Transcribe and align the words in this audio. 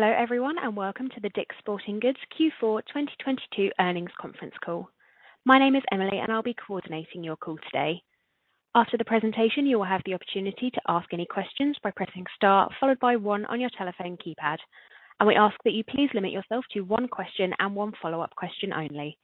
Hello, 0.00 0.14
everyone, 0.16 0.54
and 0.62 0.76
welcome 0.76 1.08
to 1.08 1.20
the 1.20 1.30
DICK'S 1.30 1.56
Sporting 1.58 1.98
Goods 1.98 2.20
Q4 2.38 2.82
2022 2.86 3.72
earnings 3.80 4.12
conference 4.20 4.54
call. 4.64 4.88
My 5.44 5.58
name 5.58 5.74
is 5.74 5.82
Emily, 5.90 6.20
and 6.20 6.30
I'll 6.30 6.40
be 6.40 6.54
coordinating 6.54 7.24
your 7.24 7.34
call 7.34 7.58
today. 7.64 8.00
After 8.76 8.96
the 8.96 9.04
presentation, 9.04 9.66
you 9.66 9.76
will 9.76 9.84
have 9.84 10.02
the 10.06 10.14
opportunity 10.14 10.70
to 10.70 10.80
ask 10.86 11.12
any 11.12 11.26
questions 11.26 11.76
by 11.82 11.90
pressing 11.90 12.24
star 12.36 12.68
followed 12.78 13.00
by 13.00 13.16
one 13.16 13.44
on 13.46 13.60
your 13.60 13.70
telephone 13.76 14.16
keypad. 14.24 14.58
And 15.18 15.26
we 15.26 15.34
ask 15.34 15.56
that 15.64 15.72
you 15.72 15.82
please 15.82 16.10
limit 16.14 16.30
yourself 16.30 16.64
to 16.74 16.82
one 16.82 17.08
question 17.08 17.52
and 17.58 17.74
one 17.74 17.90
follow-up 18.00 18.30
question 18.36 18.72
only. 18.72 19.18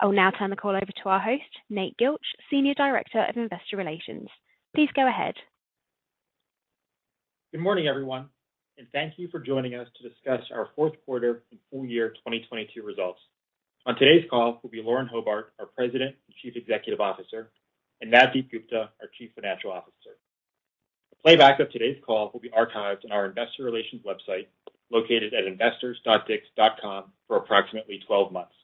I 0.00 0.06
will 0.06 0.12
now 0.12 0.30
turn 0.30 0.50
the 0.50 0.56
call 0.56 0.76
over 0.76 0.86
to 1.02 1.08
our 1.08 1.18
host, 1.18 1.50
Nate 1.68 1.96
Gilch, 2.00 2.28
Senior 2.48 2.74
Director 2.74 3.26
of 3.28 3.36
Investor 3.36 3.76
Relations. 3.76 4.28
Please 4.72 4.88
go 4.94 5.08
ahead. 5.08 5.34
Good 7.50 7.60
morning, 7.60 7.88
everyone, 7.88 8.28
and 8.78 8.86
thank 8.92 9.14
you 9.16 9.28
for 9.28 9.40
joining 9.40 9.74
us 9.74 9.88
to 9.96 10.08
discuss 10.08 10.40
our 10.52 10.68
fourth 10.76 10.92
quarter 11.04 11.42
and 11.50 11.60
full 11.70 11.86
year 11.86 12.10
2022 12.10 12.82
results. 12.82 13.20
On 13.86 13.96
today's 13.96 14.28
call 14.28 14.60
will 14.62 14.70
be 14.70 14.82
Lauren 14.82 15.06
Hobart, 15.06 15.52
our 15.58 15.66
President 15.66 16.14
and 16.26 16.36
Chief 16.42 16.56
Executive 16.56 17.00
Officer, 17.00 17.50
and 18.00 18.12
Navdeep 18.12 18.50
Gupta, 18.50 18.90
our 19.00 19.08
Chief 19.16 19.30
Financial 19.34 19.70
Officer. 19.70 20.18
A 21.12 21.22
playback 21.22 21.60
of 21.60 21.70
today's 21.70 21.96
call 22.04 22.30
will 22.32 22.40
be 22.40 22.50
archived 22.50 23.04
on 23.04 23.12
our 23.12 23.26
investor 23.26 23.64
relations 23.64 24.02
website 24.04 24.46
located 24.90 25.32
at 25.34 25.44
investors.dicks.com 25.44 27.04
for 27.26 27.36
approximately 27.38 28.00
12 28.06 28.32
months. 28.32 28.54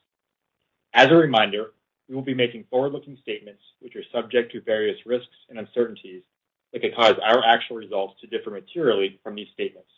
As 0.93 1.09
a 1.11 1.17
reminder, 1.17 1.73
we 2.09 2.15
will 2.15 2.23
be 2.23 2.35
making 2.35 2.65
forward-looking 2.71 3.19
statements 3.23 3.63
which 3.81 3.97
are 3.97 4.05
subject 4.13 4.53
to 4.53 4.61
various 4.61 4.99
risks 5.07 5.35
and 5.49 5.59
uncertainties 5.59 6.23
that 6.73 6.83
could 6.83 6.95
cause 6.95 7.15
our 7.25 7.43
actual 7.45 7.77
results 7.77 8.21
to 8.21 8.27
differ 8.27 8.51
materially 8.51 9.19
from 9.23 9.35
these 9.35 9.49
statements. 9.53 9.89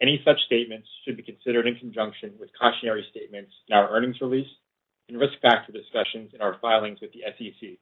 Any 0.00 0.20
such 0.24 0.38
statements 0.46 0.88
should 1.04 1.16
be 1.16 1.22
considered 1.22 1.66
in 1.66 1.76
conjunction 1.76 2.34
with 2.38 2.50
cautionary 2.58 3.06
statements 3.10 3.52
in 3.68 3.76
our 3.76 3.90
earnings 3.90 4.20
release 4.20 4.48
and 5.08 5.18
risk 5.18 5.34
factor 5.40 5.72
discussions 5.72 6.32
in 6.34 6.40
our 6.40 6.58
filings 6.60 7.00
with 7.00 7.12
the 7.12 7.22
SEC, 7.38 7.78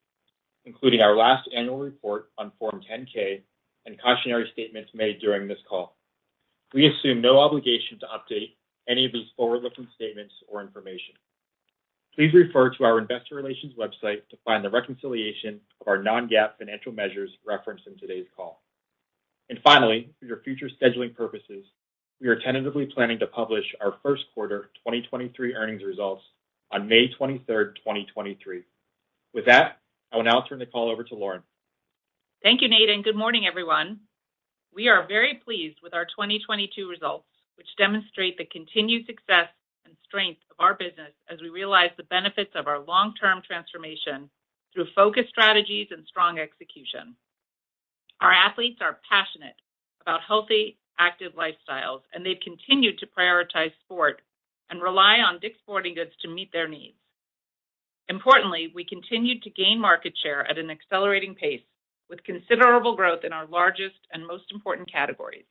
including 0.65 1.01
our 1.01 1.17
last 1.17 1.49
annual 1.57 1.79
report 1.79 2.31
on 2.39 2.53
Form 2.59 2.81
10-K 2.91 3.43
and 3.87 4.01
cautionary 4.01 4.49
statements 4.53 4.91
made 4.95 5.21
during 5.21 5.49
this 5.49 5.59
call. 5.69 5.97
We 6.73 6.87
assume 6.87 7.21
no 7.21 7.39
obligation 7.39 7.99
to 8.01 8.07
update 8.07 8.55
any 8.89 9.07
of 9.07 9.13
these 9.13 9.29
forward-looking 9.37 9.89
statements 9.95 10.35
or 10.49 10.61
information. 10.61 11.15
Please 12.15 12.33
refer 12.33 12.71
to 12.71 12.85
our 12.85 12.99
investor 12.99 13.35
relations 13.35 13.75
website 13.77 14.29
to 14.31 14.37
find 14.45 14.65
the 14.65 14.71
reconciliation 14.71 15.61
of 15.81 15.89
our 15.89 16.01
non-GAAP 16.03 16.59
financial 16.59 16.93
measures 16.93 17.31
referenced 17.45 17.87
in 17.87 17.99
today's 17.99 18.27
call. 18.37 18.63
And 19.51 19.59
finally, 19.65 20.11
for 20.19 20.27
your 20.27 20.41
future 20.43 20.71
scheduling 20.81 21.15
purposes, 21.15 21.65
we 22.25 22.31
are 22.31 22.41
tentatively 22.41 22.87
planning 22.87 23.19
to 23.19 23.27
publish 23.27 23.67
our 23.83 23.97
first 24.03 24.23
quarter 24.33 24.71
2023 24.79 25.55
earnings 25.55 25.83
results 25.85 26.23
on 26.73 26.89
May 26.89 27.11
23rd, 27.21 27.77
2023. 27.77 28.63
With 29.35 29.45
that, 29.45 29.77
I 30.11 30.17
will 30.17 30.25
now 30.25 30.43
turn 30.49 30.59
the 30.59 30.65
call 30.65 30.91
over 30.91 31.05
to 31.05 31.15
Lauren. 31.15 31.43
Thank 32.43 32.63
you, 32.63 32.69
Nate. 32.69 32.89
And 32.89 33.05
good 33.05 33.15
morning, 33.15 33.47
everyone. 33.47 34.01
We 34.75 34.89
are 34.89 35.07
very 35.07 35.35
pleased 35.45 35.81
with 35.83 35.93
our 35.93 36.07
2022 36.07 36.89
results, 36.89 37.27
which 37.57 37.69
demonstrate 37.77 38.39
the 38.39 38.47
continued 38.47 39.05
success 39.05 39.49
and 39.85 39.95
strength 40.07 40.41
of 40.51 40.57
our 40.65 40.73
business 40.73 41.13
as 41.31 41.43
we 41.43 41.51
realize 41.51 41.91
the 41.99 42.05
benefits 42.05 42.53
of 42.55 42.69
our 42.69 42.79
long-term 42.79 43.43
transformation 43.47 44.31
through 44.73 44.87
focused 44.97 45.29
strategies 45.29 45.89
and 45.91 46.07
strong 46.07 46.39
execution. 46.39 47.17
Our 48.23 48.33
athletes 48.33 48.79
are 48.81 48.99
passionate 49.11 49.57
about 50.01 50.21
healthy, 50.27 50.79
active 50.99 51.33
lifestyles, 51.35 52.01
and 52.13 52.25
they've 52.25 52.41
continued 52.43 52.99
to 52.99 53.07
prioritize 53.07 53.73
sport 53.85 54.23
and 54.71 54.83
rely 54.83 55.19
on 55.19 55.41
DICK'S 55.41 55.59
Sporting 55.63 55.95
Goods 55.95 56.13
to 56.23 56.29
meet 56.29 56.53
their 56.53 56.69
needs. 56.69 56.97
Importantly, 58.09 58.71
we 58.75 58.85
continued 58.85 59.43
to 59.43 59.51
gain 59.51 59.81
market 59.81 60.15
share 60.23 60.47
at 60.49 60.59
an 60.59 60.71
accelerating 60.71 61.35
pace 61.35 61.63
with 62.09 62.25
considerable 62.25 62.97
growth 62.97 63.25
in 63.25 63.33
our 63.33 63.47
largest 63.47 63.97
and 64.13 64.27
most 64.27 64.53
important 64.53 64.91
categories. 64.91 65.47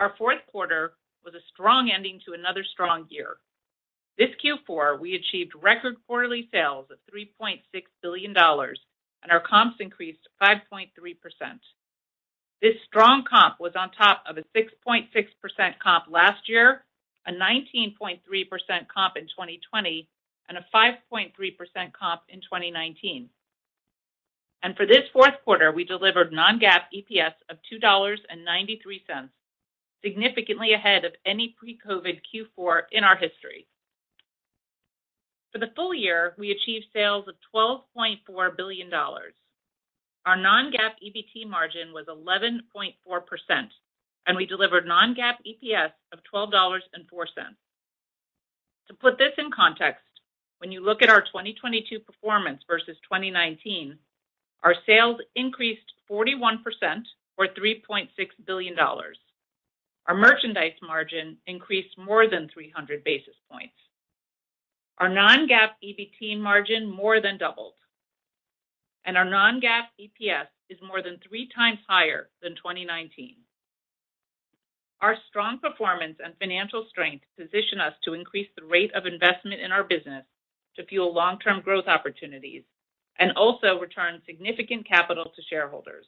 Our 0.00 0.14
fourth 0.16 0.40
quarter 0.50 0.94
was 1.24 1.34
a 1.34 1.46
strong 1.52 1.90
ending 1.94 2.20
to 2.26 2.32
another 2.32 2.64
strong 2.64 3.06
year. 3.08 3.36
This 4.18 4.30
Q4, 4.44 4.98
we 5.00 5.14
achieved 5.14 5.52
record 5.60 5.96
quarterly 6.06 6.48
sales 6.52 6.86
of 6.90 6.98
$3.6 7.14 7.60
billion, 8.02 8.34
and 8.36 9.30
our 9.30 9.40
comps 9.40 9.76
increased 9.80 10.28
5.3%. 10.42 10.88
This 12.62 12.76
strong 12.86 13.24
comp 13.28 13.58
was 13.58 13.72
on 13.74 13.90
top 13.90 14.22
of 14.24 14.38
a 14.38 14.44
6.6% 14.56 15.08
comp 15.82 16.04
last 16.08 16.48
year, 16.48 16.84
a 17.26 17.32
19.3% 17.32 18.20
comp 18.86 19.16
in 19.16 19.24
2020, 19.24 20.08
and 20.48 20.58
a 20.58 20.64
5.3% 20.72 21.32
comp 21.92 22.22
in 22.28 22.40
2019. 22.40 23.28
For 24.76 24.86
this 24.86 25.02
fourth 25.12 25.34
quarter, 25.44 25.72
we 25.72 25.84
delivered 25.84 26.32
non-GAAP 26.32 26.82
EPS 26.94 27.34
of 27.50 27.58
$2.93, 27.72 29.28
significantly 30.04 30.72
ahead 30.72 31.04
of 31.04 31.12
any 31.26 31.56
pre-COVID 31.58 32.20
Q4 32.32 32.82
in 32.92 33.02
our 33.02 33.16
history. 33.16 33.66
For 35.52 35.58
the 35.58 35.72
full 35.74 35.92
year, 35.92 36.34
we 36.38 36.52
achieved 36.52 36.86
sales 36.92 37.26
of 37.28 37.34
$12.4 37.54 38.56
billion. 38.56 38.90
Our 40.24 40.36
non-GAAP 40.36 40.94
EBT 41.04 41.48
margin 41.48 41.92
was 41.92 42.06
11.4%, 42.06 43.68
and 44.26 44.36
we 44.36 44.46
delivered 44.46 44.86
non-GAAP 44.86 45.34
EPS 45.46 45.90
of 46.12 46.20
$12.04. 46.32 46.80
To 48.88 48.94
put 48.94 49.18
this 49.18 49.32
in 49.38 49.50
context, 49.50 50.04
when 50.58 50.70
you 50.70 50.80
look 50.84 51.02
at 51.02 51.10
our 51.10 51.22
2022 51.22 51.98
performance 52.00 52.62
versus 52.68 52.96
2019, 53.02 53.98
our 54.62 54.76
sales 54.86 55.20
increased 55.34 55.92
41% 56.08 56.58
or 57.36 57.48
$3.6 57.48 58.08
billion. 58.46 58.76
Our 60.06 60.14
merchandise 60.14 60.74
margin 60.82 61.36
increased 61.48 61.98
more 61.98 62.28
than 62.28 62.48
300 62.52 63.02
basis 63.02 63.34
points. 63.50 63.74
Our 64.98 65.08
non-GAAP 65.08 65.70
EBT 65.82 66.38
margin 66.38 66.88
more 66.88 67.20
than 67.20 67.38
doubled, 67.38 67.74
and 69.04 69.16
our 69.16 69.24
non-GAAP 69.24 69.84
EPS 70.00 70.46
is 70.70 70.78
more 70.86 71.02
than 71.02 71.18
3x 71.30 71.78
higher 71.88 72.28
than 72.42 72.54
2019. 72.56 73.36
Our 75.00 75.16
strong 75.28 75.58
performance 75.58 76.18
and 76.24 76.34
financial 76.38 76.86
strength 76.88 77.24
position 77.36 77.80
us 77.80 77.94
to 78.04 78.14
increase 78.14 78.48
the 78.56 78.64
rate 78.64 78.92
of 78.94 79.04
investment 79.04 79.60
in 79.60 79.72
our 79.72 79.82
business 79.82 80.24
to 80.76 80.86
fuel 80.86 81.12
long-term 81.12 81.62
growth 81.62 81.86
opportunities 81.88 82.62
and 83.18 83.32
also 83.32 83.78
return 83.80 84.22
significant 84.24 84.88
capital 84.88 85.24
to 85.24 85.42
shareholders. 85.50 86.06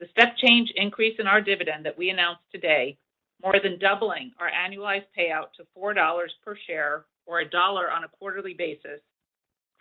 The 0.00 0.06
step 0.12 0.36
change 0.36 0.72
increase 0.76 1.16
in 1.18 1.26
our 1.26 1.40
dividend 1.40 1.84
that 1.84 1.98
we 1.98 2.10
announced 2.10 2.42
today, 2.52 2.96
more 3.42 3.60
than 3.62 3.78
doubling 3.78 4.32
our 4.38 4.50
annualized 4.50 5.06
payout 5.18 5.52
to 5.56 5.66
$4 5.76 6.28
per 6.44 6.56
share 6.66 7.04
or 7.26 7.42
$1 7.42 7.54
on 7.54 8.04
a 8.04 8.08
quarterly 8.08 8.54
basis, 8.54 9.00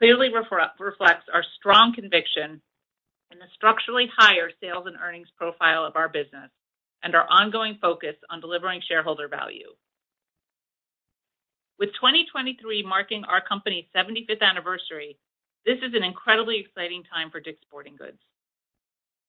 clearly 0.04 0.28
reflects 0.28 1.30
our 1.34 1.46
strong 1.56 1.94
conviction 1.96 2.62
in 3.32 3.40
the 3.40 3.46
structurally 3.56 4.10
higher 4.18 4.50
sales 4.62 4.84
and 4.86 4.98
earnings 5.02 5.30
profile 5.38 5.86
of 5.86 5.96
our 5.96 6.10
business 6.10 6.52
and 7.04 7.16
our 7.16 7.26
ongoing 7.30 7.78
focus 7.82 8.16
on 8.30 8.42
delivering 8.42 8.82
shareholder 8.86 9.30
value. 9.30 9.70
With 11.80 11.94
2023 11.96 12.84
marking 12.84 13.24
our 13.24 13.40
company's 13.40 13.86
75th 13.96 14.42
anniversary, 14.42 15.18
this 15.66 15.78
is 15.78 15.94
an 15.96 16.04
incredibly 16.04 16.60
exciting 16.60 17.04
time 17.04 17.32
for 17.32 17.40
DICK'S 17.40 17.62
Sporting 17.62 17.96
Goods. 17.96 18.20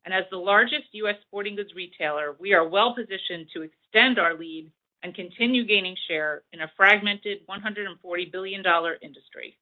And 0.05 0.13
as 0.13 0.23
the 0.31 0.37
largest 0.37 0.85
U.S. 0.93 1.15
sporting 1.27 1.55
goods 1.55 1.73
retailer, 1.75 2.35
we 2.39 2.53
are 2.53 2.67
well-positioned 2.67 3.47
to 3.53 3.63
extend 3.63 4.19
our 4.19 4.33
lead 4.33 4.71
and 5.03 5.15
continue 5.15 5.65
gaining 5.65 5.95
share 6.07 6.43
in 6.53 6.61
a 6.61 6.71
fragmented 6.75 7.39
$140 7.47 8.31
billion 8.31 8.63
industry. 9.01 9.57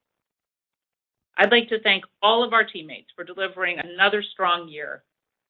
I'd 1.38 1.52
like 1.52 1.70
to 1.70 1.80
thank 1.82 2.04
all 2.22 2.44
of 2.44 2.54
our 2.54 2.64
teammates 2.64 3.12
for 3.16 3.24
delivering 3.24 3.78
another 3.80 4.24
strong 4.24 4.68
year 4.68 5.04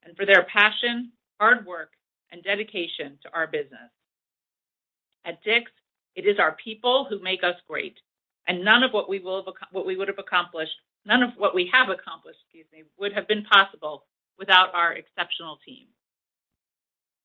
and 0.04 0.16
for 0.18 0.26
their 0.26 0.44
passion, 0.44 1.12
hard 1.40 1.66
work, 1.66 1.92
and 2.32 2.44
dedication 2.44 3.18
to 3.24 3.34
our 3.34 3.48
business. 3.48 3.90
At 5.26 5.42
DICK'S, 5.44 5.72
it 6.16 6.26
is 6.26 6.40
our 6.40 6.58
people 6.64 7.08
who 7.10 7.22
make 7.22 7.44
us 7.44 7.56
great, 7.68 7.98
and 8.48 8.66
none 8.66 8.84
of 8.84 8.92
what 8.92 9.10
we 9.10 9.20
would 9.20 10.08
have 10.08 10.20
accomplished, 10.20 10.76
none 11.06 11.24
of 11.24 11.30
what 11.38 11.56
we 11.56 11.70
have 11.72 11.90
accomplished, 11.90 12.40
excuse 12.44 12.66
me, 12.74 12.84
would 12.98 13.14
have 13.14 13.28
been 13.28 13.46
possible 13.46 14.06
without 14.38 14.74
our 14.74 14.94
exceptional 14.94 15.58
team. 15.66 15.88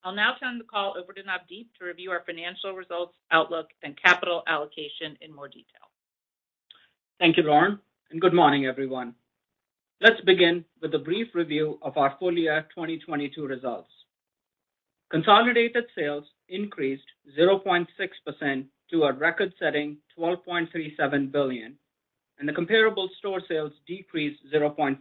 I'll 0.04 0.14
now 0.14 0.34
turn 0.38 0.58
the 0.58 0.64
call 0.64 0.94
over 0.98 1.12
to 1.12 1.22
Navdeep 1.22 1.66
to 1.78 1.84
review 1.84 2.10
our 2.10 2.22
financial 2.26 2.74
results, 2.74 3.14
outlook, 3.30 3.68
and 3.82 4.00
capital 4.00 4.42
allocation 4.46 5.16
in 5.20 5.34
more 5.34 5.48
detail. 5.48 5.90
Thank 7.18 7.36
you, 7.36 7.44
Lauren. 7.44 7.78
Good 8.20 8.34
morning, 8.34 8.66
everyone. 8.66 9.14
Let's 10.02 10.20
begin 10.20 10.66
with 10.82 10.92
a 10.92 10.98
brief 10.98 11.28
review 11.34 11.78
of 11.80 11.96
our 11.96 12.14
full 12.18 12.36
year 12.36 12.66
2022 12.74 13.46
results. 13.46 13.88
Consolidated 15.10 15.84
sales 15.96 16.24
increased 16.50 17.06
0.6% 17.38 18.64
to 18.90 19.02
a 19.04 19.12
record-setting 19.14 19.96
12.37 20.18 21.32
billion, 21.32 21.74
and 22.38 22.46
the 22.46 22.52
comparable 22.52 23.08
store 23.18 23.40
sales 23.48 23.72
decreased 23.86 24.40
0.5%. 24.52 24.98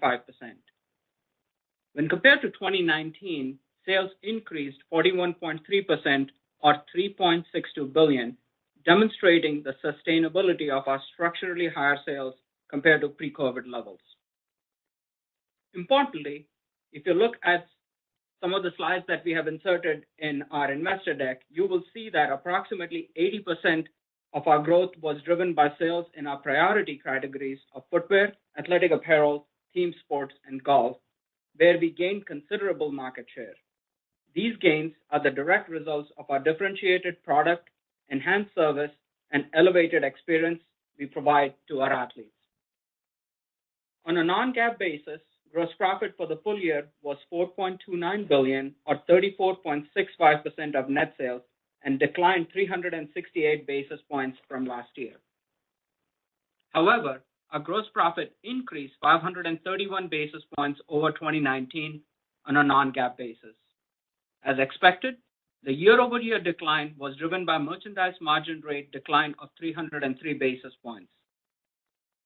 When 1.91 2.07
compared 2.07 2.41
to 2.43 2.49
2019, 2.49 3.59
sales 3.85 4.11
increased 4.23 4.77
41.3% 4.93 6.29
or 6.61 6.75
3.62 6.95 7.91
billion, 7.91 8.37
demonstrating 8.85 9.63
the 9.63 9.75
sustainability 9.83 10.69
of 10.69 10.87
our 10.87 11.01
structurally 11.13 11.67
higher 11.67 11.97
sales 12.05 12.35
compared 12.71 13.01
to 13.01 13.09
pre-COVID 13.09 13.67
levels. 13.67 13.99
Importantly, 15.75 16.47
if 16.91 17.05
you 17.05 17.13
look 17.13 17.35
at 17.43 17.67
some 18.41 18.53
of 18.53 18.63
the 18.63 18.71
slides 18.75 19.05
that 19.07 19.23
we 19.23 19.31
have 19.31 19.47
inserted 19.47 20.05
in 20.17 20.43
our 20.49 20.71
investor 20.71 21.13
deck, 21.13 21.41
you 21.49 21.67
will 21.67 21.83
see 21.93 22.09
that 22.09 22.31
approximately 22.31 23.09
80% 23.19 23.85
of 24.33 24.47
our 24.47 24.63
growth 24.63 24.91
was 25.01 25.21
driven 25.23 25.53
by 25.53 25.69
sales 25.77 26.05
in 26.15 26.25
our 26.25 26.37
priority 26.37 26.99
categories 27.03 27.59
of 27.75 27.83
footwear, 27.91 28.33
athletic 28.57 28.91
apparel, 28.91 29.47
team 29.73 29.93
sports, 30.03 30.33
and 30.47 30.63
golf, 30.63 30.97
where 31.57 31.77
we 31.77 31.91
gained 31.91 32.25
considerable 32.25 32.91
market 32.91 33.25
share. 33.35 33.53
These 34.33 34.55
gains 34.57 34.93
are 35.11 35.21
the 35.21 35.29
direct 35.29 35.69
results 35.69 36.09
of 36.17 36.25
our 36.29 36.39
differentiated 36.39 37.21
product, 37.23 37.69
enhanced 38.09 38.55
service, 38.55 38.91
and 39.31 39.45
elevated 39.53 40.03
experience 40.03 40.61
we 40.97 41.05
provide 41.05 41.53
to 41.67 41.81
our 41.81 41.91
athletes. 41.91 42.40
On 44.05 44.17
a 44.17 44.23
non-GAAP 44.23 44.79
basis, 44.79 45.21
gross 45.51 45.69
profit 45.77 46.13
for 46.17 46.27
the 46.27 46.37
full 46.43 46.59
year 46.59 46.87
was 47.01 47.17
4.29 47.31 48.27
billion 48.27 48.73
or 48.85 49.01
34.65% 49.09 50.75
of 50.75 50.89
net 50.89 51.13
sales 51.17 51.41
and 51.83 51.99
declined 51.99 52.47
368 52.51 53.67
basis 53.67 53.99
points 54.09 54.37
from 54.47 54.65
last 54.65 54.89
year. 54.95 55.15
However, 56.69 57.21
our 57.51 57.59
gross 57.59 57.85
profit 57.93 58.35
increased 58.43 58.93
531 59.01 60.07
basis 60.07 60.43
points 60.55 60.79
over 60.87 61.11
2019 61.11 62.01
on 62.45 62.57
a 62.57 62.63
non-GAAP 62.63 63.17
basis. 63.17 63.55
As 64.43 64.57
expected, 64.57 65.17
the 65.63 65.73
year-over-year 65.73 66.39
decline 66.39 66.95
was 66.97 67.15
driven 67.17 67.45
by 67.45 67.59
merchandise 67.59 68.15
margin 68.19 68.61
rate 68.61 68.91
decline 68.91 69.35
of 69.39 69.49
303 69.59 70.33
basis 70.33 70.73
points. 70.81 71.11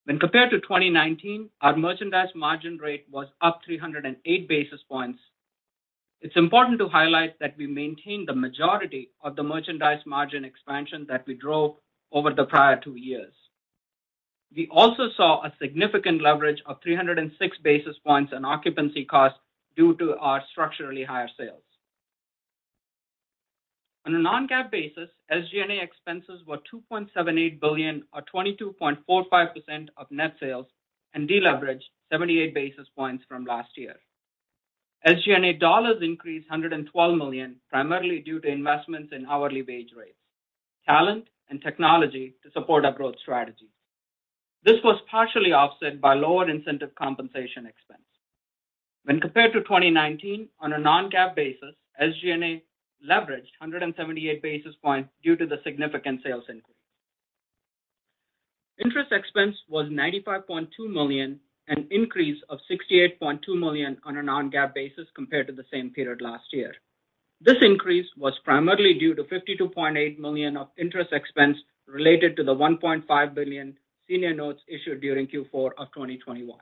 When 0.05 0.19
compared 0.19 0.51
to 0.51 0.59
2019, 0.59 1.49
our 1.61 1.75
merchandise 1.75 2.29
margin 2.35 2.77
rate 2.77 3.05
was 3.11 3.27
up 3.41 3.61
308 3.65 4.47
basis 4.47 4.79
points. 4.87 5.19
It's 6.21 6.37
important 6.37 6.77
to 6.79 6.87
highlight 6.87 7.39
that 7.39 7.57
we 7.57 7.65
maintained 7.65 8.27
the 8.27 8.35
majority 8.35 9.09
of 9.23 9.35
the 9.35 9.41
merchandise 9.41 10.01
margin 10.05 10.45
expansion 10.45 11.07
that 11.09 11.25
we 11.25 11.33
drove 11.33 11.77
over 12.11 12.31
the 12.31 12.45
prior 12.45 12.79
two 12.79 12.95
years. 12.95 13.33
We 14.55 14.67
also 14.71 15.09
saw 15.17 15.43
a 15.43 15.53
significant 15.59 16.21
leverage 16.21 16.61
of 16.67 16.77
306 16.83 17.57
basis 17.63 17.97
points 18.05 18.31
in 18.31 18.45
occupancy 18.45 19.05
costs 19.05 19.39
due 19.75 19.95
to 19.97 20.17
our 20.17 20.41
structurally 20.51 21.03
higher 21.03 21.29
sales. 21.37 21.63
On 24.05 24.13
a 24.13 24.19
non-GAAP 24.19 24.69
basis, 24.69 25.09
SG&A 25.31 25.81
expenses 25.81 26.41
were 26.45 26.59
2.78 26.71 27.59
billion 27.59 28.03
or 28.13 28.21
22.45% 28.33 29.87
of 29.97 30.11
net 30.11 30.35
sales 30.39 30.67
and 31.15 31.27
deleveraged 31.27 31.85
78 32.11 32.53
basis 32.53 32.87
points 32.95 33.23
from 33.27 33.45
last 33.45 33.69
year. 33.75 33.95
SG&A 35.07 35.53
dollars 35.53 35.97
increased 36.01 36.49
112 36.49 37.17
million, 37.17 37.55
primarily 37.69 38.19
due 38.19 38.39
to 38.39 38.47
investments 38.47 39.11
in 39.11 39.25
hourly 39.25 39.63
wage 39.63 39.89
rates, 39.95 40.17
talent, 40.85 41.25
and 41.49 41.61
technology 41.61 42.35
to 42.43 42.51
support 42.51 42.85
our 42.85 42.91
growth 42.91 43.15
strategy. 43.21 43.69
This 44.63 44.77
was 44.83 45.01
partially 45.09 45.51
offset 45.51 46.01
by 46.01 46.15
lower 46.15 46.49
incentive 46.49 46.93
compensation 46.95 47.65
expense. 47.65 48.01
When 49.03 49.19
compared 49.19 49.53
to 49.53 49.61
2019 49.61 50.49
on 50.59 50.73
a 50.73 50.79
non-GAAP 50.79 51.35
basis, 51.35 51.75
SG&A 52.01 52.63
leveraged 53.03 53.53
178 53.59 54.41
basis 54.41 54.75
points 54.83 55.09
due 55.23 55.35
to 55.35 55.45
the 55.45 55.57
significant 55.63 56.21
sales 56.23 56.45
increase. 56.49 56.75
Interest 58.83 59.11
expense 59.11 59.55
was 59.69 59.87
95.2 59.87 60.67
million, 60.91 61.39
an 61.67 61.87
increase 61.91 62.41
of 62.49 62.59
68.2 62.69 63.39
million 63.57 63.97
on 64.03 64.17
a 64.17 64.23
non-GAAP 64.23 64.73
basis 64.73 65.07
compared 65.15 65.47
to 65.47 65.53
the 65.53 65.65
same 65.71 65.89
period 65.91 66.21
last 66.21 66.45
year. 66.51 66.73
This 67.41 67.57
increase 67.61 68.07
was 68.17 68.33
primarily 68.43 68.93
due 68.93 69.13
to 69.15 69.23
52.8 69.23 70.19
million 70.19 70.57
of 70.57 70.69
interest 70.77 71.11
expense 71.13 71.57
related 71.87 72.35
to 72.37 72.43
the 72.43 72.55
1.5 72.55 73.33
billion 73.33 73.77
senior 74.07 74.33
notes 74.33 74.61
issued 74.67 75.01
during 75.01 75.27
Q4 75.27 75.71
of 75.77 75.87
2021. 75.93 76.57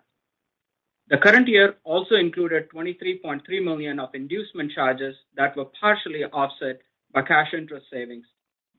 The 1.08 1.18
current 1.18 1.48
year 1.50 1.76
also 1.84 2.16
included 2.16 2.70
23.3 2.70 3.42
million 3.64 4.00
of 4.00 4.16
inducement 4.16 4.72
charges 4.72 5.16
that 5.36 5.56
were 5.56 5.66
partially 5.80 6.24
offset 6.24 6.80
by 7.14 7.24
cash 7.24 7.54
interest 7.54 7.88
savings, 7.92 8.26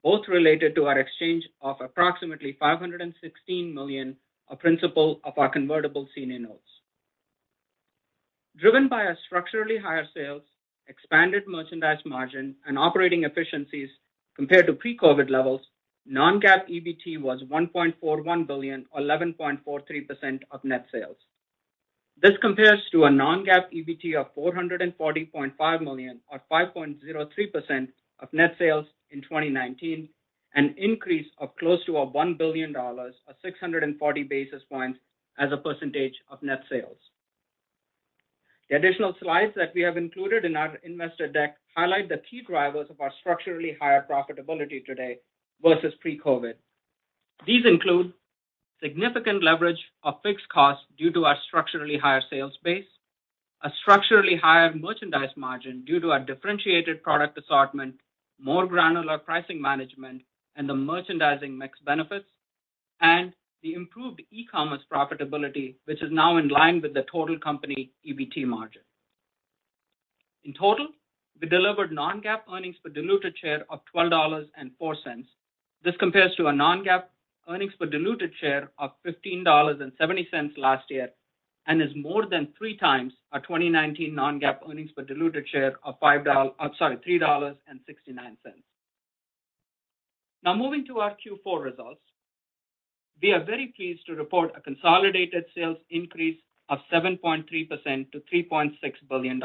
both 0.02 0.26
related 0.28 0.74
to 0.74 0.86
our 0.86 0.98
exchange 0.98 1.44
of 1.60 1.76
approximately 1.80 2.56
516 2.58 3.74
million 3.74 4.16
of 4.48 4.58
principal 4.58 5.20
of 5.24 5.36
our 5.36 5.50
convertible 5.50 6.08
senior 6.14 6.38
notes. 6.38 6.68
Driven 8.56 8.88
by 8.88 9.04
our 9.04 9.18
structurally 9.26 9.76
higher 9.76 10.06
sales, 10.14 10.42
expanded 10.88 11.44
merchandise 11.46 12.04
margin, 12.06 12.54
and 12.66 12.78
operating 12.78 13.24
efficiencies 13.24 13.90
compared 14.34 14.66
to 14.66 14.72
pre-COVID 14.72 15.28
levels, 15.28 15.60
non-GAAP 16.06 16.68
EBT 16.68 17.20
was 17.20 17.42
1.41 17.50 18.46
billion 18.46 18.86
or 18.92 19.00
11.43% 19.00 20.40
of 20.50 20.64
net 20.64 20.86
sales. 20.90 21.16
This 22.22 22.32
compares 22.40 22.80
to 22.92 23.04
a 23.04 23.10
non-GAAP 23.10 23.72
EBT 23.72 24.14
of 24.14 24.34
440.5 24.34 25.82
million 25.82 26.20
or 26.28 26.40
5.03% 26.50 27.88
of 28.20 28.32
net 28.32 28.54
sales 28.58 28.86
in 29.10 29.20
2019, 29.22 30.08
an 30.54 30.74
increase 30.78 31.26
of 31.38 31.54
close 31.56 31.84
to 31.86 31.92
$1 31.92 32.38
billion 32.38 32.74
or 32.76 33.10
640 33.44 34.22
basis 34.22 34.62
points 34.70 34.98
as 35.38 35.50
a 35.52 35.56
percentage 35.56 36.14
of 36.30 36.42
net 36.42 36.62
sales. 36.70 36.96
The 38.70 38.76
additional 38.76 39.14
slides 39.20 39.52
that 39.56 39.72
we 39.74 39.82
have 39.82 39.96
included 39.96 40.44
in 40.44 40.56
our 40.56 40.76
investor 40.84 41.28
deck 41.28 41.56
highlight 41.76 42.08
the 42.08 42.22
key 42.30 42.42
drivers 42.46 42.88
of 42.88 43.00
our 43.00 43.12
structurally 43.20 43.76
higher 43.80 44.06
profitability 44.08 44.84
today 44.86 45.18
versus 45.62 45.92
pre-COVID. 46.00 46.54
These 47.46 47.66
include 47.66 48.12
significant 48.84 49.42
leverage 49.42 49.82
of 50.02 50.20
fixed 50.22 50.48
costs 50.50 50.84
due 50.98 51.10
to 51.10 51.24
our 51.24 51.36
structurally 51.48 51.96
higher 51.96 52.20
sales 52.28 52.52
base, 52.62 52.84
a 53.62 53.70
structurally 53.80 54.36
higher 54.36 54.74
merchandise 54.74 55.34
margin 55.36 55.82
due 55.86 56.00
to 56.00 56.10
our 56.10 56.20
differentiated 56.20 57.02
product 57.02 57.38
assortment, 57.38 57.94
more 58.38 58.66
granular 58.66 59.16
pricing 59.16 59.60
management, 59.60 60.20
and 60.56 60.68
the 60.68 60.74
merchandising 60.74 61.56
mix 61.56 61.78
benefits, 61.86 62.28
and 63.00 63.32
the 63.62 63.72
improved 63.72 64.20
e-commerce 64.30 64.82
profitability, 64.92 65.76
which 65.86 66.02
is 66.02 66.10
now 66.12 66.36
in 66.36 66.48
line 66.48 66.82
with 66.82 66.92
the 66.92 67.06
total 67.10 67.38
company 67.38 67.90
EBT 68.06 68.44
margin. 68.44 68.82
In 70.44 70.52
total, 70.52 70.88
we 71.40 71.48
delivered 71.48 71.90
non-GAAP 71.90 72.40
earnings 72.52 72.76
per 72.84 72.90
diluted 72.90 73.34
share 73.40 73.64
of 73.70 73.80
$12.04. 73.96 75.24
This 75.82 75.94
compares 75.98 76.34
to 76.36 76.48
a 76.48 76.52
non-GAAP 76.52 77.04
earnings 77.48 77.72
per 77.78 77.86
diluted 77.86 78.32
share 78.40 78.70
of 78.78 78.90
$15.70 79.06 80.58
last 80.58 80.90
year 80.90 81.10
and 81.66 81.80
is 81.80 81.88
more 81.96 82.26
than 82.26 82.48
three 82.58 82.76
times 82.76 83.12
our 83.32 83.40
2019 83.40 84.14
non-GAAP 84.14 84.58
earnings 84.68 84.90
per 84.92 85.02
diluted 85.02 85.48
share 85.48 85.74
of 85.82 85.94
uh, 86.02 86.18
$3.69. 86.18 87.56
Now 90.44 90.54
moving 90.54 90.84
to 90.86 90.98
our 91.00 91.12
Q4 91.12 91.64
results. 91.64 92.02
We 93.22 93.32
are 93.32 93.44
very 93.44 93.72
pleased 93.76 94.04
to 94.06 94.14
report 94.14 94.52
a 94.56 94.60
consolidated 94.60 95.44
sales 95.54 95.78
increase 95.88 96.38
of 96.68 96.78
7.3% 96.92 97.46
to 98.12 98.22
$3.6 98.32 98.72
billion. 99.08 99.40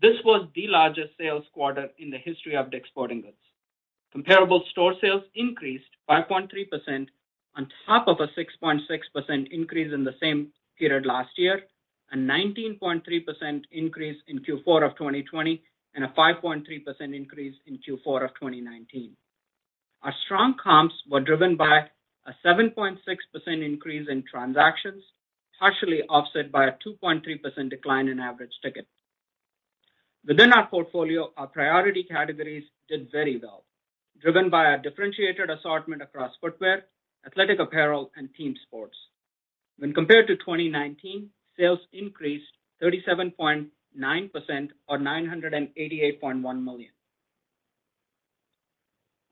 This 0.00 0.16
was 0.24 0.48
the 0.54 0.66
largest 0.68 1.16
sales 1.18 1.44
quarter 1.52 1.88
in 1.98 2.10
the 2.10 2.18
history 2.18 2.56
of 2.56 2.70
DICK'S 2.70 2.88
Sporting 2.88 3.22
Goods. 3.22 3.36
Comparable 4.12 4.62
store 4.70 4.94
sales 5.00 5.22
increased 5.34 5.88
5.3% 6.08 7.06
on 7.56 7.68
top 7.86 8.08
of 8.08 8.18
a 8.20 8.28
6.6% 8.38 9.48
increase 9.50 9.92
in 9.92 10.04
the 10.04 10.14
same 10.20 10.52
period 10.78 11.06
last 11.06 11.30
year, 11.36 11.62
a 12.12 12.16
19.3% 12.16 13.62
increase 13.72 14.16
in 14.28 14.38
Q4 14.40 14.86
of 14.86 14.96
2020, 14.96 15.62
and 15.94 16.04
a 16.04 16.08
5.3% 16.08 16.64
increase 17.14 17.54
in 17.66 17.74
Q4 17.76 18.24
of 18.24 18.30
2019. 18.34 19.16
Our 20.02 20.14
strong 20.24 20.56
comps 20.62 20.94
were 21.10 21.20
driven 21.20 21.56
by 21.56 21.88
a 22.26 22.32
7.6% 22.44 22.96
increase 23.46 24.08
in 24.10 24.24
transactions, 24.30 25.02
partially 25.58 26.02
offset 26.08 26.50
by 26.50 26.66
a 26.66 26.72
2.3% 26.86 27.70
decline 27.70 28.08
in 28.08 28.18
average 28.18 28.52
ticket. 28.62 28.86
Within 30.26 30.52
our 30.52 30.66
portfolio, 30.68 31.30
our 31.36 31.46
priority 31.46 32.04
categories 32.04 32.64
did 32.88 33.10
very 33.10 33.40
well, 33.42 33.64
driven 34.22 34.48
by 34.48 34.64
our 34.66 34.78
differentiated 34.78 35.50
assortment 35.50 36.00
across 36.00 36.32
footwear, 36.40 36.84
athletic 37.26 37.58
apparel, 37.58 38.10
and 38.16 38.32
team 38.34 38.54
sports. 38.66 38.96
When 39.78 39.92
compared 39.92 40.28
to 40.28 40.36
2019, 40.36 41.28
sales 41.58 41.80
increased 41.92 42.46
37.9% 42.82 43.68
or 44.88 44.98
988.1 44.98 46.64
million. 46.64 46.90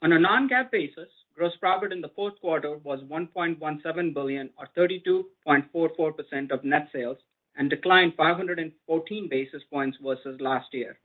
On 0.03 0.13
a 0.13 0.19
non-GAAP 0.19 0.71
basis, 0.71 1.09
gross 1.37 1.53
profit 1.61 1.93
in 1.93 2.01
the 2.01 2.11
fourth 2.17 2.41
quarter 2.41 2.79
was 2.79 3.01
1.17 3.03 4.15
billion 4.15 4.51
or 4.59 4.69
32.44% 4.77 6.51
of 6.51 6.65
net 6.65 6.89
sales 6.93 7.19
and 7.57 7.69
declined 7.71 8.15
514 8.17 9.29
basis 9.29 9.63
points 9.71 9.99
versus 10.03 10.41
last 10.41 10.73
year. 10.73 10.99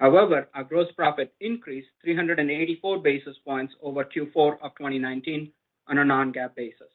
However, 0.00 0.48
our 0.54 0.64
gross 0.64 0.90
profit 0.96 1.34
increased 1.40 1.88
384 2.02 3.00
basis 3.00 3.36
points 3.44 3.74
over 3.82 4.02
Q4 4.02 4.56
of 4.62 4.74
2019 4.78 5.52
on 5.88 5.98
a 5.98 6.04
non-GAAP 6.04 6.54
basis. 6.56 6.88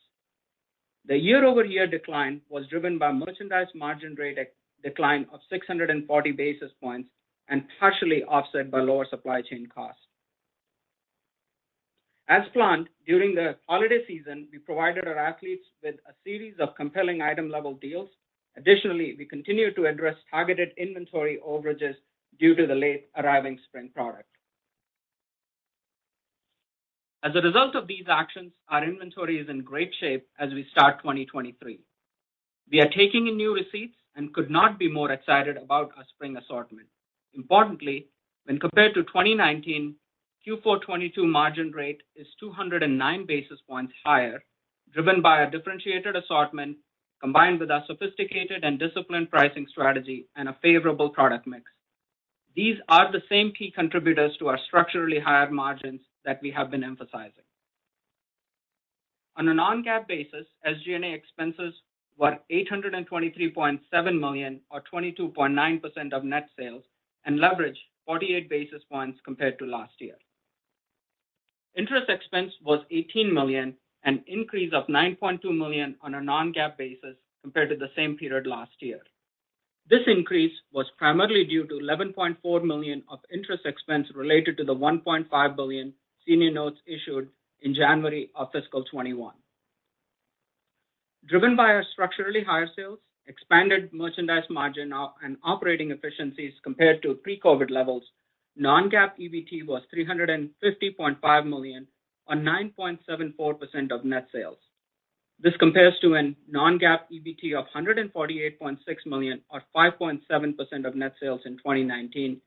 The 1.07 1.15
year-over-year 1.15 1.85
decline 1.85 2.41
was 2.49 2.65
driven 2.67 2.97
by 2.97 3.11
merchandise 3.11 3.67
margin 3.75 4.15
rate 4.15 4.39
decline 4.83 5.27
of 5.31 5.39
640 5.51 6.31
basis 6.31 6.71
points 6.81 7.07
and 7.47 7.63
partially 7.79 8.23
offset 8.23 8.71
by 8.71 8.79
lower 8.79 9.05
supply 9.07 9.43
chain 9.43 9.67
costs. 9.67 10.01
As 12.27 12.41
planned, 12.53 12.89
during 13.05 13.35
the 13.35 13.55
holiday 13.69 14.03
season, 14.07 14.47
we 14.51 14.57
provided 14.57 15.07
our 15.07 15.19
athletes 15.19 15.65
with 15.83 15.93
a 16.09 16.13
series 16.23 16.55
of 16.59 16.73
compelling 16.75 17.21
item 17.21 17.51
level 17.51 17.75
deals. 17.75 18.09
Additionally, 18.57 19.13
we 19.15 19.25
continue 19.25 19.71
to 19.75 19.85
address 19.85 20.15
targeted 20.31 20.71
inventory 20.77 21.37
overages 21.47 21.95
due 22.39 22.55
to 22.55 22.67
the 22.67 22.75
late 22.75 23.09
arriving 23.17 23.59
spring 23.65 23.89
product. 23.93 24.29
As 27.23 27.35
a 27.35 27.41
result 27.41 27.75
of 27.75 27.87
these 27.87 28.05
actions, 28.07 28.51
our 28.69 28.83
inventory 28.83 29.39
is 29.39 29.49
in 29.49 29.61
great 29.63 29.91
shape 29.99 30.27
as 30.39 30.53
we 30.53 30.67
start 30.71 30.99
2023. 30.99 31.79
We 32.71 32.79
are 32.81 32.89
taking 32.89 33.27
in 33.27 33.35
new 33.35 33.53
receipts 33.53 33.97
and 34.15 34.33
could 34.33 34.49
not 34.49 34.77
be 34.77 34.91
more 34.91 35.11
excited 35.11 35.57
about 35.57 35.91
our 35.97 36.05
spring 36.13 36.37
assortment. 36.37 36.87
Importantly, 37.33 38.07
when 38.45 38.59
compared 38.59 38.93
to 38.93 39.03
2019, 39.03 39.95
Q4 40.47 40.81
2022 40.81 41.25
margin 41.25 41.71
rate 41.71 42.01
is 42.15 42.27
209 42.39 43.25
basis 43.25 43.59
points 43.67 43.93
higher, 44.05 44.43
driven 44.93 45.21
by 45.21 45.41
a 45.41 45.49
differentiated 45.49 46.15
assortment 46.15 46.77
combined 47.21 47.59
with 47.59 47.71
our 47.71 47.83
sophisticated 47.87 48.63
and 48.63 48.77
disciplined 48.77 49.31
pricing 49.31 49.65
strategy 49.67 50.27
and 50.35 50.47
a 50.47 50.57
favorable 50.61 51.09
product 51.09 51.47
mix. 51.47 51.63
These 52.55 52.77
are 52.87 53.11
the 53.11 53.23
same 53.29 53.51
key 53.51 53.71
contributors 53.71 54.35
to 54.37 54.47
our 54.47 54.59
structurally 54.67 55.19
higher 55.19 55.49
margins 55.51 56.01
that 56.23 56.41
we 56.41 56.51
have 56.51 56.71
been 56.71 56.83
emphasizing. 56.83 57.43
On 59.35 59.49
a 59.49 59.53
non-GAAP 59.53 60.07
basis, 60.07 60.45
SG&A 60.65 61.13
expenses 61.13 61.73
were 62.17 62.37
$823.7 62.49 64.19
million 64.19 64.61
or 64.71 64.81
22.9% 64.93 66.13
of 66.13 66.23
net 66.23 66.47
sales 66.57 66.83
and 67.25 67.39
leveraged 67.39 67.83
48 68.05 68.49
basis 68.49 68.83
points 68.89 69.19
compared 69.25 69.59
to 69.59 69.65
last 69.65 69.93
year. 69.99 70.15
Interest 71.75 72.09
expense 72.09 72.53
was 72.63 72.85
18 72.89 73.33
million, 73.33 73.75
an 74.03 74.23
increase 74.27 74.71
of 74.73 74.87
9.2 74.87 75.43
million 75.57 75.95
on 76.01 76.15
a 76.15 76.21
non-GAAP 76.21 76.77
basis 76.77 77.17
compared 77.43 77.69
to 77.69 77.75
the 77.75 77.91
same 77.97 78.15
period 78.15 78.47
last 78.47 78.71
year. 78.79 79.01
This 79.87 80.01
increase 80.07 80.53
was 80.71 80.87
primarily 80.97 81.45
due 81.45 81.67
to 81.67 81.75
11.4 81.75 82.63
million 82.63 83.03
of 83.07 83.19
interest 83.31 83.65
expense 83.65 84.07
related 84.15 84.57
to 84.57 84.63
the 84.63 84.73
1.5 84.73 85.55
billion 85.55 85.93
senior 86.25 86.51
notes 86.51 86.79
issued 86.87 87.29
in 87.61 87.75
January 87.75 88.31
of 88.33 88.51
fiscal 88.51 88.83
2021. 88.83 89.33
Driven 91.27 91.55
by 91.55 91.65
our 91.65 91.83
structurally 91.93 92.43
higher 92.43 92.67
sales, 92.75 92.99
expanded 93.27 93.91
merchandise 93.93 94.43
margin 94.49 94.91
uh, 94.91 95.09
and 95.23 95.37
operating 95.43 95.91
efficiencies 95.91 96.53
compared 96.63 97.01
to 97.03 97.15
pre-COVID 97.15 97.69
levels, 97.69 98.03
non-GAAP 98.55 99.11
EBT 99.19 99.67
was 99.67 99.83
350.5 99.95 101.45
million 101.47 101.87
or 102.27 102.35
9.74% 102.35 103.91
of 103.91 104.05
net 104.05 104.27
sales. 104.31 104.57
This 105.39 105.53
compares 105.57 105.93
to 106.01 106.15
a 106.15 106.33
non-GAAP 106.49 107.01
EBT 107.11 107.53
of 107.55 107.65
$148.6 107.75 108.77
million 109.05 109.41
or 109.49 109.61
5.7% 109.75 110.87
of 110.87 110.95
net 110.95 111.13
sales 111.21 111.41
in 111.45 111.57
2019, 111.57 112.39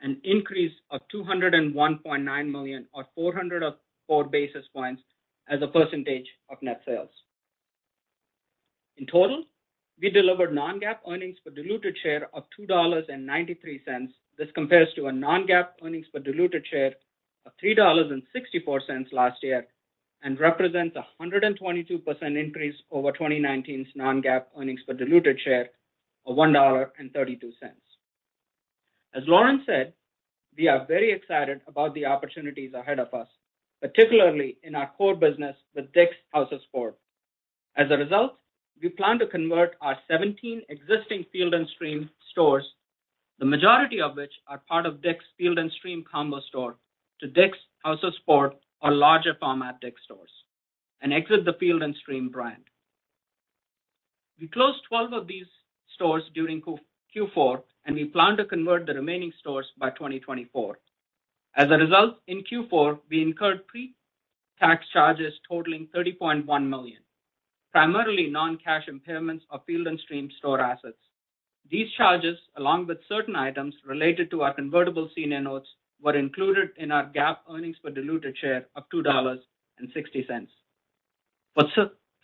an 0.00 0.20
increase 0.22 0.72
of 0.90 1.00
201.9 1.12 2.50
million 2.50 2.86
or 2.94 3.06
404 3.14 4.24
basis 4.24 4.64
points 4.72 5.02
as 5.48 5.60
a 5.62 5.66
percentage 5.66 6.26
of 6.48 6.58
net 6.62 6.82
sales. 6.86 7.10
In 8.96 9.06
total, 9.06 9.44
we 10.00 10.10
delivered 10.10 10.54
non-GAAP 10.54 10.98
earnings 11.08 11.38
per 11.44 11.50
diluted 11.50 11.96
share 12.02 12.28
of 12.32 12.44
$2.93. 12.58 14.08
This 14.38 14.48
compares 14.54 14.88
to 14.94 15.06
a 15.06 15.12
non-GAAP 15.12 15.68
earnings 15.82 16.06
per 16.12 16.20
diluted 16.20 16.64
share 16.70 16.94
of 17.44 17.52
$3.64 17.62 19.12
last 19.12 19.42
year 19.42 19.66
and 20.26 20.40
represents 20.40 20.96
a 20.96 21.06
122% 21.22 22.02
increase 22.36 22.74
over 22.90 23.12
2019's 23.12 23.88
non-GAAP 23.94 24.46
earnings 24.58 24.80
per 24.84 24.92
diluted 24.92 25.38
share 25.38 25.68
of 26.26 26.34
$1.32. 26.34 27.38
As 29.14 29.22
Lauren 29.28 29.62
said, 29.64 29.92
we 30.58 30.66
are 30.66 30.84
very 30.84 31.12
excited 31.12 31.60
about 31.68 31.94
the 31.94 32.06
opportunities 32.06 32.74
ahead 32.74 32.98
of 32.98 33.14
us, 33.14 33.28
particularly 33.80 34.58
in 34.64 34.74
our 34.74 34.90
core 34.98 35.14
business 35.14 35.54
with 35.76 35.92
DICK'S 35.92 36.16
House 36.32 36.48
of 36.50 36.60
Sport. 36.62 36.98
As 37.76 37.86
a 37.92 37.96
result, 37.96 38.32
we 38.82 38.88
plan 38.88 39.20
to 39.20 39.28
convert 39.28 39.76
our 39.80 39.96
17 40.10 40.62
existing 40.68 41.24
Field 41.30 41.54
& 41.68 41.74
Stream 41.76 42.10
stores, 42.32 42.64
the 43.38 43.46
majority 43.46 44.00
of 44.00 44.16
which 44.16 44.32
are 44.48 44.60
part 44.68 44.86
of 44.86 45.02
DICK'S 45.02 45.24
Field 45.38 45.60
& 45.72 45.78
Stream 45.78 46.02
combo 46.10 46.40
store, 46.48 46.74
to 47.20 47.28
DICK'S 47.28 47.58
House 47.84 48.00
of 48.02 48.12
Sport 48.16 48.56
or 48.82 48.92
larger 48.92 49.34
format 49.40 49.80
DICK'S 49.80 50.02
stores 50.04 50.30
and 51.00 51.12
exit 51.12 51.44
the 51.44 51.54
Field 51.54 51.82
& 51.96 52.00
Stream 52.00 52.28
brand. 52.28 52.64
We 54.40 54.48
closed 54.48 54.80
12 54.88 55.12
of 55.12 55.26
these 55.26 55.46
stores 55.94 56.24
during 56.34 56.62
Q4, 56.62 57.62
and 57.84 57.96
we 57.96 58.04
plan 58.04 58.36
to 58.36 58.44
convert 58.44 58.86
the 58.86 58.94
remaining 58.94 59.32
stores 59.40 59.66
by 59.78 59.90
2024. 59.90 60.78
As 61.56 61.70
a 61.70 61.78
result, 61.78 62.16
in 62.26 62.42
Q4, 62.44 62.98
we 63.08 63.22
incurred 63.22 63.66
pre-tax 63.66 64.84
charges 64.92 65.32
totaling 65.48 65.88
30.1 65.94 66.44
million, 66.68 67.00
primarily 67.72 68.28
non-cash 68.28 68.88
impairments 68.88 69.42
of 69.50 69.64
Field 69.64 69.88
& 70.00 70.04
Stream 70.04 70.30
store 70.38 70.60
assets. 70.60 70.98
These 71.70 71.90
charges, 71.96 72.36
along 72.56 72.86
with 72.86 72.98
certain 73.08 73.36
items 73.36 73.74
related 73.86 74.30
to 74.30 74.42
our 74.42 74.52
convertible 74.52 75.08
senior 75.14 75.40
notes, 75.40 75.68
were 76.02 76.16
included 76.16 76.70
in 76.76 76.92
our 76.92 77.06
GAAP 77.06 77.38
earnings 77.50 77.76
per 77.82 77.90
diluted 77.90 78.36
share 78.38 78.66
of 78.76 78.84
$2.60. 78.92 80.48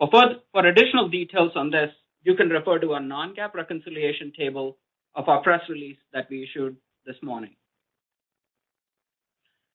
For 0.00 0.67
additional 0.67 1.09
details 1.09 1.52
on 1.57 1.71
this, 1.71 1.91
you 2.25 2.35
can 2.35 2.49
refer 2.49 2.79
to 2.79 2.93
our 2.93 3.00
non-GAAP 3.00 3.55
reconciliation 3.55 4.33
table 4.37 4.76
of 5.14 5.29
our 5.29 5.43
press 5.43 5.61
release 5.69 5.99
that 6.12 6.29
we 6.31 6.43
issued 6.45 6.76
this 7.07 7.17
morning. 7.23 7.57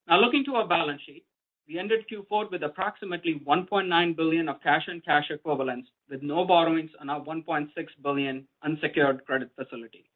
Now 0.08 0.20
looking 0.22 0.46
to 0.46 0.56
our 0.56 0.68
balance 0.68 1.02
sheet, 1.06 1.26
we 1.68 1.78
ended 1.78 2.06
Q4 2.10 2.50
with 2.50 2.64
approximately 2.64 3.42
1.9 3.46 4.16
billion 4.16 4.48
of 4.48 4.62
cash 4.64 4.84
and 4.88 5.04
cash 5.04 5.26
equivalents, 5.30 5.90
with 6.10 6.24
no 6.24 6.46
borrowings 6.46 6.92
on 7.02 7.10
our 7.10 7.20
1.6 7.20 7.68
billion 8.02 8.48
unsecured 8.64 9.26
credit 9.26 9.50
facility. 9.58 10.10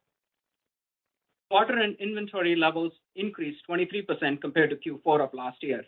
Quarter-end 1.51 1.97
inventory 1.99 2.55
levels 2.55 2.93
increased 3.17 3.59
23% 3.69 4.39
compared 4.39 4.69
to 4.69 4.77
Q4 4.77 5.19
of 5.19 5.33
last 5.33 5.61
year. 5.61 5.83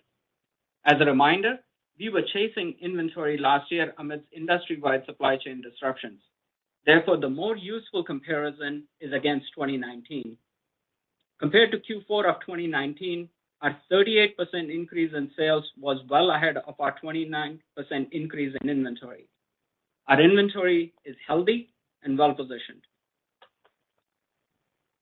As 0.83 0.99
a 0.99 1.05
reminder, 1.05 1.57
we 1.97 2.09
were 2.09 2.21
chasing 2.33 2.75
inventory 2.81 3.37
last 3.37 3.71
year 3.71 3.93
amidst 3.97 4.27
industry-wide 4.33 5.05
supply 5.05 5.37
chain 5.37 5.61
disruptions. 5.61 6.19
Therefore, 6.85 7.15
the 7.15 7.29
more 7.29 7.55
useful 7.55 8.03
comparison 8.03 8.83
is 8.99 9.13
against 9.13 9.45
2019. 9.55 10.35
Compared 11.39 11.71
to 11.71 11.77
Q4 11.77 12.25
of 12.25 12.41
2019, 12.41 13.29
our 13.61 13.77
38% 13.89 14.35
increase 14.69 15.13
in 15.15 15.31
sales 15.37 15.63
was 15.79 16.03
well 16.09 16.31
ahead 16.31 16.57
of 16.57 16.75
our 16.81 16.93
29% 17.01 17.59
increase 18.11 18.53
in 18.61 18.69
inventory. 18.69 19.29
Our 20.09 20.19
inventory 20.19 20.93
is 21.05 21.15
healthy 21.25 21.69
and 22.03 22.17
well-positioned. 22.17 22.81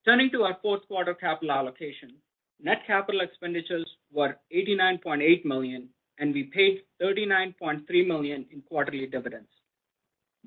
Turning 0.04 0.32
to 0.32 0.44
our 0.44 0.58
fourth 0.64 0.88
quarter 0.88 1.14
capital 1.14 1.52
allocation, 1.52 2.14
net 2.60 2.82
capital 2.88 3.22
expenditures 3.22 3.88
were 4.12 4.36
89.8 4.52 5.46
million, 5.46 5.90
and 6.18 6.34
we 6.34 6.44
paid 6.44 6.82
39.3 7.00 8.08
million 8.08 8.46
in 8.52 8.62
quarterly 8.64 9.06
dividends. 9.06 9.50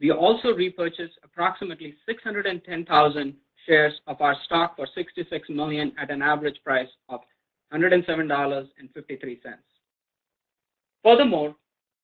We 0.00 0.10
also 0.10 0.48
repurchased 0.48 1.18
approximately 1.22 1.94
610,000 2.04 3.34
shares 3.64 3.92
of 4.08 4.20
our 4.20 4.36
stock 4.44 4.74
for 4.74 4.88
66 4.92 5.48
million 5.48 5.92
at 5.98 6.10
an 6.10 6.20
average 6.20 6.58
price 6.64 6.88
of 7.08 7.20
$107.53. 7.72 9.38
Furthermore, 11.04 11.54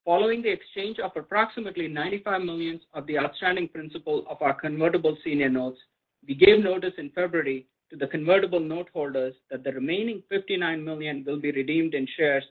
following 0.04 0.40
the 0.40 0.52
exchange 0.52 0.98
of 1.00 1.10
approximately 1.16 1.88
95 1.88 2.42
million 2.42 2.80
of 2.94 3.06
the 3.06 3.18
outstanding 3.18 3.68
principal 3.68 4.24
of 4.30 4.40
our 4.40 4.54
convertible 4.54 5.16
senior 5.24 5.48
notes, 5.48 5.78
we 6.26 6.34
gave 6.34 6.62
notice 6.62 6.94
in 6.98 7.10
February 7.10 7.66
to 7.90 7.96
the 7.96 8.06
convertible 8.06 8.60
note 8.60 8.88
holders 8.92 9.34
that 9.50 9.64
the 9.64 9.72
remaining 9.72 10.22
59 10.28 10.84
million 10.84 11.24
will 11.26 11.40
be 11.40 11.50
redeemed 11.50 11.94
in 11.94 12.06
shares 12.16 12.44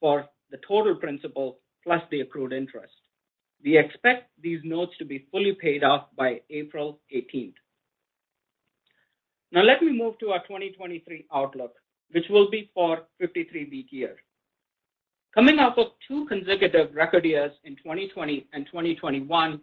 for 0.00 0.26
the 0.50 0.58
total 0.66 0.94
principal 0.94 1.58
plus 1.84 2.02
the 2.10 2.20
accrued 2.20 2.52
interest. 2.52 2.92
We 3.62 3.76
expect 3.76 4.30
these 4.40 4.60
notes 4.64 4.92
to 4.98 5.04
be 5.04 5.26
fully 5.30 5.56
paid 5.60 5.82
off 5.82 6.06
by 6.16 6.40
April 6.50 7.00
18th. 7.14 7.54
Now 9.50 9.62
let 9.62 9.82
me 9.82 9.92
move 9.92 10.18
to 10.18 10.30
our 10.30 10.40
2023 10.42 11.26
outlook, 11.34 11.74
which 12.12 12.26
will 12.30 12.50
be 12.50 12.70
for 12.74 13.02
53-week 13.20 13.86
year. 13.90 14.16
Coming 15.34 15.58
off 15.58 15.76
of 15.78 15.88
two 16.06 16.26
consecutive 16.26 16.94
record 16.94 17.24
years 17.24 17.52
in 17.64 17.76
2020 17.76 18.48
and 18.52 18.66
2021, 18.66 19.60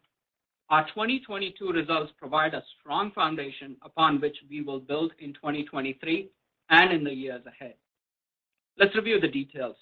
our 0.69 0.87
2022 0.87 1.71
results 1.71 2.11
provide 2.17 2.53
a 2.53 2.63
strong 2.79 3.11
foundation 3.11 3.75
upon 3.83 4.19
which 4.19 4.37
we 4.49 4.61
will 4.61 4.79
build 4.79 5.11
in 5.19 5.33
2023 5.33 6.29
and 6.69 6.91
in 6.91 7.03
the 7.03 7.13
years 7.13 7.43
ahead. 7.45 7.75
Let's 8.77 8.95
review 8.95 9.19
the 9.19 9.27
details. 9.27 9.75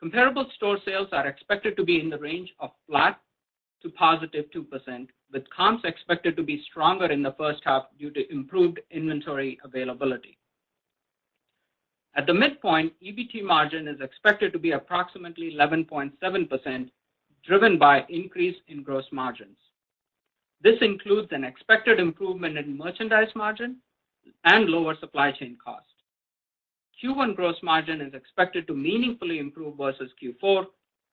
Comparable 0.00 0.50
store 0.56 0.78
sales 0.84 1.08
are 1.12 1.28
expected 1.28 1.76
to 1.76 1.84
be 1.84 2.00
in 2.00 2.10
the 2.10 2.18
range 2.18 2.52
of 2.58 2.70
flat 2.88 3.20
to 3.82 3.90
+2%, 3.90 5.08
with 5.32 5.48
comps 5.50 5.84
expected 5.84 6.36
to 6.36 6.42
be 6.42 6.64
stronger 6.70 7.06
in 7.06 7.22
the 7.22 7.34
first 7.38 7.62
half 7.64 7.84
due 7.98 8.10
to 8.10 8.32
improved 8.32 8.80
inventory 8.90 9.58
availability. 9.62 10.36
At 12.16 12.26
the 12.26 12.34
midpoint, 12.34 12.92
EBT 13.02 13.42
margin 13.42 13.88
is 13.88 14.00
expected 14.00 14.52
to 14.52 14.58
be 14.58 14.72
approximately 14.72 15.54
11.7%, 15.54 16.90
driven 17.46 17.78
by 17.78 18.04
increase 18.08 18.56
in 18.68 18.82
gross 18.82 19.04
margins. 19.12 19.56
This 20.62 20.76
includes 20.80 21.28
an 21.30 21.44
expected 21.44 22.00
improvement 22.00 22.56
in 22.56 22.76
merchandise 22.76 23.28
margin 23.34 23.76
and 24.44 24.66
lower 24.66 24.96
supply 24.98 25.32
chain 25.32 25.58
costs. 25.62 25.88
Q1 27.02 27.36
gross 27.36 27.56
margin 27.62 28.00
is 28.00 28.14
expected 28.14 28.66
to 28.66 28.74
meaningfully 28.74 29.38
improve 29.38 29.76
versus 29.76 30.10
Q4, 30.22 30.64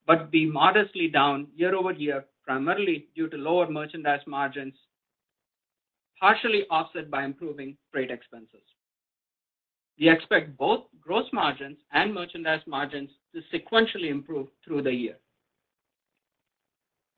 but 0.08 0.32
be 0.32 0.46
modestly 0.46 1.08
down 1.10 1.48
year-over-year, 1.56 2.26
primarily 2.46 3.08
due 3.15 3.28
to 3.30 3.38
lower 3.38 3.70
merchandise 3.70 4.22
margins, 4.26 4.74
partially 6.20 6.65
offset 6.70 7.10
by 7.12 7.26
improving 7.26 7.76
freight 7.91 8.12
expenses. 8.12 8.62
We 10.00 10.10
expect 10.10 10.58
both 10.58 10.86
gross 11.00 11.28
margins 11.34 11.78
and 11.91 12.13
merchandise 12.13 12.62
margins 12.65 13.10
to 13.36 13.41
sequentially 13.54 14.10
improve 14.10 14.48
through 14.63 14.84
the 14.84 14.94
year. 14.94 15.17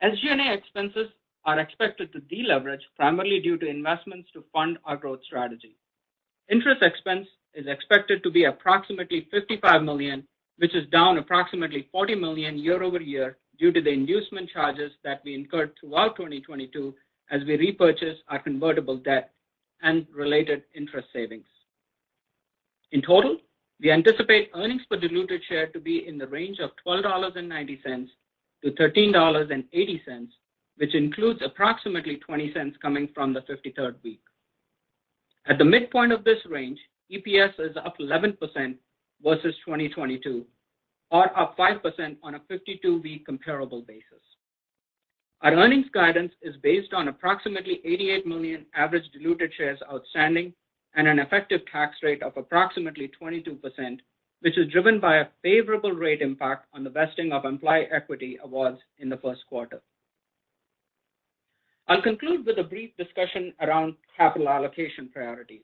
SG&A 0.04 0.54
expenses 0.54 1.10
are 1.46 1.60
expected 1.60 2.12
to 2.12 2.20
deleverage 2.22 2.82
primarily 2.96 3.40
due 3.40 3.58
to 3.58 3.68
investments 3.68 4.30
to 4.34 4.44
fund 4.52 4.78
our 4.86 4.98
growth 4.98 5.24
strategy. 5.26 5.78
Interest 6.50 6.82
expense 6.82 7.28
is 7.54 7.68
expected 7.68 8.22
to 8.24 8.30
be 8.30 8.46
approximately 8.46 9.28
$55 9.34 9.86
million, 9.86 10.28
which 10.58 10.76
is 10.76 10.90
down 10.92 11.18
approximately 11.18 11.88
40 11.92 12.16
million 12.16 12.58
year-over-year 12.58 13.38
due 13.60 13.72
to 13.72 13.82
the 13.82 13.90
inducement 13.90 14.50
charges 14.50 14.92
that 15.04 15.22
we 15.24 15.36
incurred 15.36 15.72
throughout 15.80 16.16
2022 16.18 16.94
as 17.32 17.42
we 17.46 17.56
repurchase 17.56 18.18
our 18.28 18.40
convertible 18.40 18.98
debt 18.98 19.32
and 19.82 20.06
related 20.14 20.64
interest 20.76 21.08
savings. 21.14 21.46
In 22.92 23.02
total, 23.02 23.38
we 23.80 23.92
anticipate 23.92 24.52
earnings 24.56 24.82
per 24.90 24.98
diluted 24.98 25.42
share 25.48 25.68
to 25.68 25.80
be 25.80 26.08
in 26.08 26.18
the 26.18 26.28
range 26.28 26.60
of 26.60 26.72
$12.90-$13.80, 28.66 30.28
which 30.78 30.96
includes 30.96 31.42
approximately 31.44 32.20
$0.20 32.28 32.80
coming 32.82 33.10
from 33.14 33.34
the 33.34 33.42
53rd 33.42 33.96
week. 34.04 34.22
At 35.48 35.58
the 35.58 35.66
midpoint 35.66 36.12
of 36.12 36.24
this 36.24 36.40
range, 36.50 36.80
EPS 37.12 37.60
is 37.60 37.76
up 37.78 37.98
11% 38.00 38.38
versus 39.24 39.56
2022, 39.66 40.46
or 41.12 41.38
up 41.38 41.58
5% 41.58 42.18
on 42.24 42.36
a 42.36 42.40
52-week 42.40 43.26
comparable 43.26 43.82
basis. 43.82 44.22
Our 45.42 45.54
earnings 45.56 45.88
guidance 45.94 46.32
is 46.42 46.56
based 46.64 46.94
on 46.94 47.10
approximately 47.10 47.82
88 47.84 48.26
million 48.26 48.66
average 48.74 49.04
diluted 49.12 49.52
shares 49.58 49.80
outstanding 49.92 50.54
and 50.96 51.08
an 51.08 51.20
effective 51.20 51.62
tax 51.70 51.98
rate 52.02 52.24
of 52.24 52.38
approximately 52.38 53.12
22%, 53.22 54.00
which 54.44 54.58
is 54.58 54.70
driven 54.74 55.00
by 55.00 55.20
a 55.20 55.28
favorable 55.42 55.94
rate 55.94 56.22
impact 56.22 56.66
on 56.74 56.84
the 56.84 56.90
vesting 56.90 57.32
of 57.32 57.46
employee 57.46 57.88
equity 57.90 58.38
awards 58.44 58.78
in 59.00 59.08
the 59.08 59.16
first 59.16 59.40
quarter. 59.48 59.82
I'll 61.88 62.02
conclude 62.02 62.46
with 62.46 62.58
a 62.60 62.64
brief 62.64 62.92
discussion 62.98 63.54
around 63.62 63.96
capital 64.18 64.50
allocation 64.50 65.08
priorities. 65.08 65.64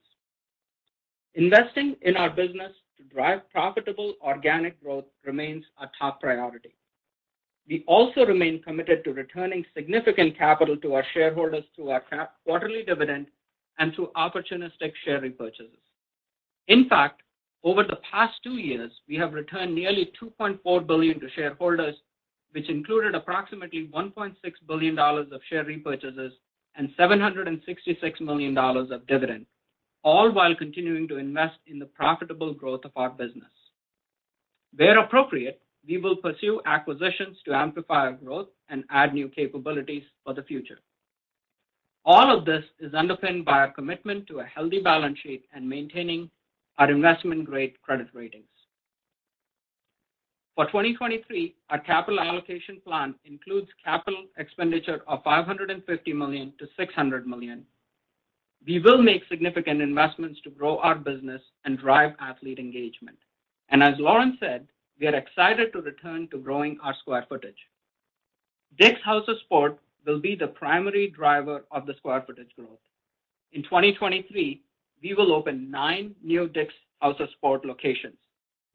Investing 1.36 1.98
in 2.04 2.16
our 2.16 2.30
business 2.30 2.72
to 2.98 3.04
drive 3.14 3.50
profitable 3.52 4.14
organic 4.22 4.82
growth 4.82 5.06
remains 5.26 5.66
our 5.78 5.92
top 6.00 6.22
priority. 6.22 6.74
We 7.68 7.84
also 7.86 8.26
remain 8.26 8.64
committed 8.64 9.04
to 9.04 9.12
returning 9.12 9.66
significant 9.76 10.38
capital 10.38 10.78
to 10.78 10.94
our 10.94 11.06
shareholders 11.14 11.66
through 11.76 11.90
our 11.90 12.30
quarterly 12.46 12.84
dividend 12.84 13.28
and 13.78 13.94
through 13.94 14.12
opportunistic 14.16 14.94
share 15.04 15.20
repurchases. 15.20 15.84
In 16.70 16.88
fact, 16.88 17.24
over 17.64 17.84
the 17.84 17.98
past 18.10 18.36
two 18.44 18.58
years, 18.58 18.92
we 19.08 19.16
have 19.16 19.34
returned 19.34 19.76
nearly 19.76 20.12
2.4 20.22 20.88
billion 20.88 21.20
to 21.20 21.30
shareholders, 21.36 21.96
which 22.52 22.70
included 22.70 23.16
approximately 23.16 23.90
$1.6 23.94 24.36
billion 24.68 24.98
of 24.98 25.42
share 25.50 25.66
repurchases 25.66 26.32
and 26.76 26.90
$766 26.98 28.22
million 28.22 28.58
of 28.58 29.08
dividend, 29.08 29.46
all 30.04 30.32
while 30.32 30.56
continuing 30.56 31.08
to 31.10 31.18
invest 31.18 31.58
in 31.68 31.80
the 31.80 31.86
profitable 31.86 32.54
growth 32.54 32.86
of 32.86 32.92
our 32.96 33.10
business. 33.10 33.52
Where 34.76 35.00
appropriate, 35.00 35.62
we 35.88 35.98
will 35.98 36.16
pursue 36.16 36.62
acquisitions 36.66 37.38
to 37.46 37.54
amplify 37.54 38.02
our 38.02 38.14
growth 38.14 38.48
and 38.70 38.84
add 38.90 39.14
new 39.14 39.28
capabilities 39.28 40.04
for 40.24 40.34
the 40.34 40.44
future. 40.44 40.80
All 42.06 42.36
of 42.36 42.46
this 42.46 42.64
is 42.80 42.94
underpinned 42.94 43.44
by 43.46 43.60
our 43.60 43.72
commitment 43.72 44.28
to 44.28 44.40
a 44.40 44.46
healthy 44.46 44.82
balance 44.82 45.20
sheet 45.20 45.46
and 45.54 45.68
maintaining 45.68 46.30
our 46.80 46.90
investment-grade 46.90 47.74
credit 47.82 48.08
ratings. 48.14 48.46
For 50.56 50.66
2023, 50.66 51.56
our 51.70 51.80
capital 51.80 52.20
allocation 52.20 52.82
plan 52.86 53.16
includes 53.26 53.68
capital 53.84 54.26
expenditure 54.38 55.02
of 55.08 55.24
$550 55.24 55.82
million-$600 56.16 57.26
million, 57.26 57.66
We 58.66 58.80
will 58.80 59.02
make 59.02 59.22
significant 59.30 59.82
investments 59.82 60.40
to 60.44 60.50
grow 60.50 60.80
our 60.80 60.96
business 60.96 61.42
and 61.66 61.78
drive 61.78 62.14
athlete 62.20 62.60
engagement. 62.60 63.18
And 63.70 63.84
as 63.84 63.94
Lauren 64.00 64.38
said, 64.40 64.68
we 65.00 65.08
are 65.08 65.16
excited 65.16 65.72
to 65.74 65.82
return 65.82 66.28
to 66.32 66.40
growing 66.40 66.78
our 66.84 66.96
square 67.00 67.26
footage. 67.30 67.60
DICK'S 68.78 69.04
House 69.04 69.28
of 69.28 69.40
Sport 69.46 69.80
will 70.06 70.20
be 70.20 70.36
the 70.36 70.48
primary 70.48 71.10
driver 71.10 71.66
of 71.72 71.86
the 71.86 71.94
square 71.96 72.24
footage 72.26 72.52
growth. 72.58 72.80
In 73.54 73.64
2023, 73.64 74.62
we 75.02 75.14
will 75.14 75.34
open 75.34 75.70
nine 75.72 76.16
new 76.24 76.48
DICK'S 76.50 76.74
House 77.02 77.20
of 77.20 77.30
Sport 77.32 77.66
locations, 77.66 78.18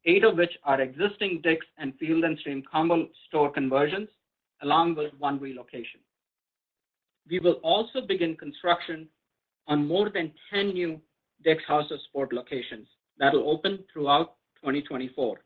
eight 0.05 0.23
of 0.23 0.37
which 0.37 0.51
are 0.63 0.81
existing 0.81 1.41
DICK'S 1.43 1.67
and 1.77 1.93
Field 1.97 2.23
& 2.31 2.39
Stream 2.39 2.63
combo 2.69 3.07
store 3.27 3.51
conversions, 3.51 4.09
along 4.61 4.95
with 4.95 5.13
one 5.19 5.39
relocation. 5.39 5.99
We 7.29 7.39
will 7.39 7.59
also 7.63 8.01
begin 8.01 8.35
construction 8.35 9.07
on 9.67 9.87
more 9.87 10.09
than 10.09 10.31
10 10.53 10.69
new 10.69 11.01
DICK'S 11.43 11.65
House 11.67 11.91
of 11.91 11.99
Sport 12.03 12.33
locations 12.33 12.87
that 13.17 13.33
will 13.33 13.49
open 13.49 13.83
throughout 13.91 14.35
2024. 14.61 15.39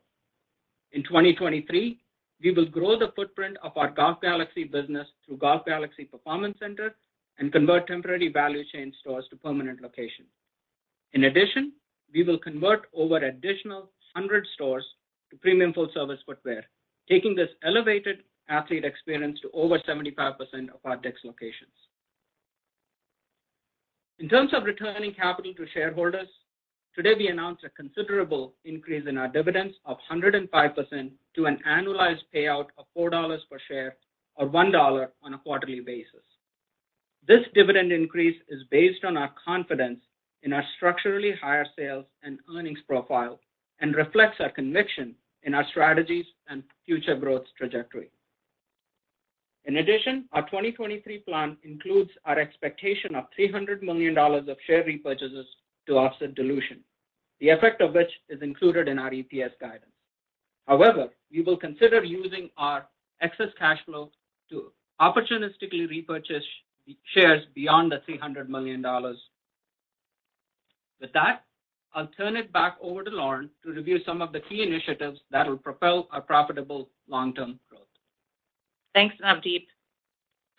In 0.91 1.03
2023, 1.03 1.99
we 2.41 2.51
will 2.51 2.65
grow 2.65 2.97
the 2.97 3.11
footprint 3.15 3.57
of 3.63 3.75
our 3.75 3.91
Golf 3.91 4.21
Galaxy 4.21 4.63
business 4.63 5.07
through 5.25 5.37
Golf 5.37 5.65
Galaxy 5.65 6.05
Performance 6.05 6.57
Center 6.59 6.95
and 7.37 7.51
convert 7.51 7.87
temporary 7.87 8.29
value 8.31 8.63
chain 8.71 8.93
stores 8.99 9.25
to 9.29 9.35
permanent 9.35 9.81
locations. 9.81 10.27
In 11.13 11.25
addition, 11.25 11.73
we 12.13 12.23
will 12.23 12.37
convert 12.37 12.87
over 12.93 13.17
additional 13.17 13.91
100 14.13 14.45
stores 14.53 14.85
to 15.31 15.37
premium 15.37 15.73
full-service 15.73 16.19
footwear, 16.25 16.65
taking 17.07 17.35
this 17.35 17.49
elevated 17.63 18.23
athlete 18.49 18.85
experience 18.85 19.39
to 19.41 19.49
over 19.53 19.79
75% 19.79 20.35
of 20.69 20.79
our 20.85 20.97
DICK'S 20.97 21.21
locations. 21.23 21.71
In 24.19 24.27
terms 24.27 24.51
of 24.53 24.63
returning 24.63 25.13
capital 25.13 25.53
to 25.53 25.65
shareholders, 25.73 26.27
today 26.95 27.13
we 27.17 27.29
announced 27.29 27.63
a 27.63 27.69
considerable 27.69 28.53
increase 28.65 29.07
in 29.07 29.17
our 29.17 29.27
dividends 29.27 29.75
of 29.85 29.97
105% 30.11 31.11
to 31.35 31.45
an 31.45 31.59
annualized 31.67 32.23
payout 32.35 32.67
of 32.77 32.85
$4 32.97 33.37
per 33.49 33.59
share 33.67 33.95
or 34.35 34.47
$1 34.49 35.07
on 35.23 35.33
a 35.33 35.37
quarterly 35.37 35.79
basis. 35.79 36.23
This 37.27 37.45
dividend 37.53 37.91
increase 37.91 38.37
is 38.49 38.63
based 38.71 39.05
on 39.05 39.15
our 39.15 39.31
confidence 39.45 39.99
in 40.43 40.53
our 40.53 40.63
structurally 40.77 41.33
higher 41.41 41.65
sales 41.77 42.05
and 42.23 42.39
earnings 42.55 42.79
profile 42.87 43.39
and 43.79 43.95
reflects 43.95 44.37
our 44.39 44.51
conviction 44.51 45.15
in 45.43 45.53
our 45.53 45.65
strategies 45.69 46.25
and 46.47 46.63
future 46.85 47.15
growth 47.15 47.45
trajectory. 47.57 48.09
In 49.65 49.77
addition, 49.77 50.27
our 50.31 50.43
2023 50.43 51.19
plan 51.19 51.57
includes 51.63 52.11
our 52.25 52.39
expectation 52.39 53.15
of 53.15 53.25
$300 53.37 53.81
million 53.81 54.17
of 54.17 54.57
share 54.65 54.83
repurchases 54.83 55.45
to 55.87 55.97
offset 55.97 56.35
dilution, 56.35 56.79
the 57.39 57.49
effect 57.49 57.81
of 57.81 57.93
which 57.93 58.09
is 58.29 58.41
included 58.41 58.87
in 58.87 58.97
our 58.99 59.11
EPS 59.11 59.51
guidance. 59.59 59.91
However, 60.67 61.09
we 61.31 61.41
will 61.41 61.57
consider 61.57 62.03
using 62.03 62.49
our 62.57 62.87
excess 63.21 63.49
cash 63.57 63.79
flow 63.85 64.11
to 64.49 64.71
opportunistically 65.01 65.89
repurchase 65.89 66.43
shares 67.13 67.43
beyond 67.53 67.91
the 67.91 68.01
$300 68.11 68.49
million. 68.49 68.83
With 71.01 71.13
that, 71.13 71.43
I'll 71.93 72.07
turn 72.07 72.35
it 72.35 72.51
back 72.53 72.77
over 72.81 73.03
to 73.03 73.09
Lauren 73.09 73.49
to 73.63 73.71
review 73.71 73.99
some 74.05 74.21
of 74.21 74.31
the 74.31 74.41
key 74.41 74.61
initiatives 74.61 75.19
that 75.31 75.47
will 75.47 75.57
propel 75.57 76.07
our 76.11 76.21
profitable 76.21 76.89
long-term 77.07 77.59
growth. 77.69 77.81
Thanks, 78.93 79.15
Navdeep. 79.23 79.65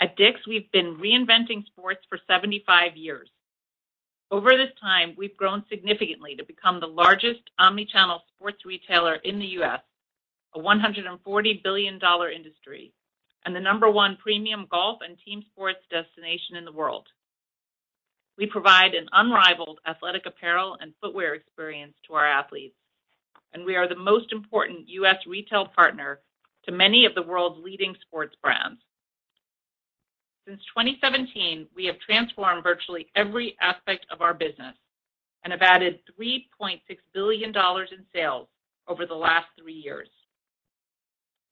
At 0.00 0.16
DICK'S, 0.16 0.46
we've 0.46 0.70
been 0.72 0.96
reinventing 0.96 1.66
sports 1.66 2.00
for 2.08 2.18
75 2.26 2.96
years. 2.96 3.28
Over 4.30 4.50
this 4.56 4.70
time, 4.80 5.14
we've 5.18 5.36
grown 5.36 5.64
significantly 5.68 6.36
to 6.36 6.44
become 6.44 6.80
the 6.80 6.86
largest 6.86 7.42
omni-channel 7.58 8.22
sports 8.34 8.64
retailer 8.64 9.16
in 9.16 9.38
the 9.38 9.46
U.S., 9.46 9.80
a 10.54 10.58
$140 10.58 11.62
billion 11.62 12.00
industry, 12.34 12.92
and 13.44 13.54
the 13.54 13.60
number 13.60 13.90
one 13.90 14.16
premium 14.16 14.66
golf 14.70 15.00
and 15.06 15.16
team 15.24 15.44
sports 15.52 15.80
destination 15.90 16.56
in 16.56 16.64
the 16.64 16.72
world. 16.72 17.06
We 18.40 18.46
provide 18.46 18.94
an 18.94 19.06
unrivaled 19.12 19.80
athletic 19.86 20.24
apparel 20.24 20.78
and 20.80 20.94
footwear 20.98 21.34
experience 21.34 21.92
to 22.06 22.14
our 22.14 22.26
athletes, 22.26 22.74
and 23.52 23.66
we 23.66 23.76
are 23.76 23.86
the 23.86 23.94
most 23.94 24.32
important 24.32 24.88
U.S. 24.88 25.16
retail 25.26 25.66
partner 25.66 26.20
to 26.64 26.72
many 26.72 27.04
of 27.04 27.14
the 27.14 27.20
world's 27.20 27.62
leading 27.62 27.94
sports 28.00 28.34
brands. 28.42 28.80
Since 30.48 30.60
2017, 30.74 31.66
we 31.76 31.84
have 31.84 31.98
transformed 31.98 32.62
virtually 32.62 33.08
every 33.14 33.58
aspect 33.60 34.06
of 34.10 34.22
our 34.22 34.32
business 34.32 34.74
and 35.44 35.52
have 35.52 35.60
added 35.60 35.98
$3.6 36.18 36.80
billion 37.12 37.50
in 37.50 38.06
sales 38.10 38.48
over 38.88 39.04
the 39.04 39.14
last 39.14 39.48
three 39.60 39.74
years. 39.74 40.08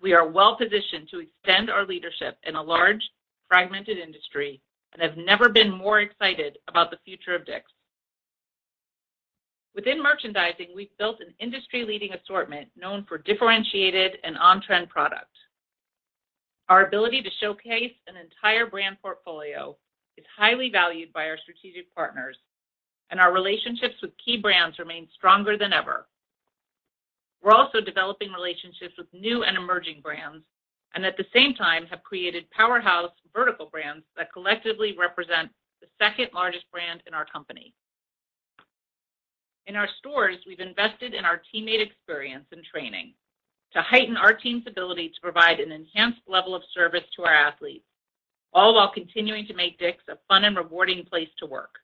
We 0.01 0.15
are 0.15 0.27
well-positioned 0.27 1.11
to 1.11 1.21
extend 1.21 1.69
our 1.69 1.85
leadership 1.85 2.39
in 2.45 2.55
a 2.55 2.63
large, 2.63 3.03
fragmented 3.47 3.99
industry 3.99 4.63
and 4.93 5.03
have 5.03 5.17
never 5.17 5.49
been 5.49 5.71
more 5.71 6.01
excited 6.01 6.59
about 6.69 6.91
the 6.91 6.99
future 7.05 7.35
of 7.35 7.45
DICK'S. 7.45 7.73
Within 9.75 10.03
merchandising, 10.03 10.69
we've 10.75 10.97
built 10.99 11.21
an 11.21 11.35
industry-leading 11.39 12.13
assortment 12.13 12.69
known 12.77 13.05
for 13.09 13.19
differentiated 13.19 14.19
and 14.25 14.37
on-trend 14.39 14.89
product. 14.89 15.31
Our 16.69 16.87
ability 16.87 17.23
to 17.23 17.31
showcase 17.41 17.93
an 18.09 18.17
entire 18.17 18.67
brand 18.67 18.97
portfolio 19.01 19.77
is 20.17 20.25
highly 20.37 20.69
valued 20.71 21.13
by 21.13 21.29
our 21.29 21.39
strategic 21.39 21.95
partners, 21.95 22.37
and 23.11 23.21
our 23.21 23.33
relationships 23.33 23.95
with 24.03 24.11
key 24.23 24.37
brands 24.37 24.79
remain 24.79 25.09
stronger 25.15 25.57
than 25.57 25.73
ever. 25.73 26.07
We're 27.41 27.55
also 27.55 27.81
developing 27.81 28.33
relationships 28.33 28.95
with 28.99 29.07
new 29.13 29.45
and 29.45 29.57
emerging 29.57 30.01
brands, 30.03 30.45
and 30.95 31.05
at 31.05 31.17
the 31.17 31.27
same 31.35 31.55
time 31.55 31.87
have 31.87 32.03
created 32.03 32.51
powerhouse 32.51 33.13
vertical 33.35 33.67
brands 33.67 34.05
that 34.17 34.33
collectively 34.33 34.97
represent 34.99 35.51
the 35.81 35.87
second-largest 36.01 36.65
brand 36.73 37.03
in 37.07 37.15
our 37.15 37.27
company. 37.27 37.75
In 39.67 39.77
our 39.77 39.89
stores, 39.99 40.39
we've 40.47 40.61
invested 40.61 41.15
in 41.15 41.25
our 41.25 41.43
teammate 41.55 41.87
experience 41.87 42.47
and 42.53 42.65
training 42.65 43.13
to 43.75 43.83
heighten 43.83 44.17
our 44.17 44.33
team's 44.33 44.67
ability 44.67 45.11
to 45.11 45.21
provide 45.21 45.61
an 45.61 45.73
enhanced 45.73 46.23
level 46.27 46.55
of 46.55 46.63
service 46.75 47.05
to 47.17 47.25
our 47.25 47.35
athletes, 47.35 47.85
all 48.55 48.75
while 48.75 48.91
continuing 48.91 49.47
to 49.47 49.55
make 49.55 49.79
DICK'S 49.79 50.09
a 50.09 50.17
fun 50.27 50.45
and 50.45 50.57
rewarding 50.57 51.05
place 51.05 51.29
to 51.39 51.47
work. 51.47 51.75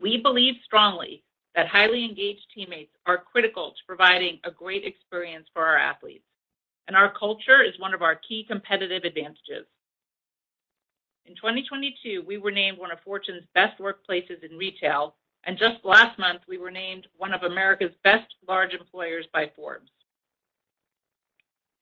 We 0.00 0.18
believe 0.18 0.54
strongly 0.64 1.24
that 1.56 1.66
highly 1.66 2.04
engaged 2.04 2.46
teammates 2.54 2.92
are 3.06 3.18
critical 3.18 3.70
to 3.70 3.86
providing 3.86 4.38
a 4.44 4.50
great 4.52 4.84
experience 4.84 5.48
for 5.52 5.66
our 5.66 5.76
athletes, 5.76 6.24
and 6.90 6.96
our 6.96 7.14
culture 7.16 7.62
is 7.62 7.78
one 7.78 7.94
of 7.94 8.02
our 8.02 8.16
key 8.16 8.44
competitive 8.48 9.04
advantages. 9.04 9.64
In 11.24 11.36
2022, 11.36 12.24
we 12.26 12.36
were 12.36 12.50
named 12.50 12.78
one 12.78 12.90
of 12.90 12.98
Fortune's 13.04 13.44
best 13.54 13.80
workplaces 13.80 14.42
in 14.42 14.58
retail, 14.58 15.14
and 15.44 15.56
just 15.56 15.84
last 15.84 16.18
month, 16.18 16.40
we 16.48 16.58
were 16.58 16.72
named 16.72 17.06
one 17.16 17.32
of 17.32 17.44
America's 17.44 17.94
best 18.02 18.26
large 18.48 18.74
employers 18.74 19.24
by 19.32 19.52
Forbes. 19.54 19.92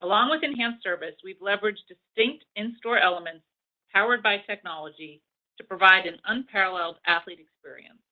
Along 0.02 0.28
with 0.28 0.42
enhanced 0.42 0.82
service, 0.82 1.14
we've 1.24 1.40
leveraged 1.40 1.88
distinct 1.88 2.44
in-store 2.56 2.98
elements 2.98 3.44
powered 3.90 4.22
by 4.22 4.36
technology 4.46 5.22
to 5.56 5.64
provide 5.64 6.04
an 6.04 6.18
unparalleled 6.26 6.96
athlete 7.06 7.40
experience. 7.40 8.02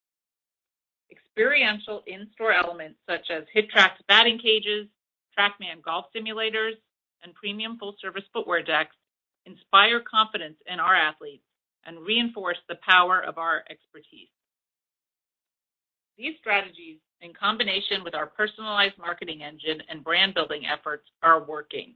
Experiential 1.11 2.02
in-store 2.06 2.54
elements 2.54 2.98
such 3.06 3.28
as 3.30 3.44
HitTrax 3.54 3.90
batting 4.09 4.38
cages, 4.38 4.87
TrackMan 5.38 5.82
golf 5.85 6.06
simulators, 6.16 6.72
and 7.22 7.35
premium 7.35 7.79
full-service 7.79 8.24
footwear 8.33 8.62
decks 8.62 8.96
inspire 9.46 10.00
confidence 10.00 10.57
in 10.66 10.81
our 10.81 10.94
athletes 10.94 11.44
and 11.85 12.00
reinforce 12.00 12.59
the 12.68 12.79
power 12.87 13.20
of 13.20 13.38
our 13.38 13.64
expertise. 13.70 14.29
These 16.18 16.35
strategies, 16.38 16.98
in 17.20 17.33
combination 17.33 18.02
with 18.05 18.14
our 18.14 18.26
personalized 18.26 18.98
marketing 18.98 19.42
engine 19.42 19.83
and 19.88 20.05
brand-building 20.05 20.62
efforts, 20.66 21.09
are 21.22 21.44
working. 21.44 21.94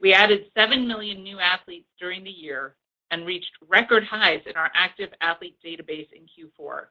We 0.00 0.12
added 0.12 0.46
7 0.56 0.88
million 0.88 1.22
new 1.22 1.38
athletes 1.38 1.88
during 2.00 2.24
the 2.24 2.30
year 2.30 2.76
and 3.10 3.26
reached 3.26 3.52
record 3.68 4.04
highs 4.04 4.40
in 4.46 4.56
our 4.56 4.70
active 4.74 5.10
athlete 5.20 5.56
database 5.64 6.08
in 6.12 6.22
Q4. 6.22 6.86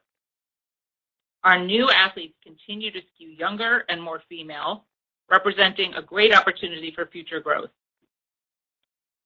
Our 1.44 1.58
new 1.58 1.90
athletes 1.90 2.36
continue 2.42 2.92
to 2.92 3.00
skew 3.14 3.28
younger 3.28 3.84
and 3.88 4.00
more 4.00 4.22
female, 4.28 4.86
representing 5.30 5.94
a 5.94 6.02
great 6.02 6.34
opportunity 6.34 6.92
for 6.94 7.06
future 7.06 7.40
growth. 7.40 7.70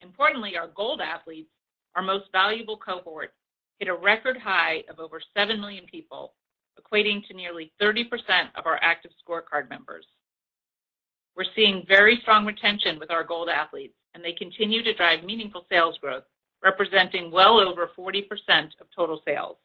Importantly, 0.03 0.57
our 0.57 0.69
Gold 0.69 1.01
athletes, 1.01 1.51
our 1.95 2.03
most 2.03 2.27
valuable 2.33 2.77
cohort, 2.77 3.33
hit 3.79 3.89
a 3.89 3.95
record 3.95 4.37
high 4.37 4.85
of 4.91 4.99
over 4.99 5.21
7 5.37 5.61
million 5.61 5.85
people, 5.91 6.35
equating 6.81 7.27
to 7.27 7.35
nearly 7.35 7.73
30% 7.81 8.05
of 8.55 8.67
our 8.67 8.79
active 8.83 9.11
ScoreCard 9.27 9.69
members. 9.69 10.07
We're 11.37 11.45
seeing 11.55 11.85
very 11.87 12.19
strong 12.23 12.47
retention 12.47 12.99
with 12.99 13.11
our 13.11 13.25
Gold 13.25 13.49
athletes, 13.49 13.95
and 14.15 14.25
they 14.25 14.33
continue 14.33 14.83
to 14.83 14.95
drive 14.95 15.25
meaningful 15.25 15.67
sales 15.71 15.99
growth, 16.01 16.25
representing 16.63 17.31
well 17.31 17.59
over 17.59 17.91
40% 17.99 18.23
of 18.81 18.87
total 18.95 19.21
sales. 19.27 19.57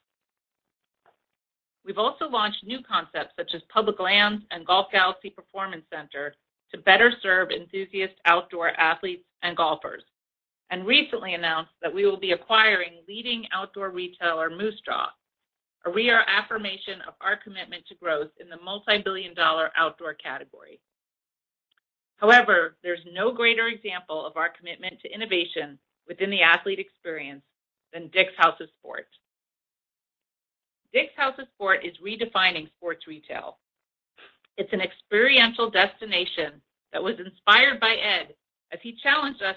We've 1.86 1.98
also 1.98 2.30
launched 2.30 2.63
new 2.63 2.80
concepts 2.84 3.34
such 3.36 3.52
as 3.56 3.62
Public 3.70 4.00
Lands 4.00 4.46
and 4.52 4.65
Golf 4.65 4.88
Galaxy 4.91 5.30
Performance 5.30 5.84
Center 5.91 6.36
to 6.72 6.78
better 6.78 7.12
serve 7.22 7.50
enthusiast 7.52 8.13
outdoor 8.26 8.70
athletes 8.80 9.26
and 9.41 9.58
golfers, 9.58 10.04
and 10.70 10.86
recently 10.86 11.34
announced 11.34 11.72
that 11.82 11.94
we 11.94 12.06
will 12.06 12.20
be 12.20 12.32
acquiring 12.32 13.02
leading 13.08 13.46
outdoor 13.52 13.89
retailer 13.89 14.50
Moosejaw, 14.50 15.08
a 15.86 15.89
reaffirmation 15.89 17.02
of 17.08 17.15
our 17.20 17.36
commitment 17.36 17.86
to 17.88 17.96
growth 17.96 18.30
in 18.39 18.48
the 18.48 18.62
multi-billion-dollar 18.63 19.72
outdoor 19.76 20.13
category. 20.13 20.80
However, 22.17 22.78
there's 22.84 23.04
no 23.12 23.32
greater 23.32 23.67
example 23.67 24.24
of 24.24 24.38
our 24.38 24.50
commitment 24.50 25.02
to 25.02 25.12
innovation 25.12 25.80
within 26.08 26.30
the 26.30 26.44
athlete 26.44 26.78
experience 26.78 27.41
than 27.91 28.10
DICK'S 28.10 28.38
House 28.38 28.62
of 28.62 28.70
Sport. 28.80 29.08
DICK'S 30.93 31.15
House 31.15 31.36
of 31.39 31.47
Sport 31.56 31.86
is 31.86 31.95
redefining 32.06 32.69
sports 32.69 33.08
retail. 33.08 33.58
It's 34.58 34.73
an 34.73 34.82
experiential 34.82 35.69
destination 35.69 36.62
that 36.91 37.04
was 37.04 37.15
inspired 37.19 37.80
by 37.80 37.93
Ed 37.95 38.36
as 38.73 38.80
he 38.84 38.97
challenged 39.01 39.41
us 39.41 39.56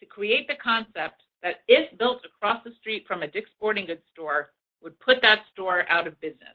to 0.00 0.06
create 0.06 0.48
the 0.48 0.56
concept 0.62 1.22
that 1.42 1.60
if 1.68 1.96
built 1.98 2.22
across 2.24 2.62
the 2.64 2.74
street 2.80 3.06
from 3.06 3.22
a 3.22 3.28
DICK'S 3.28 3.50
Sporting 3.56 3.86
Goods 3.86 4.02
store, 4.12 4.50
would 4.82 4.98
put 5.00 5.22
that 5.22 5.40
store 5.52 5.84
out 5.88 6.06
of 6.06 6.20
business. 6.20 6.54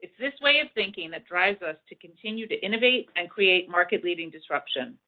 It's 0.00 0.14
this 0.18 0.32
way 0.40 0.60
of 0.60 0.68
thinking 0.74 1.10
that 1.10 1.26
drives 1.26 1.62
us 1.62 1.76
to 1.88 1.94
continue 1.94 2.46
to 2.48 2.64
innovate 2.64 3.08
and 3.16 3.28
create 3.28 3.68
market-leading 3.68 4.30
disruption. 4.30 4.98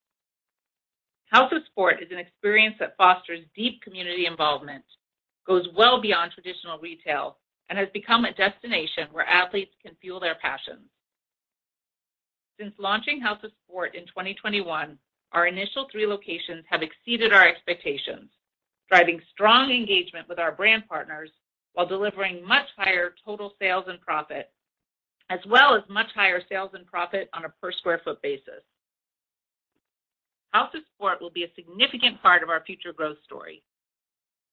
House 1.26 1.52
of 1.52 1.62
Sport 1.66 2.02
is 2.02 2.10
an 2.10 2.18
experience 2.18 2.76
that 2.78 2.96
fosters 2.96 3.40
deep 3.54 3.82
community 3.82 4.26
involvement, 4.26 4.84
goes 5.46 5.66
well 5.76 6.00
beyond 6.00 6.32
traditional 6.32 6.78
retail, 6.78 7.38
and 7.68 7.78
has 7.78 7.88
become 7.92 8.24
a 8.24 8.34
destination 8.34 9.08
where 9.12 9.26
athletes 9.26 9.72
can 9.82 9.96
fuel 10.00 10.20
their 10.20 10.36
passions. 10.36 10.88
Since 12.58 12.74
launching 12.78 13.20
House 13.20 13.42
of 13.44 13.50
Sport 13.64 13.94
in 13.94 14.06
2021, 14.06 14.98
our 15.32 15.46
initial 15.46 15.86
three 15.90 16.06
locations 16.06 16.64
have 16.70 16.82
exceeded 16.82 17.32
our 17.32 17.46
expectations, 17.46 18.30
driving 18.88 19.20
strong 19.32 19.70
engagement 19.70 20.28
with 20.28 20.38
our 20.38 20.52
brand 20.52 20.84
partners 20.88 21.30
while 21.74 21.86
delivering 21.86 22.46
much 22.46 22.66
higher 22.76 23.14
total 23.24 23.52
sales 23.60 23.84
and 23.88 24.00
profit, 24.00 24.50
as 25.28 25.40
well 25.46 25.74
as 25.74 25.82
much 25.90 26.06
higher 26.14 26.40
sales 26.48 26.70
and 26.72 26.86
profit 26.86 27.28
on 27.34 27.44
a 27.44 27.48
per 27.60 27.72
square 27.72 28.00
foot 28.02 28.22
basis. 28.22 28.62
House 30.52 30.74
of 30.74 30.80
Sport 30.94 31.20
will 31.20 31.30
be 31.30 31.44
a 31.44 31.52
significant 31.54 32.22
part 32.22 32.42
of 32.42 32.48
our 32.48 32.64
future 32.64 32.94
growth 32.94 33.18
story. 33.24 33.62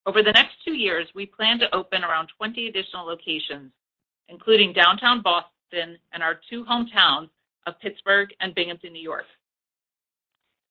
Over 0.06 0.22
the 0.22 0.32
next 0.32 0.56
two 0.66 0.74
years, 0.74 1.08
we 1.16 1.26
plan 1.26 1.60
to 1.60 1.74
open 1.74 2.04
around 2.04 2.30
20 2.38 2.68
additional 2.68 3.06
locations, 3.06 3.72
including 4.28 4.74
downtown 4.74 5.22
Boston 5.22 5.98
and 6.12 6.22
our 6.22 6.40
two 6.50 6.66
hometowns 6.66 7.30
of 7.66 7.80
Pittsburgh 7.80 8.30
and 8.42 8.54
Binghamton, 8.54 8.92
New 8.92 9.02
York. 9.02 9.26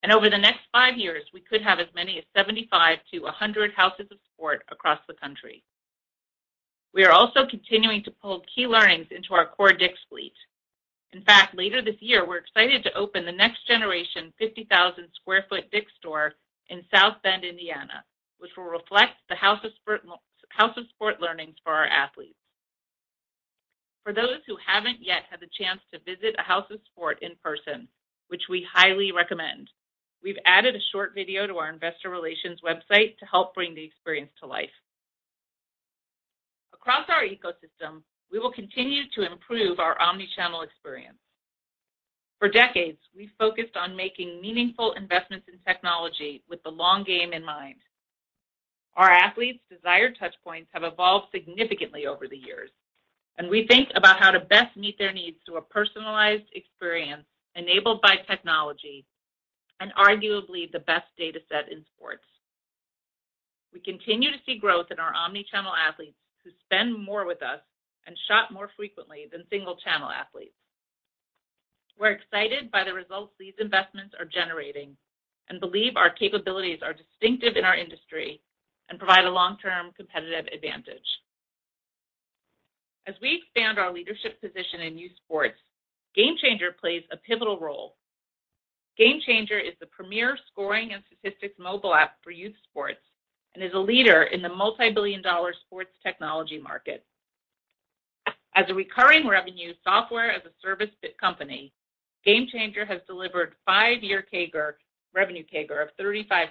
And 0.02 0.12
over 0.12 0.28
the 0.28 0.36
next 0.36 0.60
five 0.70 0.98
years, 0.98 1.24
we 1.32 1.40
could 1.40 1.62
have 1.62 1.78
as 1.78 1.86
many 1.94 2.18
as 2.18 2.24
75 2.36 2.98
to 3.12 3.20
100 3.20 3.72
Houses 3.72 4.06
of 4.10 4.18
Sport 4.34 4.64
across 4.70 4.98
the 5.06 5.14
country. 5.14 5.62
We 6.92 7.04
are 7.04 7.12
also 7.12 7.46
continuing 7.48 8.02
to 8.04 8.10
pull 8.10 8.44
key 8.54 8.66
learnings 8.66 9.06
into 9.10 9.32
our 9.32 9.46
core 9.46 9.72
DICK'S 9.72 10.00
fleet. 10.10 10.34
In 11.12 11.22
fact, 11.22 11.56
later 11.56 11.80
this 11.80 12.00
year, 12.00 12.26
we're 12.26 12.38
excited 12.38 12.82
to 12.82 12.94
open 12.94 13.24
the 13.24 13.32
next 13.32 13.66
generation 13.66 14.32
50,000 14.38 15.08
sq 15.14 15.26
ft 15.26 15.70
DICK'S 15.70 15.92
store 15.98 16.34
in 16.68 16.82
South 16.92 17.16
Bend, 17.22 17.44
Indiana, 17.44 18.04
which 18.42 18.50
will 18.56 18.64
reflect 18.64 19.14
the 19.28 19.36
House 19.36 19.60
of 19.64 19.70
Sport 20.90 21.20
learnings 21.20 21.54
for 21.62 21.72
our 21.72 21.86
athletes. 21.86 22.34
For 24.02 24.12
those 24.12 24.42
who 24.48 24.56
haven't 24.66 24.98
yet 25.00 25.22
had 25.30 25.38
the 25.38 25.46
chance 25.56 25.80
to 25.92 26.00
visit 26.00 26.34
a 26.36 26.42
House 26.42 26.66
of 26.72 26.80
Sport 26.90 27.18
in 27.22 27.36
person, 27.40 27.86
which 28.26 28.42
we 28.50 28.66
highly 28.74 29.12
recommend, 29.12 29.70
we've 30.24 30.42
added 30.44 30.74
a 30.74 30.90
short 30.90 31.12
video 31.14 31.46
to 31.46 31.58
our 31.58 31.70
investor 31.70 32.10
relations 32.10 32.58
website 32.66 33.16
to 33.18 33.26
help 33.30 33.54
bring 33.54 33.76
the 33.76 33.84
experience 33.84 34.32
to 34.40 34.46
life. 34.46 34.74
Across 36.74 37.10
our 37.10 37.22
ecosystem, 37.22 38.02
we 38.32 38.40
will 38.40 38.50
continue 38.50 39.04
to 39.14 39.30
improve 39.30 39.78
our 39.78 40.00
omni-channel 40.00 40.62
experience. 40.62 41.18
For 42.40 42.48
decades, 42.48 42.98
we've 43.16 43.30
focused 43.38 43.76
on 43.76 43.94
making 43.94 44.40
meaningful 44.42 44.94
investments 44.94 45.46
in 45.46 45.60
technology 45.64 46.42
with 46.50 46.60
the 46.64 46.70
long 46.70 47.04
game 47.04 47.32
in 47.32 47.44
mind. 47.44 47.76
Our 48.96 49.10
athletes' 49.10 49.64
desired 49.70 50.16
touch 50.18 50.34
points 50.44 50.70
have 50.72 50.84
evolved 50.84 51.28
significantly 51.32 52.06
over 52.06 52.28
the 52.28 52.36
years, 52.36 52.70
and 53.38 53.48
we 53.48 53.66
think 53.66 53.88
about 53.94 54.20
how 54.20 54.30
to 54.30 54.40
best 54.40 54.76
meet 54.76 54.98
their 54.98 55.12
needs 55.12 55.38
through 55.44 55.56
a 55.56 55.62
personalized 55.62 56.44
experience 56.52 57.24
enabled 57.54 58.02
by 58.02 58.16
technology 58.28 59.06
and 59.80 59.92
arguably 59.94 60.70
the 60.70 60.80
best 60.80 61.06
data 61.16 61.40
set 61.50 61.72
in 61.72 61.84
sports. 61.96 62.24
We 63.72 63.80
continue 63.80 64.30
to 64.30 64.38
see 64.44 64.58
growth 64.58 64.86
in 64.90 64.98
our 64.98 65.14
omni-channel 65.14 65.72
athletes 65.74 66.18
who 66.44 66.50
spend 66.64 67.02
more 67.02 67.24
with 67.24 67.42
us 67.42 67.60
and 68.06 68.16
shop 68.28 68.50
more 68.50 68.70
frequently 68.76 69.26
than 69.32 69.44
single-channel 69.48 70.10
athletes. 70.10 70.54
We're 71.98 72.12
excited 72.12 72.70
by 72.70 72.84
the 72.84 72.92
results 72.92 73.32
these 73.38 73.54
investments 73.58 74.14
are 74.18 74.24
generating 74.24 74.96
and 75.48 75.60
believe 75.60 75.96
our 75.96 76.10
capabilities 76.10 76.80
are 76.82 76.94
distinctive 76.94 77.56
in 77.56 77.64
our 77.64 77.76
industry 77.76 78.40
and 78.92 78.98
provide 78.98 79.24
a 79.24 79.30
long-term 79.30 79.90
competitive 79.96 80.44
advantage. 80.52 81.08
As 83.06 83.14
we 83.22 83.40
expand 83.40 83.78
our 83.78 83.90
leadership 83.90 84.38
position 84.38 84.82
in 84.82 84.98
youth 84.98 85.12
sports, 85.24 85.56
GameChanger 86.16 86.76
plays 86.78 87.02
a 87.10 87.16
pivotal 87.16 87.58
role. 87.58 87.96
GameChanger 89.00 89.66
is 89.66 89.72
the 89.80 89.86
premier 89.86 90.36
scoring 90.50 90.92
and 90.92 91.02
statistics 91.06 91.58
mobile 91.58 91.94
app 91.94 92.16
for 92.22 92.32
youth 92.32 92.52
sports 92.68 93.00
and 93.54 93.64
is 93.64 93.72
a 93.72 93.78
leader 93.78 94.24
in 94.24 94.42
the 94.42 94.48
multi-billion-dollar 94.50 95.54
sports 95.64 95.92
technology 96.02 96.60
market. 96.60 97.02
As 98.54 98.66
a 98.68 98.74
recurring 98.74 99.26
revenue 99.26 99.72
software 99.82 100.30
as 100.30 100.42
a 100.44 100.52
service 100.60 100.90
company, 101.18 101.72
GameChanger 102.26 102.86
has 102.86 103.00
delivered 103.06 103.54
five-year 103.64 104.26
CAGR, 104.30 104.74
revenue 105.14 105.44
CAGR 105.50 105.82
of 105.82 105.88
35%, 105.98 106.48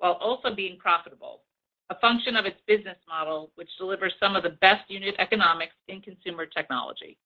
while 0.00 0.14
also 0.14 0.54
being 0.54 0.76
profitable, 0.78 1.42
a 1.90 1.94
function 2.00 2.36
of 2.36 2.46
its 2.46 2.56
business 2.66 2.96
model, 3.08 3.52
which 3.54 3.68
delivers 3.78 4.14
some 4.18 4.34
of 4.34 4.42
the 4.42 4.56
best 4.60 4.90
unit 4.90 5.14
economics 5.18 5.74
in 5.88 6.00
consumer 6.00 6.46
technology. 6.46 7.18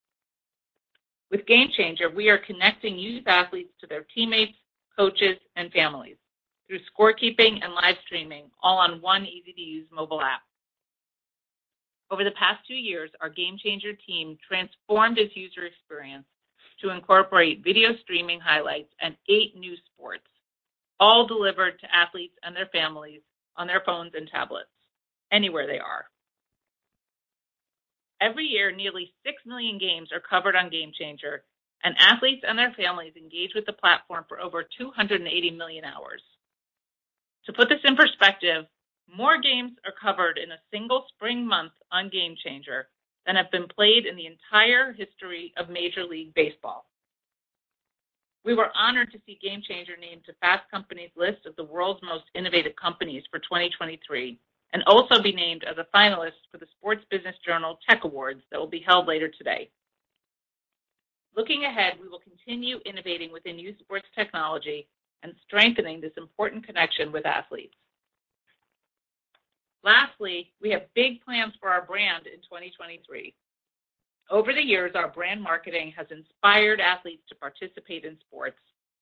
With 1.30 1.46
GameChanger, 1.46 2.14
we 2.14 2.28
are 2.28 2.38
connecting 2.38 2.98
youth 2.98 3.24
athletes 3.26 3.72
to 3.80 3.86
their 3.86 4.04
teammates, 4.14 4.56
coaches, 4.96 5.36
and 5.56 5.72
families 5.72 6.16
through 6.66 6.80
scorekeeping 6.98 7.62
and 7.62 7.74
live 7.74 7.96
streaming, 8.06 8.44
all 8.62 8.78
on 8.78 9.00
one 9.00 9.24
easy-to-use 9.24 9.86
mobile 9.92 10.20
app. 10.20 10.42
Over 12.10 12.24
the 12.24 12.30
past 12.32 12.66
two 12.66 12.74
years, 12.74 13.10
our 13.20 13.30
GameChanger 13.30 13.96
team 14.06 14.38
transformed 14.46 15.18
its 15.18 15.36
user 15.36 15.64
experience 15.64 16.24
to 16.80 16.90
incorporate 16.90 17.62
video 17.62 17.90
streaming 18.02 18.40
highlights 18.40 18.92
and 19.00 19.16
eight 19.28 19.56
new 19.56 19.74
sports, 19.92 20.26
all 21.00 21.26
delivered 21.26 21.78
to 21.80 21.94
athletes 21.94 22.36
and 22.42 22.54
their 22.54 22.68
families 22.72 23.20
on 23.56 23.66
their 23.66 23.82
phones 23.84 24.12
and 24.14 24.28
tablets 24.28 24.68
anywhere 25.32 25.66
they 25.66 25.78
are. 25.78 26.06
Every 28.20 28.46
year, 28.46 28.72
nearly 28.72 29.12
6 29.24 29.36
million 29.44 29.78
games 29.78 30.10
are 30.12 30.20
covered 30.20 30.56
on 30.56 30.70
GameChanger, 30.70 31.40
and 31.82 31.94
athletes 31.98 32.44
and 32.46 32.58
their 32.58 32.72
families 32.72 33.12
engage 33.16 33.50
with 33.54 33.66
the 33.66 33.72
platform 33.72 34.24
for 34.28 34.40
over 34.40 34.64
280 34.78 35.50
million 35.50 35.84
hours. 35.84 36.22
To 37.46 37.52
put 37.52 37.68
this 37.68 37.80
in 37.84 37.96
perspective, 37.96 38.64
more 39.14 39.38
games 39.38 39.72
are 39.84 39.92
covered 40.00 40.38
in 40.38 40.52
a 40.52 40.62
single 40.72 41.04
spring 41.14 41.46
month 41.46 41.72
on 41.92 42.10
GameChanger 42.10 42.84
than 43.26 43.36
have 43.36 43.50
been 43.50 43.68
played 43.68 44.06
in 44.06 44.16
the 44.16 44.26
entire 44.26 44.92
history 44.92 45.52
of 45.58 45.68
Major 45.68 46.04
League 46.04 46.32
Baseball. 46.34 46.86
We 48.44 48.54
were 48.54 48.70
honored 48.76 49.10
to 49.12 49.20
see 49.24 49.38
GameChanger 49.42 49.98
named 49.98 50.24
to 50.26 50.34
Fast 50.34 50.70
Company's 50.70 51.10
list 51.16 51.46
of 51.46 51.56
the 51.56 51.64
world's 51.64 52.02
most 52.02 52.24
innovative 52.34 52.76
companies 52.76 53.24
for 53.30 53.38
2023, 53.38 54.38
and 54.74 54.82
also 54.84 55.22
be 55.22 55.32
named 55.32 55.64
as 55.64 55.78
a 55.78 55.86
finalist 55.96 56.44
for 56.52 56.58
the 56.58 56.66
Sports 56.76 57.04
Business 57.10 57.36
Journal 57.44 57.78
Tech 57.88 58.04
Awards 58.04 58.42
that 58.50 58.60
will 58.60 58.66
be 58.66 58.84
held 58.86 59.06
later 59.06 59.28
today. 59.28 59.70
Looking 61.34 61.64
ahead, 61.64 61.94
we 62.00 62.08
will 62.08 62.20
continue 62.20 62.78
innovating 62.84 63.32
within 63.32 63.58
youth 63.58 63.78
sports 63.80 64.06
technology 64.14 64.88
and 65.22 65.32
strengthening 65.46 66.00
this 66.00 66.12
important 66.18 66.66
connection 66.66 67.12
with 67.12 67.24
athletes. 67.24 67.74
Lastly, 69.82 70.52
we 70.60 70.70
have 70.70 70.82
big 70.94 71.24
plans 71.24 71.54
for 71.60 71.70
our 71.70 71.82
brand 71.82 72.26
in 72.26 72.40
2023. 72.42 73.34
Over 74.30 74.52
the 74.52 74.62
years, 74.62 74.92
our 74.94 75.08
brand 75.08 75.42
marketing 75.42 75.92
has 75.96 76.06
inspired 76.10 76.80
athletes 76.80 77.22
to 77.28 77.34
participate 77.34 78.04
in 78.04 78.16
sports, 78.26 78.58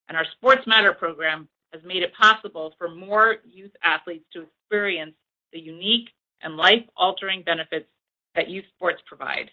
and 0.09 0.17
our 0.17 0.27
Sports 0.37 0.67
Matter 0.67 0.93
program 0.93 1.49
has 1.73 1.83
made 1.85 2.03
it 2.03 2.13
possible 2.15 2.75
for 2.77 2.95
more 2.95 3.37
youth 3.45 3.71
athletes 3.83 4.25
to 4.33 4.43
experience 4.43 5.15
the 5.53 5.61
unique 5.61 6.11
and 6.43 6.57
life-altering 6.57 7.43
benefits 7.43 7.87
that 8.35 8.49
youth 8.49 8.65
sports 8.75 9.01
provide. 9.07 9.51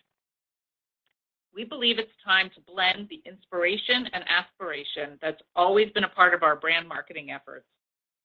We 1.54 1.64
believe 1.64 2.00
it's 2.00 2.12
time 2.26 2.50
to 2.56 2.62
blend 2.62 3.10
the 3.10 3.22
inspiration 3.26 4.08
and 4.14 4.24
aspiration 4.28 5.18
that's 5.22 5.42
always 5.56 5.92
been 5.92 6.04
a 6.04 6.10
part 6.10 6.34
of 6.34 6.44
our 6.44 6.56
brand 6.56 6.88
marketing 6.88 7.32
efforts 7.32 7.66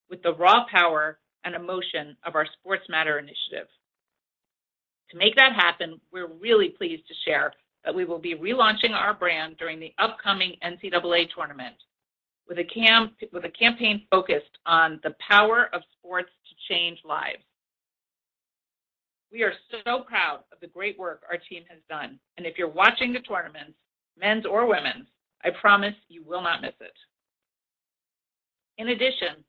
with 0.09 0.21
the 0.23 0.33
raw 0.33 0.65
power 0.71 1.19
and 1.43 1.55
emotion 1.55 2.17
of 2.25 2.35
our 2.35 2.47
Sports 2.59 2.85
Matter 2.89 3.19
initiative. 3.19 3.67
To 5.11 5.17
make 5.17 5.35
that 5.35 5.53
happen, 5.53 5.99
we're 6.11 6.27
really 6.27 6.69
pleased 6.69 7.07
to 7.07 7.13
share 7.25 7.53
that 7.83 7.93
we 7.93 8.05
will 8.05 8.19
be 8.19 8.35
relaunching 8.35 8.91
our 8.91 9.13
brand 9.13 9.57
during 9.57 9.79
the 9.79 9.93
upcoming 9.99 10.55
NCAA 10.63 11.29
tournament 11.33 11.75
with 12.47 12.57
a 12.59 13.49
campaign 13.59 14.03
focused 14.09 14.57
on 14.65 14.99
the 15.03 15.15
power 15.27 15.69
of 15.73 15.81
sports 15.97 16.29
to 16.49 16.73
change 16.73 16.99
lives. 17.05 17.43
We 19.31 19.43
are 19.43 19.53
so 19.85 20.01
proud 20.01 20.39
of 20.51 20.59
the 20.61 20.67
great 20.67 20.97
work 20.97 21.23
our 21.29 21.37
team 21.37 21.63
has 21.69 21.79
done, 21.89 22.19
and 22.37 22.45
if 22.45 22.57
you're 22.57 22.69
watching 22.69 23.13
the 23.13 23.19
tournaments, 23.19 23.73
men's 24.17 24.45
or 24.45 24.65
women's, 24.65 25.07
I 25.43 25.49
promise 25.49 25.95
you 26.07 26.23
will 26.23 26.41
not 26.41 26.61
miss 26.61 26.73
it. 26.79 26.93
In 28.77 28.89
addition, 28.89 29.43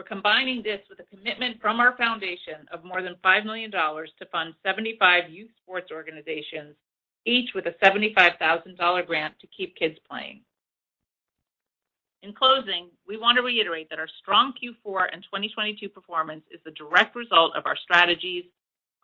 we're 0.00 0.04
combining 0.04 0.62
this 0.62 0.80
with 0.88 0.98
a 0.98 1.14
commitment 1.14 1.60
from 1.60 1.78
our 1.78 1.94
foundation 1.98 2.64
of 2.72 2.82
more 2.84 3.02
than 3.02 3.16
$5 3.22 3.44
million 3.44 3.70
to 3.70 4.26
fund 4.32 4.54
75 4.64 5.28
youth 5.28 5.50
sports 5.62 5.90
organizations, 5.92 6.74
each 7.26 7.50
with 7.54 7.66
a 7.66 7.74
$75,000 7.84 9.06
grant 9.06 9.34
to 9.38 9.46
keep 9.54 9.76
kids 9.76 9.98
playing. 10.08 10.40
In 12.22 12.32
closing, 12.32 12.88
we 13.06 13.18
want 13.18 13.36
to 13.36 13.42
reiterate 13.42 13.90
that 13.90 13.98
our 13.98 14.08
strong 14.22 14.54
Q4 14.54 15.08
and 15.12 15.22
2022 15.22 15.90
performance 15.90 16.44
is 16.50 16.60
the 16.64 16.70
direct 16.70 17.14
result 17.14 17.54
of 17.54 17.66
our 17.66 17.76
strategies, 17.76 18.44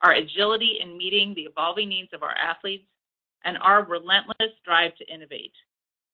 our 0.01 0.15
agility 0.15 0.79
in 0.81 0.97
meeting 0.97 1.35
the 1.35 1.43
evolving 1.43 1.91
needs 1.91 2.09
of 2.15 2.23
our 2.23 2.35
athletes, 2.43 2.87
and 3.45 3.59
our 3.59 3.85
relentless 3.85 4.57
drive 4.65 4.97
to 4.97 5.15
innovate, 5.15 5.53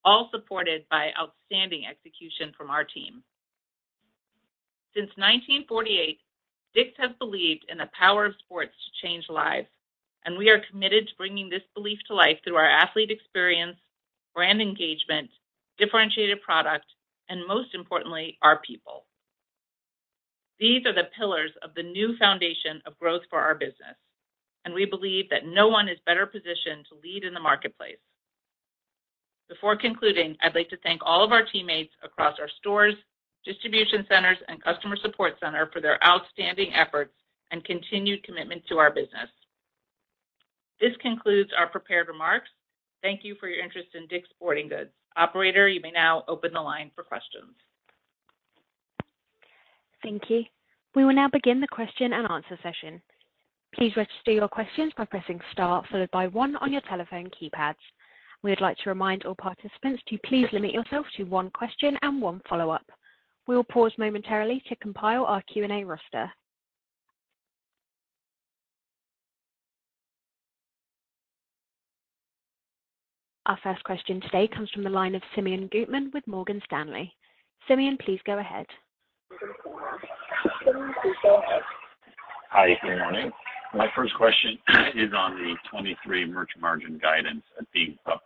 all 0.05 0.29
supported 0.33 0.85
by 0.91 1.13
outstanding 1.17 1.85
execution 1.87 2.53
from 2.59 2.69
our 2.69 2.83
team. 2.83 3.23
Since 4.95 5.11
1948, 5.17 6.19
DICK'S 6.75 6.97
has 6.99 7.11
believed 7.19 7.65
in 7.69 7.79
the 7.79 7.91
power 7.99 8.27
of 8.27 8.35
sports 8.39 8.73
to 8.73 9.07
change 9.07 9.25
lives, 9.31 9.69
and 10.25 10.37
we 10.37 10.51
are 10.51 10.63
committed 10.71 11.09
to 11.09 11.17
bringing 11.17 11.49
this 11.49 11.63
belief 11.75 11.99
to 12.07 12.15
life 12.15 12.39
through 12.45 12.57
our 12.57 12.69
athlete 12.69 13.11
experience, 13.11 13.77
brand 14.35 14.61
engagement, 14.61 15.31
differentiated 15.79 16.43
product, 16.43 16.87
and 17.29 17.47
most 17.47 17.75
importantly, 17.75 18.39
our 18.43 18.61
people. 18.61 19.07
These 20.59 20.87
are 20.87 20.95
the 20.95 21.11
pillars 21.19 21.51
of 21.63 21.75
the 21.75 21.83
new 21.83 22.17
foundation 22.19 22.83
of 22.87 22.99
growth 22.99 23.23
for 23.31 23.41
our 23.41 23.55
business, 23.55 23.97
and 24.65 24.75
we 24.75 24.85
believe 24.85 25.29
that 25.31 25.47
no 25.47 25.69
one 25.69 25.89
is 25.89 25.99
better 26.07 26.27
positioned 26.27 26.87
to 26.89 27.01
lead 27.03 27.25
in 27.25 27.35
the 27.35 27.41
marketplace. 27.41 27.99
Before 29.49 29.77
concluding, 29.77 30.37
I'd 30.43 30.55
like 30.55 30.69
to 30.69 30.77
thank 30.79 31.01
all 31.05 31.25
of 31.25 31.33
our 31.33 31.45
teammates 31.45 31.93
across 32.03 32.39
our 32.39 32.49
stores, 32.61 32.95
distribution 33.45 34.07
centers, 34.09 34.39
and 34.49 34.63
customer 34.63 34.97
support 35.03 35.35
center 35.41 35.69
for 35.73 35.81
their 35.81 36.03
outstanding 36.05 36.73
efforts 36.75 37.13
and 37.51 37.65
continued 37.65 38.23
commitment 38.25 38.63
to 38.69 38.79
our 38.79 38.91
business. 38.91 39.29
This 40.81 40.93
concludes 41.01 41.51
our 41.57 41.69
prepared 41.69 42.09
remarks. 42.09 42.49
Thank 43.03 43.25
you 43.25 43.37
for 43.39 43.49
your 43.49 43.63
interest 43.63 43.89
in 43.95 44.07
DICK'S 44.07 44.31
Sporting 44.31 44.69
Goods. 44.69 44.91
Operator, 45.17 45.69
you 45.69 45.81
may 45.81 45.91
now 45.91 46.25
open 46.29 46.53
the 46.53 46.61
line 46.61 46.91
for 46.95 47.05
questions. 47.05 47.55
Thank 50.03 50.23
you. 50.29 50.45
We 50.95 51.05
will 51.05 51.15
now 51.15 51.29
begin 51.29 51.61
the 51.61 51.69
question 51.69 52.13
and 52.13 52.31
answer 52.31 52.59
session. 52.63 53.01
Please 53.75 53.93
register 53.97 54.33
your 54.33 54.49
questions 54.49 54.93
by 54.97 55.05
pressing 55.07 55.41
star 55.53 55.83
followed 55.91 56.11
by 56.11 56.27
one 56.27 56.57
on 56.57 56.73
your 56.73 56.83
telephone 56.83 57.31
keypads. 57.31 57.77
We 58.43 58.51
would 58.51 58.61
like 58.61 58.77
to 58.79 58.91
remind 58.91 59.25
all 59.25 59.37
participants 59.37 60.03
to 60.09 60.19
please 60.27 60.47
limit 60.53 60.73
yourself 60.73 61.07
to 61.17 61.25
one 61.25 61.51
question 61.51 61.97
and 62.03 62.21
one 62.21 62.43
follow-up. 62.49 62.85
We 63.47 63.57
will 63.57 63.65
pause 63.65 63.93
momentarily 63.99 64.63
to 64.69 64.77
compile 64.77 65.25
our 65.25 65.43
Q&A 65.43 65.85
roster. 65.85 66.31
Our 73.47 73.59
first 73.65 73.83
question 73.83 74.21
today 74.21 74.49
comes 74.55 74.71
from 74.71 74.85
the 74.85 74.91
line 74.91 75.17
of 75.17 75.23
Simeon 75.35 75.69
Gutman 75.73 76.13
with 76.15 76.25
Morgan 76.29 76.63
Stanley. 76.65 77.13
Simeon, 77.67 77.99
please 78.05 78.21
go 78.25 78.39
ahead. 78.39 78.67
Hi, 82.51 82.69
good 82.83 82.99
morning. 82.99 83.33
My 83.75 83.89
first 83.97 84.15
question 84.15 84.59
is 84.95 85.13
on 85.17 85.35
the 85.35 85.57
2023 85.73 86.27
merch 86.27 86.51
margin 86.61 87.01
guidance 87.03 87.43
at 87.59 87.67
being 87.73 87.99
up. 88.07 88.23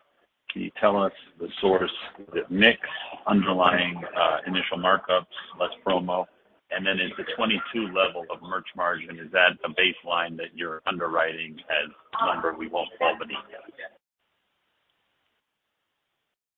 Can 0.52 0.62
you 0.62 0.70
tell 0.80 0.96
us 0.96 1.12
the 1.38 1.48
source, 1.61 1.90
the 2.32 2.42
mix 2.48 2.78
underlying 3.26 4.00
uh, 4.16 4.38
initial 4.46 4.78
markups, 4.78 5.26
less 5.61 5.70
promo? 5.87 6.24
And 6.70 6.85
then 6.85 6.98
is 6.98 7.12
the 7.16 7.24
2022 7.24 7.94
level 7.94 8.24
of 8.30 8.42
merch 8.42 8.66
margin, 8.76 9.18
is 9.18 9.30
that 9.32 9.50
a 9.64 9.68
baseline 9.68 10.37
that 10.37 10.54
you're 10.54 10.82
underwriting 10.87 11.56
as 11.70 11.90
a 12.20 12.26
number 12.26 12.54
we 12.54 12.66
won't 12.68 12.88
fall 12.98 13.16
beneath? 13.18 13.38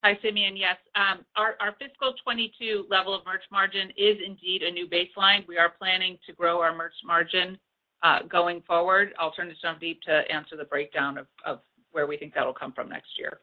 Hi, 0.03 0.17
Simeon. 0.23 0.55
Yes. 0.55 0.77
Um, 0.95 1.25
our 1.35 1.55
fiscal 1.77 2.13
2022 2.13 2.85
level 2.89 3.13
of 3.13 3.25
merch 3.25 3.43
margin 3.51 3.89
is 3.97 4.17
indeed 4.25 4.63
a 4.63 4.71
new 4.71 4.87
baseline. 4.87 5.45
We 5.45 5.57
are 5.57 5.69
planning 5.77 6.17
to 6.25 6.33
grow 6.33 6.61
our 6.61 6.73
merch 6.73 6.93
margin 7.03 7.57
uh, 8.01 8.19
going 8.23 8.61
forward. 8.61 9.13
I'll 9.19 9.31
turn 9.31 9.49
to 9.49 9.55
Navdeep 9.65 9.99
to 10.07 10.31
answer 10.31 10.55
the 10.55 10.63
breakdown 10.63 11.19
of 11.45 11.59
where 11.91 12.07
we 12.07 12.15
think 12.15 12.33
that'll 12.33 12.53
come 12.53 12.71
from 12.71 12.87
next 12.87 13.09
year. 13.17 13.41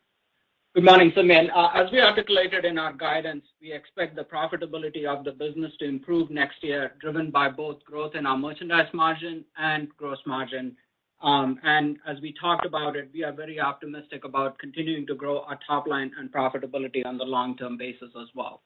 Good 0.77 0.85
morning, 0.85 1.11
Simeon. 1.17 1.49
As 1.75 1.91
we 1.91 2.03
articulated 2.03 2.67
in 2.67 2.77
our 2.77 2.93
guidance, 2.93 3.43
we 3.62 3.73
expect 3.73 4.15
the 4.15 4.25
profitability 4.25 5.07
of 5.07 5.25
the 5.25 5.33
business 5.33 5.73
to 5.79 5.87
improve 5.87 6.29
next 6.29 6.62
year, 6.62 6.93
driven 7.01 7.31
by 7.31 7.49
both 7.49 7.83
growth 7.83 8.15
in 8.15 8.27
our 8.27 8.37
merchandise 8.37 8.93
margin 8.93 9.43
and 9.57 9.89
gross 9.97 10.19
margin. 10.27 10.77
Um 11.23 11.59
and 11.62 11.97
as 12.07 12.21
we 12.21 12.35
talked 12.39 12.67
about 12.67 12.95
it, 12.95 13.09
we 13.15 13.25
are 13.25 13.33
very 13.33 13.59
optimistic 13.59 14.25
about 14.27 14.59
continuing 14.59 15.07
to 15.07 15.15
grow 15.15 15.41
our 15.49 15.59
top 15.67 15.87
line 15.87 16.12
and 16.19 16.31
profitability 16.31 17.07
on 17.07 17.17
the 17.17 17.25
long-term 17.25 17.79
basis 17.79 18.11
as 18.21 18.29
well. 18.35 18.61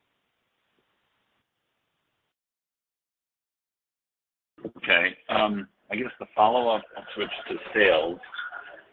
Okay. 4.78 5.16
I 5.28 5.94
guess 5.94 6.10
the 6.18 6.26
follow-up, 6.34 6.82
I'll 6.96 7.04
switch 7.14 7.30
to 7.50 7.56
sales. 7.72 8.18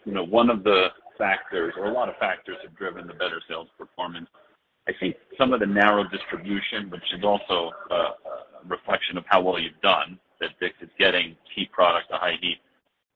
You 0.06 0.12
know, 0.12 0.24
one 0.24 0.52
of 0.52 0.64
the 0.64 0.90
factors 1.18 1.74
or 1.78 1.86
a 1.86 1.94
lot 1.94 2.10
of 2.10 2.16
factors 2.18 2.58
have 2.64 2.76
driven 2.76 3.08
the 3.08 3.14
better 3.14 3.42
sales 3.48 3.68
performance. 3.78 4.28
I 4.88 4.92
think 5.00 5.16
some 5.38 5.54
of 5.54 5.60
the 5.60 5.66
narrow 5.66 6.04
distribution, 6.08 6.90
which 6.90 7.04
is 7.16 7.24
also 7.24 7.72
uh, 7.92 7.96
a 7.96 8.68
reflection 8.68 9.18
of 9.18 9.26
how 9.28 9.42
well 9.42 9.60
you've 9.60 9.82
done, 9.82 10.20
that 10.40 10.52
DICK'S 10.60 10.84
is 10.84 10.90
getting 10.98 11.36
key 11.54 11.68
product 11.72 12.10
to 12.10 12.16
high 12.18 12.38
heat, 12.42 12.60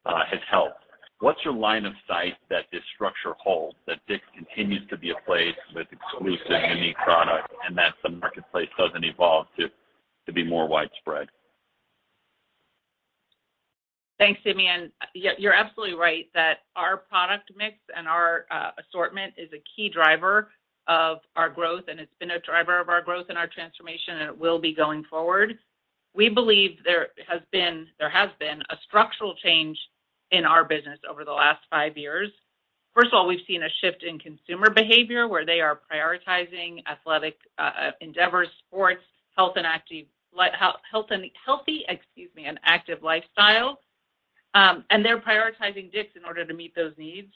uh, 0.05 0.25
has 0.29 0.39
helped. 0.49 0.83
What's 1.19 1.39
your 1.45 1.53
line 1.53 1.85
of 1.85 1.93
sight 2.07 2.33
that 2.49 2.65
this 2.71 2.81
structure 2.95 3.35
holds, 3.37 3.77
that 3.87 3.99
DICK'S 4.07 4.25
continues 4.35 4.87
to 4.89 4.97
be 4.97 5.11
a 5.11 5.25
place 5.25 5.55
with 5.75 5.87
exclusive, 5.91 6.75
unique 6.75 6.97
product, 6.97 7.53
and 7.65 7.77
that 7.77 7.93
the 8.03 8.09
marketplace 8.09 8.69
doesn't 8.77 9.05
evolve 9.05 9.45
to 9.57 10.33
be 10.33 10.43
more 10.43 10.67
widespread? 10.67 11.27
Thanks, 14.21 14.39
Simeon. 14.43 14.91
Uh, 15.01 15.31
you're 15.39 15.51
absolutely 15.51 15.95
right 15.97 16.27
that 16.35 16.59
our 16.75 16.95
product 16.95 17.49
mix 17.57 17.77
and 17.97 18.07
our 18.07 18.45
uh, 18.51 18.69
assortment 18.77 19.33
is 19.35 19.49
a 19.51 19.63
key 19.75 19.89
driver 19.89 20.51
of 20.87 21.21
our 21.35 21.49
growth, 21.49 21.85
and 21.87 21.99
it's 21.99 22.13
been 22.19 22.29
a 22.29 22.39
driver 22.41 22.79
of 22.79 22.87
our 22.87 23.01
growth 23.01 23.25
and 23.29 23.37
our 23.39 23.47
transformation, 23.47 24.19
and 24.19 24.29
it 24.29 24.37
will 24.37 24.59
be 24.59 24.75
going 24.75 25.03
forward. 25.05 25.57
We 26.13 26.29
believe 26.29 26.77
there 26.85 27.07
has 27.27 27.41
been 27.51 27.87
a 27.99 28.75
structural 28.85 29.33
change 29.43 29.79
in 30.29 30.45
our 30.45 30.65
business 30.65 30.99
over 31.09 31.25
the 31.25 31.31
last 31.31 31.61
five 31.71 31.97
years. 31.97 32.29
First 32.93 33.07
of 33.07 33.13
all, 33.13 33.27
we've 33.27 33.39
seen 33.47 33.63
a 33.63 33.69
shift 33.81 34.03
in 34.03 34.19
consumer 34.19 34.69
behavior, 34.69 35.27
where 35.27 35.47
they 35.47 35.61
are 35.61 35.81
prioritizing 35.91 36.83
athletic 36.87 37.39
uh, 37.57 37.89
endeavors, 38.01 38.49
sports, 38.67 39.01
health 39.35 39.53
and 39.55 39.65
active 39.65 40.05
healthy, 41.43 41.85
excuse 41.89 42.29
me, 42.35 42.45
and 42.45 42.59
active 42.63 43.01
lifestyle. 43.01 43.79
Um, 44.53 44.83
they're 45.03 45.19
prioritizing 45.19 45.91
DICK'S 45.91 46.15
in 46.15 46.25
order 46.25 46.45
to 46.45 46.53
meet 46.53 46.75
those 46.75 46.93
needs. 46.97 47.31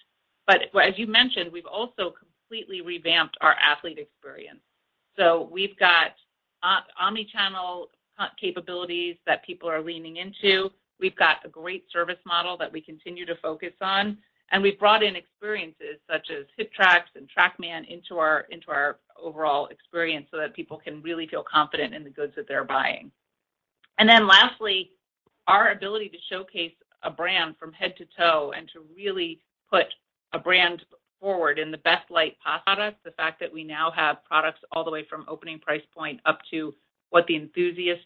But 0.48 0.62
as 0.82 0.94
you 0.98 1.08
mentioned, 1.08 1.52
we've 1.52 1.66
also 1.66 2.14
completely 2.48 2.82
revamped 2.82 3.38
our 3.42 3.54
athlete 3.54 3.98
experience. 3.98 4.60
So 5.18 5.50
we've 5.52 5.78
got 5.80 6.12
uh, 6.64 6.82
omni-channel 7.00 7.90
capabilities 8.40 9.16
that 9.26 9.46
people 9.46 9.70
are 9.70 9.82
leaning 9.82 10.18
into. 10.18 10.70
We've 11.00 11.16
got 11.16 11.38
a 11.46 11.50
great 11.50 11.86
service 11.92 12.20
model 12.26 12.58
that 12.58 12.72
we 12.72 12.82
continue 12.82 13.26
to 13.26 13.36
focus 13.42 13.74
on, 13.82 14.18
and 14.52 14.62
we've 14.62 14.80
brought 14.80 15.04
in 15.04 15.16
experiences 15.16 15.98
such 16.10 16.30
as 16.30 16.46
HitTrax 16.60 17.02
and 17.16 17.30
TrackMan 17.36 17.88
into 17.90 18.20
our 18.20 18.46
overall 19.22 19.68
experience 19.68 20.28
so 20.32 20.38
that 20.38 20.54
people 20.54 20.78
can 20.78 21.02
really 21.02 21.28
feel 21.28 21.44
confident 21.44 21.94
in 21.94 22.04
the 22.04 22.10
goods 22.10 22.34
that 22.36 22.48
they're 22.48 22.64
buying. 22.64 23.12
And 23.98 24.08
then 24.08 24.28
lastly, 24.28 24.92
our 25.48 25.72
ability 25.72 26.10
to 26.10 26.18
showcase 26.30 26.74
a 27.06 27.10
brand 27.10 27.56
from 27.58 27.72
head 27.72 27.96
to 27.98 28.06
toe 28.18 28.52
and 28.56 28.68
to 28.74 28.82
really 28.96 29.40
put 29.72 29.86
a 30.34 30.40
brand 30.40 30.84
forward 31.22 31.58
in 31.60 31.72
the 31.72 31.78
best 31.78 32.12
light 32.12 32.36
possible. 32.44 32.92
The 33.04 33.12
fact 33.12 33.40
that 33.40 33.54
we 33.54 33.64
now 33.64 33.92
have 33.92 34.24
products 34.26 34.60
all 34.72 34.84
the 34.84 34.92
way 34.92 35.06
from 35.10 35.24
opening 35.28 35.60
price 35.60 35.84
point 35.96 36.20
up 36.26 36.40
to 36.52 36.76
what 37.12 37.26
the 37.28 37.36
enthusiast 37.36 38.06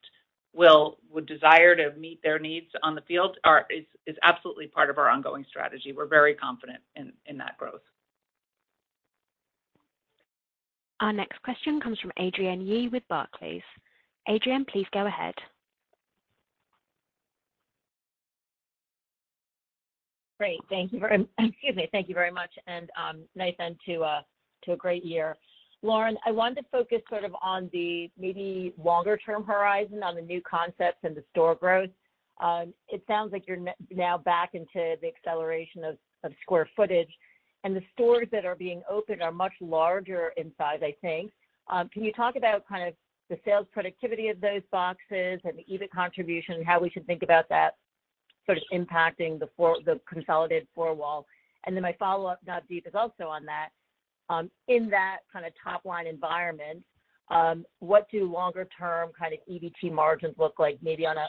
will 0.53 0.97
would 1.11 1.25
desire 1.25 1.75
to 1.75 1.91
meet 1.97 2.21
their 2.23 2.39
needs 2.39 2.67
on 2.83 2.95
the 2.95 3.01
field 3.01 3.37
is 3.69 4.15
absolutely 4.23 4.67
part 4.67 4.89
of 4.89 4.97
our 4.97 5.09
ongoing 5.09 5.45
strategy. 5.47 5.91
We're 5.91 6.05
very 6.05 6.33
confident 6.33 6.79
in 6.95 7.37
that 7.37 7.57
growth. 7.57 7.81
Our 11.01 11.13
next 11.13 11.41
question 11.43 11.79
comes 11.79 11.99
from 11.99 12.11
Adrienne 12.19 12.61
Yih 12.61 12.89
with 12.89 13.03
Barclays. 13.07 13.61
Adrienne, 14.27 14.65
please 14.65 14.87
go 14.91 15.07
ahead. 15.07 15.33
Great. 20.39 20.61
Excuse 20.71 21.75
me. 21.75 21.89
Thank 21.91 22.07
you 22.07 22.15
very 22.15 22.31
much, 22.31 22.51
and 22.65 22.89
um, 22.97 23.23
nice 23.35 23.55
end 23.59 23.75
uh, 23.89 24.21
to 24.63 24.71
a 24.71 24.77
great 24.77 25.03
year. 25.03 25.35
Lauren, 25.81 26.17
I 26.25 26.31
wanted 26.31 26.61
to 26.61 26.67
focus 26.71 26.99
sort 27.09 27.23
of 27.23 27.35
on 27.41 27.69
the 27.71 28.09
maybe 28.17 28.73
longer 28.81 29.17
term 29.17 29.43
horizon 29.43 30.01
on 30.01 30.15
the 30.15 30.21
new 30.21 30.41
concepts 30.41 30.99
and 31.03 31.15
the 31.15 31.23
store 31.31 31.55
growth. 31.55 31.89
Um, 32.41 32.73
it 32.87 33.03
sounds 33.07 33.33
like 33.33 33.47
you're 33.47 33.59
now 33.91 34.17
back 34.17 34.51
into 34.53 34.95
the 35.01 35.07
acceleration 35.07 35.83
of 35.83 35.97
square 36.41 36.69
footage, 36.75 37.09
and 37.63 37.75
the 37.75 37.83
stores 37.93 38.27
that 38.31 38.45
are 38.45 38.55
being 38.55 38.81
opened 38.89 39.21
are 39.21 39.31
much 39.31 39.53
larger 39.59 40.31
in 40.37 40.51
size, 40.57 40.79
I 40.81 40.95
think. 41.01 41.31
Um, 41.67 41.89
can 41.89 42.03
you 42.03 42.13
talk 42.13 42.35
about 42.37 42.67
kind 42.67 42.87
of 42.87 42.93
the 43.29 43.37
sales 43.45 43.67
productivity 43.71 44.29
of 44.29 44.41
those 44.41 44.61
boxes 44.71 45.39
and 45.43 45.53
the 45.57 45.65
EBIT 45.71 45.91
contribution 45.93 46.55
and 46.55 46.65
how 46.65 46.79
we 46.79 46.89
should 46.89 47.05
think 47.05 47.23
about 47.23 47.47
that 47.49 47.75
sort 48.49 48.57
of 48.57 48.63
impacting 48.73 49.39
the 49.39 49.99
consolidated 50.11 50.67
four-wall? 50.73 51.27
And 51.65 51.75
then 51.75 51.83
my 51.83 51.95
follow-up, 51.99 52.39
Navdeep, 52.47 52.87
is 52.87 52.95
also 52.95 53.25
on 53.25 53.45
that. 53.45 53.69
Um, 54.29 54.49
in 54.67 54.89
that 54.89 55.17
kind 55.31 55.45
of 55.45 55.53
top-line 55.63 56.07
environment, 56.07 56.83
um, 57.29 57.65
what 57.79 58.07
do 58.11 58.31
longer 58.31 58.67
term 58.77 59.11
kind 59.17 59.33
of 59.33 59.39
EBT 59.51 59.91
margins 59.91 60.35
look 60.37 60.57
like 60.57 60.79
maybe 60.81 61.05
on 61.05 61.17
a 61.17 61.27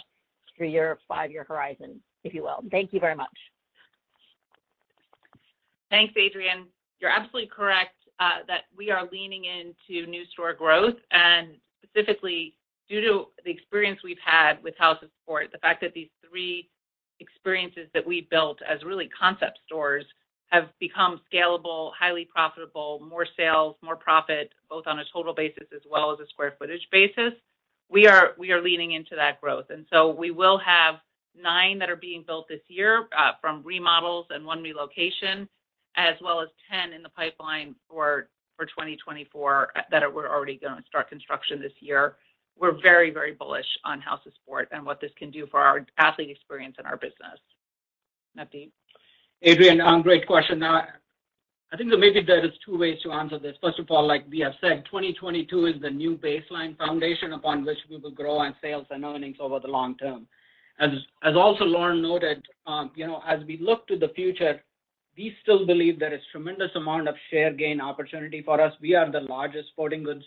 three-year 0.57 0.93
or 0.93 0.99
five-year 1.09 1.45
horizon, 1.45 2.01
if 2.25 2.33
you 2.33 2.43
will? 2.43 2.63
Thank 2.71 2.93
you 2.93 3.01
very 3.01 3.15
much. 3.15 3.29
Thanks, 5.91 6.15
Adrienne. 6.17 6.67
You're 7.01 7.11
absolutely 7.11 7.51
correct 7.55 7.97
uh, 8.19 8.45
that 8.47 8.63
we 8.77 8.91
are 8.91 9.09
leaning 9.11 9.45
into 9.45 10.07
new 10.09 10.25
store 10.27 10.55
growth, 10.55 10.95
and 11.11 11.49
specifically 11.85 12.55
due 12.89 13.01
to 13.01 13.27
the 13.45 13.51
experience 13.51 14.01
we've 14.05 14.17
had 14.25 14.63
with 14.63 14.75
House 14.79 14.99
of 15.03 15.09
Sport, 15.23 15.49
the 15.53 15.59
fact 15.59 15.81
that 15.81 15.93
these 15.95 16.09
three 16.29 16.69
experiences 17.21 17.89
that 17.95 18.07
we 18.07 18.27
built 18.31 18.59
as 18.69 18.83
really 18.85 19.09
concept 19.09 19.59
stores 19.67 20.05
have 20.49 20.69
become 20.81 21.21
scalable, 21.33 21.93
highly 21.99 22.25
profitable, 22.25 23.07
more 23.09 23.27
sales, 23.37 23.77
more 23.83 23.97
profit, 23.97 24.53
both 24.69 24.87
on 24.87 24.99
a 24.99 25.05
total 25.13 25.33
basis 25.33 25.69
as 25.75 25.83
well 25.89 26.13
as 26.13 26.19
a 26.19 26.27
square 26.29 26.55
footage 26.59 26.87
basis. 26.91 27.33
We 27.89 28.07
are 28.07 28.35
leaning 28.39 28.93
into 28.93 29.17
that 29.17 29.41
growth. 29.41 29.67
And 29.71 29.87
so 29.93 30.11
we 30.11 30.31
will 30.31 30.59
have 30.59 30.97
nine 31.41 31.79
that 31.79 31.91
are 31.91 31.97
being 31.97 32.25
built 32.27 32.49
this 32.49 32.61
year 32.69 33.07
uh, 33.17 33.33
from 33.41 33.63
remodels 33.65 34.27
and 34.31 34.45
one 34.45 34.63
relocation, 34.63 35.49
as 35.97 36.15
well 36.23 36.41
as 36.41 36.49
10 36.71 36.93
in 36.93 37.03
the 37.03 37.09
pipeline 37.09 37.75
for 37.89 38.29
2024 38.61 39.69
uh, 39.75 39.81
that 39.91 40.13
we're 40.13 40.29
already 40.29 40.59
gonna 40.59 40.85
start 40.87 41.09
construction 41.09 41.61
this 41.61 41.73
year. 41.81 42.17
We're 42.61 42.81
very, 42.83 43.11
very 43.11 43.33
bullish 43.33 43.67
on 43.85 44.01
House 44.01 44.21
of 44.27 44.33
Sport 44.35 44.69
and 44.71 44.85
what 44.85 45.01
this 45.01 45.11
can 45.19 45.31
do 45.31 45.47
for 45.51 45.61
our 45.61 45.87
athlete 45.97 46.29
experience 46.31 46.77
and 46.79 46.87
our 46.87 46.99
business. 46.99 47.41
Navdeep. 48.39 48.71
Adrienne, 49.45 49.81
um, 49.81 50.03
great 50.03 50.27
question. 50.27 50.59
Now, 50.59 50.85
I 51.73 51.77
think 51.79 51.91
that 51.91 51.99
maybe 51.99 52.21
there 52.23 52.45
is 52.45 52.53
two 52.65 52.77
ways 52.77 52.99
to 53.03 53.13
answer 53.13 53.39
this. 53.39 53.57
First 53.63 53.79
of 53.79 53.87
all, 53.91 54.07
like 54.07 54.27
we 54.31 54.41
have 54.41 54.53
said, 54.61 54.85
2022 54.85 55.67
is 55.67 55.81
the 55.81 55.89
new 55.89 56.19
baseline 56.19 56.77
foundation 56.77 57.33
upon 57.33 57.65
which 57.65 57.79
we 57.89 57.97
will 57.97 58.11
grow 58.11 58.39
on 58.39 58.55
sales 58.61 58.87
and 58.91 59.05
earnings 59.05 59.39
over 59.41 59.59
the 59.59 59.69
long 59.69 59.97
term. 59.97 60.27
As 60.81 60.91
also 61.37 61.65
Lauren 61.65 62.03
noted, 62.03 62.45
um, 62.67 62.91
you 62.95 63.07
know, 63.07 63.23
as 63.27 63.41
we 63.47 63.59
look 63.59 63.87
to 63.89 63.99
the 63.99 64.09
future, 64.09 64.61
we 65.17 65.35
still 65.43 65.67
believe 65.67 65.99
there 65.99 66.15
is 66.15 66.21
tremendous 66.33 66.71
amount 66.75 67.09
of 67.09 67.15
share 67.31 67.53
gain 67.53 67.81
opportunity 67.81 68.43
for 68.43 68.61
us. 68.61 68.73
We 68.81 68.95
are 68.95 69.11
the 69.11 69.21
largest 69.21 69.69
sporting 69.69 70.03
goods 70.03 70.25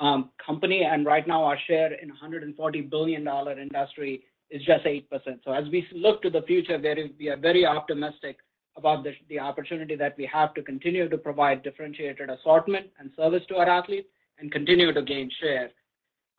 Um, 0.00 0.30
company, 0.44 0.82
and 0.82 1.06
right 1.06 1.26
now 1.26 1.44
our 1.44 1.58
share 1.68 1.92
in 1.94 2.10
a 2.10 2.14
$140 2.14 2.90
billion 2.90 3.28
industry 3.58 4.24
is 4.50 4.62
just 4.64 4.84
8%. 4.84 5.04
So 5.44 5.52
as 5.52 5.64
we 5.70 5.86
look 5.94 6.20
to 6.22 6.30
the 6.30 6.42
future, 6.42 6.78
we 7.18 7.28
are 7.28 7.36
very 7.36 7.64
optimistic 7.64 8.38
about 8.76 9.06
the 9.28 9.38
opportunity 9.38 9.94
that 9.94 10.16
we 10.18 10.28
have 10.32 10.52
to 10.54 10.62
continue 10.62 11.08
to 11.08 11.16
provide 11.16 11.62
differentiated 11.62 12.28
assortment 12.28 12.86
and 12.98 13.10
service 13.16 13.42
to 13.48 13.56
our 13.56 13.68
athletes 13.68 14.08
and 14.38 14.50
continue 14.50 14.92
to 14.92 15.02
gain 15.02 15.30
share. 15.40 15.70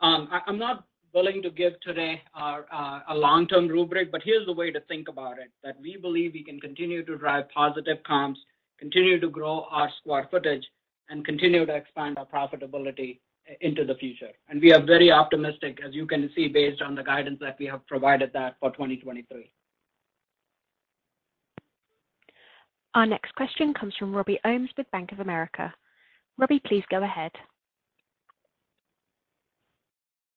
Um, 0.01 0.27
I'm 0.45 0.59
not 0.59 0.85
willing 1.13 1.41
to 1.41 1.49
give 1.49 1.79
today 1.79 2.21
a 2.35 3.15
long-term 3.15 3.69
rubric, 3.69 4.11
but 4.11 4.21
here's 4.23 4.45
the 4.45 4.53
way 4.53 4.69
to 4.71 4.81
think 4.81 5.07
about 5.07 5.39
it, 5.39 5.49
that 5.63 5.79
we 5.81 5.95
believe 5.95 6.33
we 6.33 6.43
can 6.43 6.59
continue 6.59 7.05
to 7.05 7.17
drive 7.17 7.49
positive 7.51 7.97
comps, 8.05 8.39
continue 8.77 9.17
to 9.19 9.29
grow 9.29 9.65
our 9.71 9.89
square 10.01 10.27
footage, 10.29 10.65
and 11.09 11.23
continue 11.25 11.65
to 11.65 11.73
expand 11.73 12.17
our 12.17 12.25
profitability 12.25 13.19
into 13.61 13.85
the 13.85 13.95
future. 13.95 14.31
And 14.49 14.61
we 14.61 14.73
are 14.73 14.83
very 14.83 15.11
optimistic, 15.11 15.79
as 15.85 15.93
you 15.93 16.05
can 16.05 16.29
see, 16.35 16.47
based 16.47 16.81
on 16.81 16.95
the 16.95 17.03
guidance 17.03 17.39
that 17.41 17.57
we 17.59 17.65
have 17.67 17.85
provided 17.87 18.31
that 18.33 18.55
for 18.59 18.71
2023. 18.71 19.51
Our 22.95 23.05
next 23.05 23.35
question 23.35 23.73
comes 23.73 23.93
from 23.99 24.13
Robbie 24.13 24.39
Ohmes 24.45 24.69
with 24.77 24.89
Bank 24.91 25.11
of 25.11 25.19
America. 25.19 25.73
Robbie, 26.37 26.61
please 26.65 26.83
go 26.89 27.03
ahead. 27.03 27.31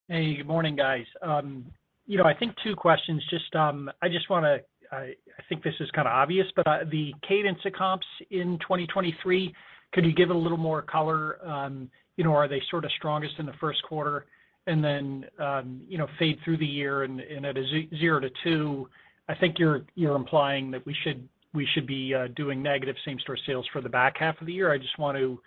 Hey, 0.08 0.36
good 0.36 0.46
morning, 0.46 0.74
guys. 0.74 1.04
Um, 1.22 1.66
you 2.06 2.18
know, 2.18 2.24
I 2.24 2.34
think 2.34 2.54
two 2.64 2.74
questions. 2.74 3.22
Just, 3.30 3.54
um, 3.54 3.90
I 4.02 4.08
just 4.08 4.28
wanna, 4.30 4.58
I 4.90 5.14
think 5.48 5.62
this 5.62 5.74
is 5.80 5.90
kind 5.92 6.08
of 6.08 6.12
obvious, 6.12 6.46
but 6.56 6.66
uh, 6.66 6.78
the 6.90 7.14
cadence 7.26 7.58
of 7.64 7.74
comps 7.74 8.06
in 8.30 8.58
2023, 8.60 9.54
could 9.92 10.04
you 10.04 10.12
give 10.12 10.30
a 10.30 10.34
little 10.34 10.58
more 10.58 10.82
color? 10.82 11.38
Um, 11.46 11.90
You 12.18 12.24
know, 12.24 12.34
are 12.34 12.48
they 12.48 12.60
sort 12.70 12.84
of 12.84 12.90
strongest 12.98 13.34
in 13.38 13.46
the 13.46 13.54
first 13.58 13.82
quarter 13.84 14.26
and 14.68 14.84
then, 14.84 15.24
um, 15.38 15.80
you 15.88 15.96
know, 15.96 16.06
fade 16.18 16.38
through 16.44 16.58
the 16.58 16.66
year 16.66 17.04
and 17.04 17.20
at 17.20 17.56
a 17.56 17.64
zero 17.98 18.20
to 18.20 18.28
two, 18.44 18.86
I 19.28 19.34
think 19.34 19.58
you're 19.58 19.82
you're 19.94 20.14
implying 20.14 20.70
that 20.72 20.84
we 20.84 20.94
should 21.04 21.26
we 21.54 21.66
should 21.74 21.86
be 21.86 22.14
uh, 22.14 22.28
doing 22.36 22.62
negative 22.62 22.94
same-store 23.06 23.38
sales 23.46 23.66
for 23.72 23.80
the 23.80 23.88
back 23.88 24.18
half 24.18 24.38
of 24.40 24.46
the 24.46 24.52
year. 24.52 24.70
I 24.70 24.76
just 24.76 24.98
want 24.98 25.16
to 25.16 25.40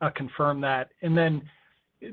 uh, 0.00 0.10
confirm 0.14 0.60
that. 0.60 0.90
And 1.02 1.18
then 1.18 1.42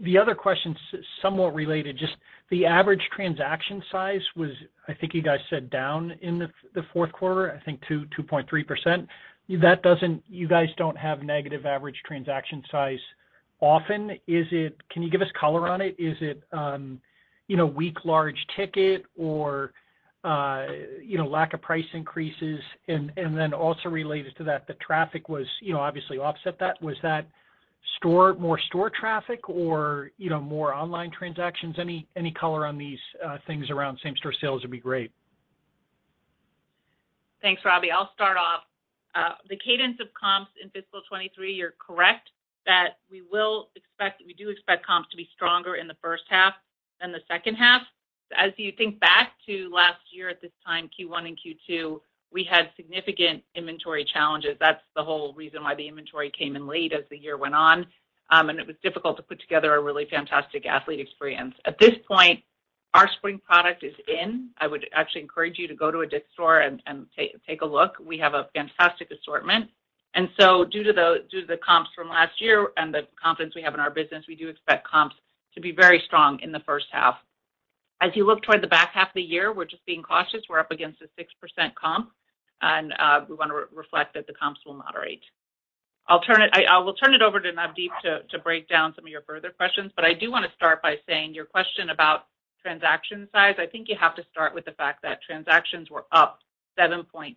the 0.03 0.17
other 0.17 0.33
question's 0.33 0.77
somewhat 1.21 1.53
related. 1.53 1.97
Just 1.99 2.15
the 2.49 2.65
average 2.65 3.01
transaction 3.15 3.81
size 3.91 4.21
was, 4.35 4.49
I 4.87 4.95
think 4.95 5.13
you 5.13 5.21
guys 5.21 5.39
said 5.51 5.69
down 5.69 6.11
in 6.21 6.39
the 6.39 6.83
fourth 6.91 7.11
quarter, 7.11 7.51
I 7.51 7.63
think 7.63 7.81
2.3%. 7.89 9.07
You 9.45 9.59
that 9.59 9.81
doesn't 9.81 10.23
you 10.27 10.47
guys 10.47 10.67
don't 10.77 10.97
have 10.97 11.21
negative 11.21 11.65
average 11.65 11.95
transaction 12.05 12.63
size 12.69 12.99
often. 13.59 14.11
Is 14.27 14.47
it? 14.51 14.77
Can 14.89 15.03
you 15.03 15.09
give 15.09 15.21
us 15.21 15.27
color 15.39 15.67
on 15.67 15.81
it? 15.81 15.95
Is 15.97 16.17
it, 16.21 16.43
um, 16.51 17.01
you 17.47 17.57
know, 17.57 17.65
weak 17.65 18.05
large 18.05 18.37
ticket 18.55 19.05
or, 19.17 19.73
uh, 20.23 20.65
you 21.01 21.17
know, 21.17 21.27
lack 21.27 21.53
of 21.53 21.61
price 21.61 21.85
increases? 21.93 22.59
And 22.87 23.11
then 23.15 23.53
also 23.53 23.89
related 23.89 24.35
to 24.37 24.43
that, 24.45 24.67
the 24.67 24.73
traffic 24.75 25.29
was, 25.29 25.45
you 25.61 25.73
know, 25.73 25.79
obviously 25.79 26.17
offset 26.17 26.59
that. 26.59 26.81
Was 26.81 26.97
that 27.03 27.27
more 28.03 28.59
store 28.67 28.91
traffic 28.91 29.49
or, 29.49 30.11
you 30.17 30.29
know, 30.29 30.39
more 30.39 30.73
online 30.73 31.11
transactions? 31.11 31.77
Any 31.79 32.31
color 32.39 32.65
on 32.65 32.77
these 32.77 32.99
uh, 33.25 33.37
things 33.47 33.69
around 33.69 33.99
same-store 34.03 34.33
sales 34.39 34.61
would 34.61 34.71
be 34.71 34.79
great. 34.79 35.11
Thanks, 37.41 37.61
Robbie. 37.65 37.91
I'll 37.91 38.11
start 38.13 38.37
off. 38.37 38.61
Uh, 39.15 39.35
the 39.49 39.55
cadence 39.55 39.97
of 39.99 40.07
comps 40.13 40.51
in 40.61 40.69
fiscal 40.69 41.01
2023, 41.01 41.53
you're 41.53 41.73
correct 41.79 42.29
that 42.67 42.97
we 43.09 43.23
will 43.31 43.69
expect, 43.75 44.21
we 44.25 44.33
do 44.33 44.49
expect 44.49 44.85
comps 44.85 45.09
to 45.09 45.17
be 45.17 45.27
stronger 45.33 45.75
in 45.75 45.87
the 45.87 45.97
first 46.01 46.23
half 46.29 46.53
than 47.01 47.11
the 47.11 47.21
second 47.27 47.55
half. 47.55 47.81
As 48.37 48.51
you 48.57 48.71
think 48.77 48.99
back 48.99 49.31
to 49.47 49.69
last 49.73 50.01
year 50.11 50.29
at 50.29 50.41
this 50.41 50.51
time, 50.65 50.89
Q1 50.99 51.27
and 51.27 51.39
Q2, 51.39 51.99
we 52.31 52.43
had 52.43 52.69
significant 52.75 53.41
inventory 53.55 54.05
challenges. 54.05 54.57
That's 54.59 54.81
the 54.95 55.03
whole 55.03 55.33
reason 55.33 55.63
why 55.63 55.75
the 55.75 55.87
inventory 55.87 56.29
came 56.37 56.55
in 56.55 56.67
late 56.67 56.91
as 56.93 57.05
the 57.09 57.17
year 57.17 57.37
went 57.37 57.55
on. 57.55 57.87
Um, 58.29 58.49
and 58.49 58.59
it 58.59 58.67
was 58.67 58.75
difficult 58.83 59.15
to 59.17 59.23
put 59.23 59.39
together 59.39 59.75
a 59.75 59.81
really 59.81 60.05
fantastic 60.09 60.65
athlete 60.65 60.99
experience. 60.99 61.55
At 61.65 61.79
this 61.79 61.95
point, 62.05 62.43
our 62.93 63.09
spring 63.17 63.39
product 63.39 63.83
is 63.83 63.93
in. 64.07 64.49
I 64.57 64.67
would 64.67 64.85
actually 64.93 65.21
encourage 65.21 65.57
you 65.57 65.67
to 65.69 65.75
go 65.75 65.91
to 65.91 66.01
a 66.01 66.07
DICK'S 66.07 66.33
store 66.33 66.59
and 66.59 66.81
take 67.15 67.61
a 67.61 67.65
look. 67.65 67.95
We 68.03 68.17
have 68.17 68.33
a 68.33 68.49
fantastic 68.53 69.09
assortment. 69.11 69.69
And 70.15 70.29
so 70.39 70.65
due 70.65 70.83
to 70.83 70.93
the 70.93 71.57
comps 71.65 71.89
from 71.95 72.09
last 72.09 72.41
year 72.41 72.69
and 72.77 72.93
the 72.93 73.01
confidence 73.21 73.55
we 73.55 73.61
have 73.61 73.73
in 73.73 73.79
our 73.79 73.91
business, 73.91 74.25
we 74.27 74.35
do 74.35 74.49
expect 74.49 74.87
comps 74.87 75.15
to 75.53 75.61
be 75.61 75.71
very 75.71 76.01
strong 76.05 76.39
in 76.41 76.51
the 76.51 76.61
first 76.61 76.87
half. 76.91 77.15
As 78.01 78.11
you 78.15 78.25
look 78.25 78.43
toward 78.43 78.61
the 78.61 78.67
back 78.67 78.91
half 78.93 79.09
of 79.09 79.13
the 79.15 79.21
year, 79.21 79.53
we're 79.53 79.65
just 79.65 79.85
being 79.85 80.03
cautious. 80.03 80.41
We're 80.49 80.59
up 80.59 80.71
against 80.71 81.01
a 81.01 81.09
6% 81.19 81.75
comp, 81.75 82.11
and 82.61 82.93
uh, 82.99 83.25
we 83.27 83.35
want 83.35 83.51
to 83.51 83.75
reflect 83.75 84.13
that 84.13 84.27
the 84.27 84.33
comps 84.33 84.59
will 84.65 84.75
moderate. 84.75 85.21
I 86.07 86.77
will 86.79 86.93
turn 86.93 87.13
it 87.13 87.21
over 87.21 87.39
to 87.39 87.51
Navdeep 87.51 88.29
to 88.29 88.39
break 88.39 88.69
down 88.69 88.93
some 88.95 89.05
of 89.05 89.11
your 89.11 89.23
further 89.23 89.49
questions, 89.49 89.91
but 89.95 90.05
I 90.05 90.13
do 90.13 90.31
want 90.31 90.45
to 90.45 90.55
start 90.55 90.81
by 90.81 90.95
saying 91.07 91.33
your 91.33 91.45
question 91.45 91.89
about 91.89 92.27
transaction 92.61 93.27
size. 93.31 93.55
I 93.57 93.65
think 93.65 93.89
you 93.89 93.95
have 93.99 94.15
to 94.15 94.23
start 94.31 94.53
with 94.53 94.65
the 94.65 94.71
fact 94.71 95.01
that 95.03 95.21
transactions 95.21 95.89
were 95.89 96.05
up 96.11 96.39
7.6%. 96.79 97.35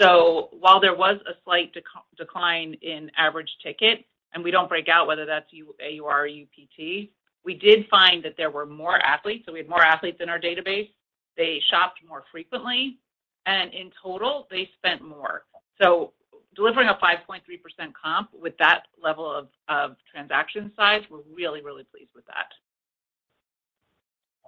So 0.00 0.50
while 0.52 0.80
there 0.80 0.94
was 0.94 1.18
a 1.28 1.32
slight 1.44 1.74
decline 2.16 2.74
in 2.82 3.10
average 3.16 3.50
ticket, 3.62 4.04
and 4.34 4.44
we 4.44 4.50
don't 4.50 4.68
break 4.68 4.88
out 4.88 5.06
whether 5.06 5.26
that's 5.26 5.50
AUR 5.80 6.24
or 6.24 6.28
UPT, 6.28 7.08
we 7.44 7.54
did 7.54 7.88
find 7.88 8.22
that 8.24 8.36
there 8.36 8.50
were 8.50 8.66
more 8.66 8.98
athletes. 8.98 9.44
So 9.46 9.52
we 9.52 9.58
had 9.58 9.68
more 9.68 9.82
athletes 9.82 10.18
in 10.20 10.28
our 10.28 10.38
database. 10.38 10.90
They 11.36 11.60
shopped 11.70 12.00
more 12.06 12.24
frequently, 12.30 12.98
and 13.46 13.72
in 13.72 13.90
total, 14.02 14.46
they 14.50 14.68
spent 14.76 15.02
more. 15.02 15.44
So 15.80 16.12
delivering 16.54 16.88
a 16.88 16.94
5.3% 16.94 17.40
comp 18.00 18.30
with 18.38 18.56
that 18.58 18.82
level 19.02 19.48
of 19.68 19.96
transaction 20.12 20.72
size, 20.76 21.02
we're 21.10 21.20
really, 21.32 21.62
really 21.62 21.84
pleased 21.84 22.10
with 22.14 22.26
that. 22.26 22.48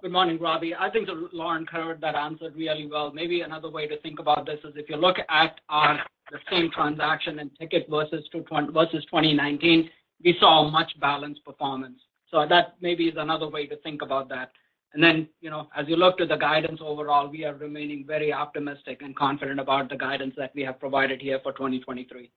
Good 0.01 0.11
morning, 0.11 0.39
Robbie. 0.39 0.73
I 0.73 0.89
think 0.89 1.07
Lauren 1.31 1.63
covered 1.67 2.01
that 2.01 2.15
answer 2.15 2.49
really 2.55 2.87
well. 2.87 3.11
Maybe 3.13 3.41
another 3.41 3.69
way 3.69 3.85
to 3.85 3.99
think 4.01 4.17
about 4.17 4.47
this 4.47 4.57
is 4.63 4.73
if 4.75 4.89
you 4.89 4.95
look 4.95 5.17
at 5.29 5.59
the 5.69 6.39
same 6.49 6.71
transaction 6.71 7.37
and 7.37 7.51
ticket 7.59 7.85
versus 7.87 8.27
2019, 8.31 9.89
we 10.23 10.37
saw 10.39 10.65
a 10.65 10.71
much 10.71 10.91
balanced 10.99 11.45
performance. 11.45 11.99
So 12.31 12.47
that 12.49 12.77
maybe 12.81 13.09
is 13.09 13.15
another 13.15 13.47
way 13.47 13.67
to 13.67 13.75
think 13.77 14.01
about 14.01 14.27
that. 14.29 14.51
And 14.95 15.03
then, 15.03 15.27
you 15.39 15.51
know, 15.51 15.67
as 15.77 15.87
you 15.87 15.97
look 15.97 16.17
to 16.17 16.25
the 16.25 16.35
guidance 16.35 16.79
overall, 16.83 17.29
we 17.29 17.45
are 17.45 17.53
remaining 17.53 18.03
very 18.07 18.33
optimistic 18.33 19.03
and 19.03 19.15
confident 19.15 19.59
about 19.59 19.87
the 19.89 19.97
guidance 19.97 20.33
that 20.35 20.51
we 20.55 20.63
have 20.63 20.79
provided 20.79 21.21
here 21.21 21.39
for 21.43 21.51
2023. 21.51 22.31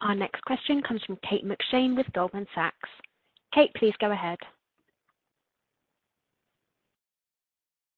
Our 0.00 0.14
next 0.16 0.42
question 0.42 0.82
comes 0.82 1.00
from 1.06 1.16
Kate 1.28 1.46
McShane 1.46 1.96
with 1.96 2.12
Goldman 2.12 2.48
Sachs. 2.56 2.90
Kate, 3.54 3.72
please 3.76 3.94
go 4.00 4.10
ahead. 4.10 4.38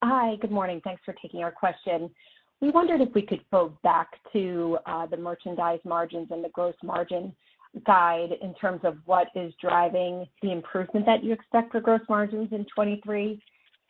Hi. 0.04 0.36
Good 0.36 0.50
morning. 0.50 0.80
Thanks 0.84 1.02
for 1.04 1.14
taking 1.14 1.42
our 1.42 1.50
question. 1.50 2.10
We 2.60 2.70
wondered 2.70 3.00
if 3.00 3.14
we 3.14 3.22
could 3.22 3.40
go 3.50 3.76
back 3.82 4.08
to 4.32 4.78
uh, 4.86 5.06
the 5.06 5.16
merchandise 5.16 5.80
margins 5.84 6.28
and 6.30 6.44
the 6.44 6.48
gross 6.50 6.74
margin 6.82 7.34
guide 7.86 8.30
in 8.40 8.54
terms 8.54 8.80
of 8.84 8.98
what 9.04 9.28
is 9.34 9.52
driving 9.60 10.26
the 10.42 10.52
improvement 10.52 11.04
that 11.06 11.24
you 11.24 11.32
expect 11.32 11.72
for 11.72 11.80
gross 11.80 12.00
margins 12.08 12.48
in 12.52 12.64
2023. 12.64 13.40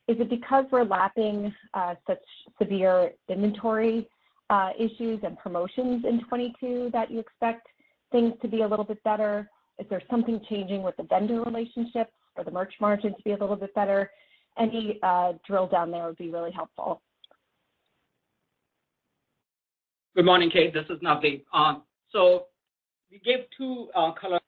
Is 0.08 0.20
it 0.20 0.30
because 0.30 0.64
we're 0.70 0.84
lapping 0.84 1.52
uh, 1.74 1.94
such 2.06 2.22
severe 2.60 3.10
inventory 3.28 4.08
uh, 4.50 4.70
issues 4.78 5.20
and 5.24 5.36
promotions 5.38 6.04
in 6.04 6.20
2022 6.20 6.90
that 6.92 7.10
you 7.10 7.18
expect 7.18 7.66
things 8.12 8.32
to 8.42 8.48
be 8.48 8.62
a 8.62 8.68
little 8.68 8.84
bit 8.84 9.02
better? 9.02 9.48
Is 9.78 9.86
there 9.90 10.02
something 10.10 10.40
changing 10.48 10.82
with 10.82 10.96
the 10.96 11.02
vendor 11.04 11.42
relationships 11.42 12.12
for 12.34 12.44
the 12.44 12.50
merch 12.50 12.74
margin 12.80 13.14
to 13.14 13.22
be 13.22 13.32
a 13.32 13.36
little 13.36 13.56
bit 13.56 13.74
better? 13.74 14.10
Any 14.58 14.98
uh, 15.02 15.34
drill 15.46 15.66
down 15.66 15.90
there 15.90 16.06
would 16.06 16.16
be 16.16 16.30
really 16.30 16.50
helpful. 16.50 17.02
Good 20.14 20.24
morning, 20.24 20.50
Kate. 20.50 20.72
This 20.72 20.86
is 20.88 20.98
Navdeep. 21.02 21.44
Um, 21.52 21.82
we 23.10 23.18
gave 23.18 23.44
two 23.56 23.88
uh, 23.94 24.12
color 24.12 24.40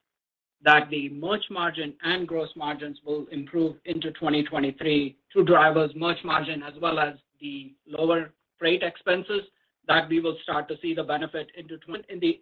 that 0.63 0.89
the 0.89 1.09
merch 1.09 1.43
margin 1.49 1.93
and 2.03 2.27
gross 2.27 2.49
margins 2.55 2.99
will 3.05 3.25
improve 3.31 3.75
into 3.85 4.11
2023 4.11 5.17
through 5.31 5.45
drivers 5.45 5.91
merch 5.95 6.17
margin 6.23 6.63
as 6.63 6.73
well 6.81 6.99
as 6.99 7.15
the 7.39 7.73
lower 7.87 8.31
freight 8.57 8.83
expenses 8.83 9.41
that 9.87 10.09
we 10.09 10.19
will 10.19 10.37
start 10.43 10.67
to 10.67 10.75
see 10.81 10.93
the 10.93 11.03
benefit 11.03 11.47
into 11.57 11.77
the 12.19 12.39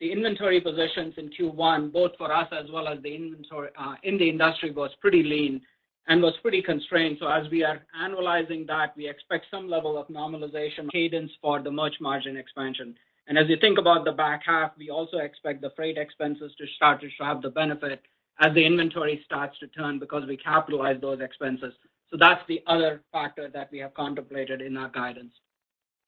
inventory 0.00 0.60
positions 0.60 1.14
in 1.16 1.30
Q1, 1.30 1.92
both 1.92 2.12
for 2.16 2.32
us 2.32 2.48
as 2.52 2.70
well 2.72 2.86
as 2.88 3.02
the 3.02 3.14
inventory 3.14 3.70
uh, 3.78 3.94
in 4.04 4.16
the 4.18 4.28
industry 4.28 4.70
was 4.70 4.90
pretty 5.00 5.22
lean 5.22 5.60
and 6.06 6.22
was 6.22 6.34
pretty 6.40 6.62
constrained. 6.62 7.18
So 7.20 7.28
as 7.28 7.50
we 7.50 7.64
are 7.64 7.82
annualizing 8.00 8.66
that, 8.68 8.96
we 8.96 9.08
expect 9.08 9.46
some 9.50 9.68
level 9.68 9.98
of 9.98 10.08
normalization 10.08 10.90
cadence 10.90 11.32
for 11.42 11.60
the 11.60 11.70
merch 11.70 11.96
margin 12.00 12.36
expansion. 12.36 12.94
And 13.26 13.36
as 13.36 13.48
you 13.48 13.56
think 13.60 13.78
about 13.78 14.04
the 14.04 14.12
back 14.12 14.42
half, 14.46 14.72
we 14.78 14.88
also 14.88 15.18
expect 15.18 15.60
the 15.60 15.70
freight 15.76 15.98
expenses 15.98 16.52
to 16.56 16.66
start 16.76 17.00
to 17.02 17.08
have 17.20 17.42
the 17.42 17.50
benefit 17.50 18.00
as 18.40 18.54
the 18.54 18.64
inventory 18.64 19.20
starts 19.24 19.58
to 19.58 19.66
turn 19.66 19.98
because 19.98 20.26
we 20.26 20.36
capitalize 20.36 21.00
those 21.00 21.20
expenses. 21.20 21.74
So 22.10 22.16
that's 22.18 22.40
the 22.48 22.62
other 22.66 23.02
factor 23.12 23.50
that 23.52 23.68
we 23.70 23.78
have 23.80 23.92
contemplated 23.92 24.62
in 24.62 24.76
our 24.76 24.88
guidance. 24.88 25.32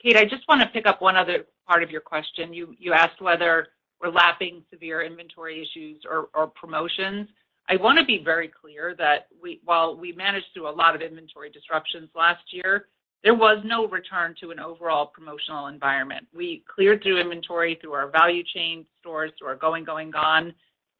Kate, 0.03 0.16
I 0.16 0.24
just 0.24 0.49
want 0.49 0.62
to 0.62 0.68
pick 0.68 0.86
up 0.86 1.03
one 1.03 1.16
other 1.16 1.45
part 1.68 1.82
of 1.82 1.91
your 1.91 2.01
question. 2.01 2.55
You 2.55 2.93
asked 2.95 3.20
whether 3.20 3.68
we're 4.01 4.11
lapping 4.11 4.62
severe 4.70 5.03
inventory 5.03 5.61
issues 5.62 6.03
or 6.09 6.46
promotions. 6.48 7.28
I 7.68 7.76
want 7.76 7.98
to 7.98 8.05
be 8.05 8.20
very 8.24 8.48
clear 8.48 8.94
that 8.98 9.28
while 9.64 9.96
we 9.96 10.12
managed 10.12 10.46
through 10.55 10.68
a 10.68 10.72
lot 10.72 10.94
of 10.94 11.03
inventory 11.03 11.51
disruptions 11.51 12.09
last 12.14 12.42
year, 12.51 12.86
there 13.22 13.34
was 13.34 13.59
no 13.64 13.86
return 13.86 14.34
to 14.40 14.51
an 14.51 14.59
overall 14.59 15.07
promotional 15.07 15.66
environment. 15.66 16.26
We 16.34 16.64
cleared 16.74 17.03
through 17.03 17.20
inventory 17.20 17.78
through 17.80 17.92
our 17.92 18.11
value 18.11 18.42
chain 18.55 18.86
stores, 19.01 19.30
through 19.38 19.48
our 19.48 19.57
Going, 19.57 19.84
going, 19.84 20.11
Gone! 20.11 20.55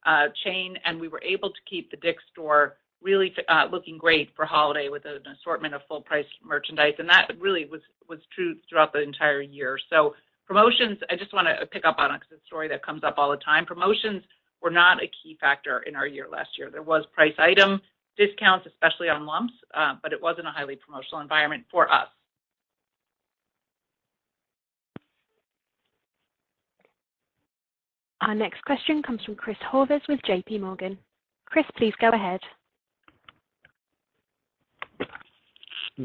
Uh, 0.05 0.27
chain, 0.43 0.77
and 0.85 0.99
we 0.99 1.07
were 1.07 1.21
able 1.21 1.49
to 1.49 1.59
keep 1.69 1.91
the 1.91 1.97
DICK'S 1.97 2.23
store 2.31 2.77
really 3.03 3.33
uh, 3.49 3.67
looking 3.71 3.97
great 3.97 4.29
for 4.35 4.45
holiday 4.45 4.89
with 4.89 5.05
an 5.05 5.21
assortment 5.39 5.73
of 5.73 5.81
full 5.87 6.01
price 6.01 6.25
merchandise. 6.43 6.93
And 6.99 7.09
that 7.09 7.31
really 7.39 7.65
was 7.65 8.19
true 8.33 8.55
throughout 8.69 8.93
the 8.93 9.01
entire 9.01 9.41
year. 9.41 9.77
Promotions, 10.51 10.97
I 11.09 11.15
just 11.15 11.31
want 11.31 11.47
to 11.47 11.65
pick 11.67 11.85
up 11.85 11.95
on 11.97 12.13
it 12.13 12.19
because 12.19 12.33
it's 12.33 12.43
a 12.43 12.45
story 12.45 12.67
that 12.67 12.85
comes 12.85 13.05
up 13.05 13.13
all 13.17 13.31
the 13.31 13.37
time. 13.37 13.65
Promotions 13.65 14.21
were 14.61 14.69
not 14.69 15.01
a 15.01 15.07
key 15.07 15.37
factor 15.39 15.79
in 15.87 15.95
our 15.95 16.05
year 16.05 16.27
last 16.29 16.49
year. 16.57 16.69
There 16.69 16.81
was 16.81 17.05
price 17.13 17.33
item 17.39 17.79
discounts, 18.17 18.67
especially 18.67 19.07
on 19.07 19.25
lumps, 19.25 19.53
uh, 19.73 19.95
but 20.03 20.11
it 20.11 20.21
wasn't 20.21 20.47
a 20.47 20.51
highly 20.51 20.75
promotional 20.75 21.21
environment 21.21 21.63
for 21.71 21.89
us. 21.89 22.09
Our 28.19 28.35
next 28.35 28.61
question 28.65 29.01
comes 29.01 29.21
from 29.23 29.35
Chris 29.35 29.55
Horvers 29.71 30.01
with 30.09 30.19
JPMorgan. 30.27 30.97
Chris, 31.45 31.65
please 31.77 31.93
go 32.01 32.09
ahead. 32.09 32.41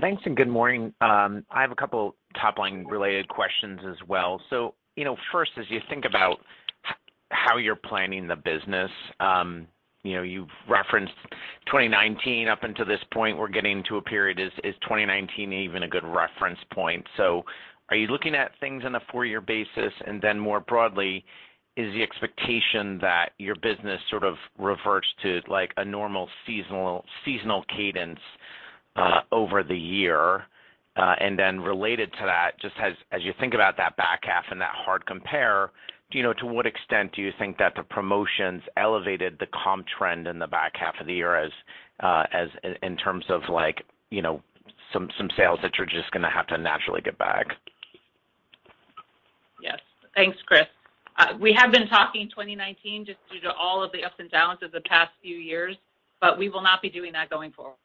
Thanks, 0.01 0.23
and 0.27 0.37
good 0.37 0.49
morning. 0.49 0.93
Um, 1.01 1.45
I 1.51 1.61
have 1.63 1.71
a 1.71 1.77
couple 1.77 2.17
top-line 2.41 2.87
related 2.87 3.29
questions 3.29 3.81
as 3.89 3.97
well. 4.09 4.41
So, 4.51 4.75
you 4.97 5.05
know, 5.05 5.17
first, 5.31 5.53
as 5.59 5.65
you 5.69 5.81
think 5.89 6.05
about 6.05 6.39
how 7.31 7.57
you're 7.57 7.77
planning 7.77 8.27
the 8.27 8.37
business, 8.37 8.91
um, 9.21 9.67
you 10.03 10.15
know, 10.15 10.23
you've 10.23 10.49
referenced 10.69 11.15
2019 11.67 12.49
up 12.49 12.63
until 12.63 12.85
this 12.85 13.01
point, 13.13 13.39
we're 13.39 13.49
getting 13.49 13.83
to 13.89 13.97
a 13.97 14.03
period. 14.03 14.41
Is 14.41 14.75
2019 14.83 15.53
even 15.53 15.85
a 15.85 15.89
good 15.89 16.05
reference 16.05 16.59
point? 16.73 17.07
So 17.17 17.45
are 17.89 17.97
you 17.97 18.09
looking 18.09 18.35
at 18.35 18.53
things 18.59 18.83
on 18.85 18.97
a 18.97 19.01
four-year 19.13 19.41
basis? 19.41 19.93
And 20.07 20.21
then 20.21 20.39
more 20.39 20.61
broadly, 20.61 21.25
is 21.77 21.93
the 21.93 22.03
expectation 22.03 22.99
that 23.03 23.31
your 23.39 23.55
business 23.57 24.01
sort 24.11 24.25
of 24.25 24.35
reverts 24.59 25.09
to 25.23 25.41
like 25.49 25.73
a 25.77 25.85
normal 25.85 26.29
seasonal 26.47 27.05
seasonal 27.25 27.65
cadence 27.77 28.21
Uh, 28.97 29.21
over 29.33 29.63
the 29.63 29.77
year? 29.77 30.45
Uh 30.97 31.15
and 31.21 31.39
then 31.39 31.61
related 31.61 32.11
to 32.13 32.25
that, 32.25 32.53
just 32.61 32.75
as 32.81 33.23
you 33.23 33.33
think 33.39 33.55
about 33.55 33.77
that 33.77 33.97
back 33.97 34.21
half 34.23 34.45
and 34.51 34.61
that 34.61 34.73
hard 34.75 35.05
compare, 35.07 35.71
do 36.11 36.19
you 36.19 36.25
know 36.25 36.33
to 36.35 36.47
what 36.47 36.67
extent 36.67 37.13
do 37.15 37.23
you 37.23 37.33
think 37.39 37.59
that 37.59 37.75
the 37.75 37.83
promotions 37.83 38.63
elevated 38.77 39.37
the 39.39 39.47
comp 39.47 39.87
trend 39.99 40.27
in 40.27 40.39
the 40.39 40.47
back 40.47 40.73
half 40.77 40.95
of 41.01 41.07
the 41.07 41.15
year 41.15 41.37
as 41.37 41.51
uh, 42.01 42.25
in 42.83 42.97
terms 42.97 43.25
of 43.29 43.43
like, 43.51 43.83
you 44.11 44.23
know, 44.23 44.43
some 44.93 45.11
sales 45.37 45.59
that 45.63 45.73
you're 45.77 45.87
just 45.87 46.11
gonna 46.13 46.31
have 46.31 46.47
to 46.47 46.59
naturally 46.59 47.01
get 47.01 47.19
back? 47.19 47.47
Yes. 49.63 49.79
Thanks, 50.15 50.39
Chris. 50.47 50.67
Uh, 51.19 51.33
we 51.41 51.53
have 51.53 51.73
been 51.73 51.89
talking 51.89 52.29
2019 52.29 53.07
just 53.07 53.19
due 53.33 53.41
to 53.41 53.53
all 53.53 53.83
of 53.83 53.91
the 53.93 54.05
ups 54.05 54.17
and 54.19 54.31
downs 54.31 54.61
of 54.63 54.71
the 54.73 54.83
past 54.83 55.11
few 55.23 55.37
years, 55.37 55.77
but 56.21 56.39
we 56.39 56.49
will 56.49 56.63
not 56.63 56.83
be 56.83 56.91
doing 56.91 57.13
that 57.13 57.31
going 57.31 57.53
forward. 57.53 57.77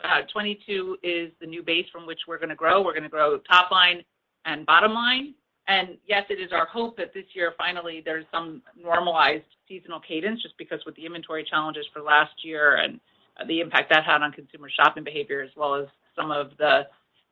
2022 0.00 0.96
uh, 0.96 1.06
is 1.06 1.32
the 1.40 1.46
new 1.46 1.62
base 1.62 1.86
from 1.92 2.06
which 2.06 2.20
we're 2.26 2.38
gonna 2.38 2.54
grow. 2.54 2.82
We're 2.82 2.94
gonna 2.94 3.08
grow 3.08 3.38
top 3.38 3.70
line 3.70 4.04
and 4.44 4.66
bottom 4.66 4.92
line. 4.92 5.34
And 5.68 5.98
yes, 6.06 6.24
it 6.30 6.34
is 6.34 6.52
our 6.52 6.66
hope 6.66 6.96
that 6.96 7.12
this 7.12 7.24
year, 7.32 7.52
finally, 7.58 8.00
there's 8.04 8.24
some 8.30 8.62
normalized 8.80 9.44
seasonal 9.66 10.00
cadence 10.00 10.40
just 10.42 10.56
because 10.58 10.80
with 10.86 10.94
the 10.94 11.04
inventory 11.04 11.44
challenges 11.48 11.84
for 11.92 12.00
last 12.00 12.44
year 12.44 12.76
and 12.76 13.00
uh, 13.40 13.44
the 13.46 13.60
impact 13.60 13.90
that 13.90 14.04
had 14.04 14.22
on 14.22 14.30
consumer 14.32 14.68
shopping 14.70 15.02
behavior, 15.02 15.42
as 15.42 15.50
well 15.56 15.74
as 15.74 15.86
some 16.14 16.30
of 16.30 16.50
the 16.58 16.82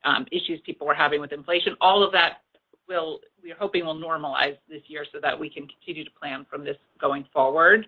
um, 0.03 0.25
issues 0.31 0.59
people 0.65 0.85
were 0.85 0.93
having 0.93 1.21
with 1.21 1.31
inflation. 1.31 1.75
All 1.79 2.03
of 2.03 2.11
that 2.11 2.41
will 2.87 3.19
we 3.41 3.51
are 3.51 3.57
hoping 3.57 3.85
will 3.85 3.95
normalize 3.95 4.57
this 4.69 4.81
year 4.87 5.05
so 5.11 5.19
that 5.21 5.39
we 5.39 5.49
can 5.49 5.67
continue 5.67 6.03
to 6.03 6.11
plan 6.11 6.45
from 6.49 6.63
this 6.63 6.77
going 6.99 7.25
forward. 7.33 7.87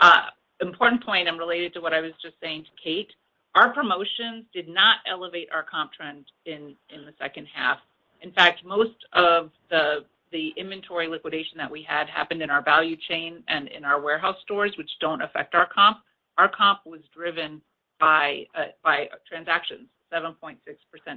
Uh, 0.00 0.22
important 0.60 1.04
point 1.04 1.28
and 1.28 1.38
related 1.38 1.74
to 1.74 1.80
what 1.80 1.92
I 1.92 2.00
was 2.00 2.12
just 2.22 2.34
saying 2.40 2.64
to 2.64 2.70
Kate, 2.82 3.12
our 3.54 3.72
promotions 3.72 4.44
did 4.52 4.68
not 4.68 4.96
elevate 5.10 5.48
our 5.52 5.62
comp 5.62 5.92
trend 5.92 6.24
in 6.46 6.74
the 6.90 7.12
second 7.18 7.46
half. 7.52 7.78
In 8.22 8.32
fact, 8.32 8.64
most 8.64 8.96
of 9.12 9.50
the 9.70 10.50
inventory 10.56 11.08
liquidation 11.08 11.58
that 11.58 11.70
we 11.70 11.82
had 11.86 12.08
happened 12.08 12.40
in 12.42 12.50
our 12.50 12.62
value 12.62 12.96
chain 13.08 13.42
and 13.48 13.68
in 13.68 13.84
our 13.84 14.00
warehouse 14.00 14.36
stores, 14.42 14.72
which 14.78 14.90
don't 15.00 15.20
affect 15.20 15.54
our 15.54 15.68
comp. 15.72 15.98
Our 16.38 16.48
comp 16.48 16.80
was 16.86 17.00
driven 17.14 17.60
by 18.00 18.46
uh, 18.54 18.94
transactions, 19.28 19.88
7.6% 20.12 20.56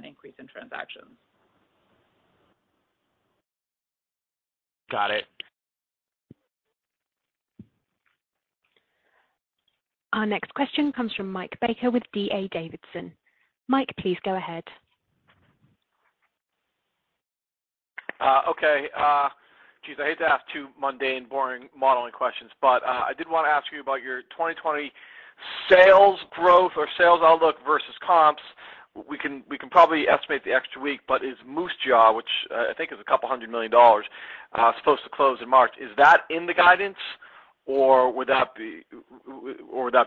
increase 0.06 0.34
in 0.38 0.46
transactions. 0.46 1.06
Got 4.90 5.10
it. 5.10 5.24
Our 10.16 10.24
next 10.24 10.52
question 10.54 10.92
comes 10.92 11.12
from 11.14 11.30
Mike 11.30 11.58
Baker 11.60 11.90
with 11.90 12.02
D.A. 12.14 12.48
Davidson. 12.48 13.12
Mike, 13.68 13.90
please 14.00 14.16
go 14.24 14.34
ahead. 14.34 14.64
Uh, 18.18 18.40
okay. 18.48 18.86
Uh, 18.96 19.28
geez, 19.84 19.96
I 20.00 20.06
hate 20.06 20.18
to 20.20 20.24
ask 20.24 20.42
two 20.54 20.68
mundane, 20.80 21.26
boring 21.28 21.68
modeling 21.78 22.12
questions, 22.12 22.50
but 22.62 22.82
uh, 22.82 23.04
I 23.06 23.12
did 23.18 23.28
wanna 23.28 23.48
ask 23.48 23.66
you 23.70 23.82
about 23.82 24.02
your 24.02 24.22
2020 24.22 24.90
sales 25.68 26.18
growth 26.30 26.72
or 26.78 26.88
sales 26.96 27.20
outlook 27.22 27.56
versus 27.66 27.94
comps. 28.04 28.42
We 29.06 29.18
can 29.18 29.42
probably 29.70 30.08
estimate 30.08 30.44
the 30.44 30.54
extra 30.54 30.80
week, 30.80 31.00
but 31.06 31.22
is 31.22 31.36
Moosejaw, 31.46 32.16
which 32.16 32.30
I 32.50 32.72
think 32.78 32.90
is 32.90 32.98
$200 33.06 33.50
million, 33.50 33.70
supposed 34.78 35.04
to 35.04 35.10
close 35.12 35.40
in 35.42 35.50
March, 35.50 35.72
is 35.78 35.90
that 35.98 36.22
in 36.30 36.46
the 36.46 36.54
guidance 36.54 36.96
would 37.66 38.28
that 38.28 38.54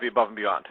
be 0.02 0.08
above 0.08 0.28
and 0.28 0.36
beyond? 0.36 0.66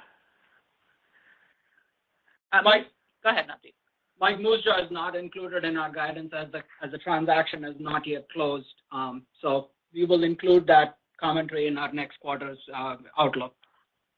Uh, 2.53 2.63
Mike. 2.63 2.87
Go 3.23 3.31
ahead, 3.31 3.47
Navdeep. 3.47 3.75
Mike, 4.21 4.39
Moosejaw 4.39 4.85
is 4.85 4.91
not 4.91 5.15
included 5.15 5.65
in 5.65 5.77
our 5.77 5.93
guidance 5.93 6.33
as 6.37 6.49
the 6.91 6.99
transaction 6.99 7.63
has 7.63 7.75
not 7.79 8.07
yet 8.07 8.29
closed. 8.31 8.67
Um 8.91 9.23
so 9.41 9.69
we 9.95 10.05
will 10.05 10.25
include 10.25 10.67
that 10.67 10.99
commentary 11.21 11.67
in 11.67 11.79
our 11.79 11.93
next 11.93 12.21
quarter's 12.21 12.59
uh, 12.75 12.97
outlook. 13.19 13.55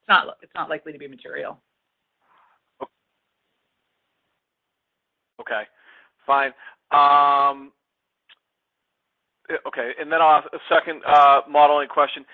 It's 0.09 0.53
not 0.55 0.69
likely 0.69 0.93
to 0.93 0.99
be 0.99 1.07
material. 1.07 1.61
Okay. 5.41 5.63
Fine. 6.27 6.53
Um, 6.91 7.73
eh, 9.49 9.55
okay. 9.67 9.93
And 10.01 10.11
then 10.11 10.21
I'll 10.21 10.43
ask 10.43 10.49
a 10.53 10.59
second 10.69 11.03
uh, 11.07 11.43
modeling 11.49 11.89
question. 11.89 12.25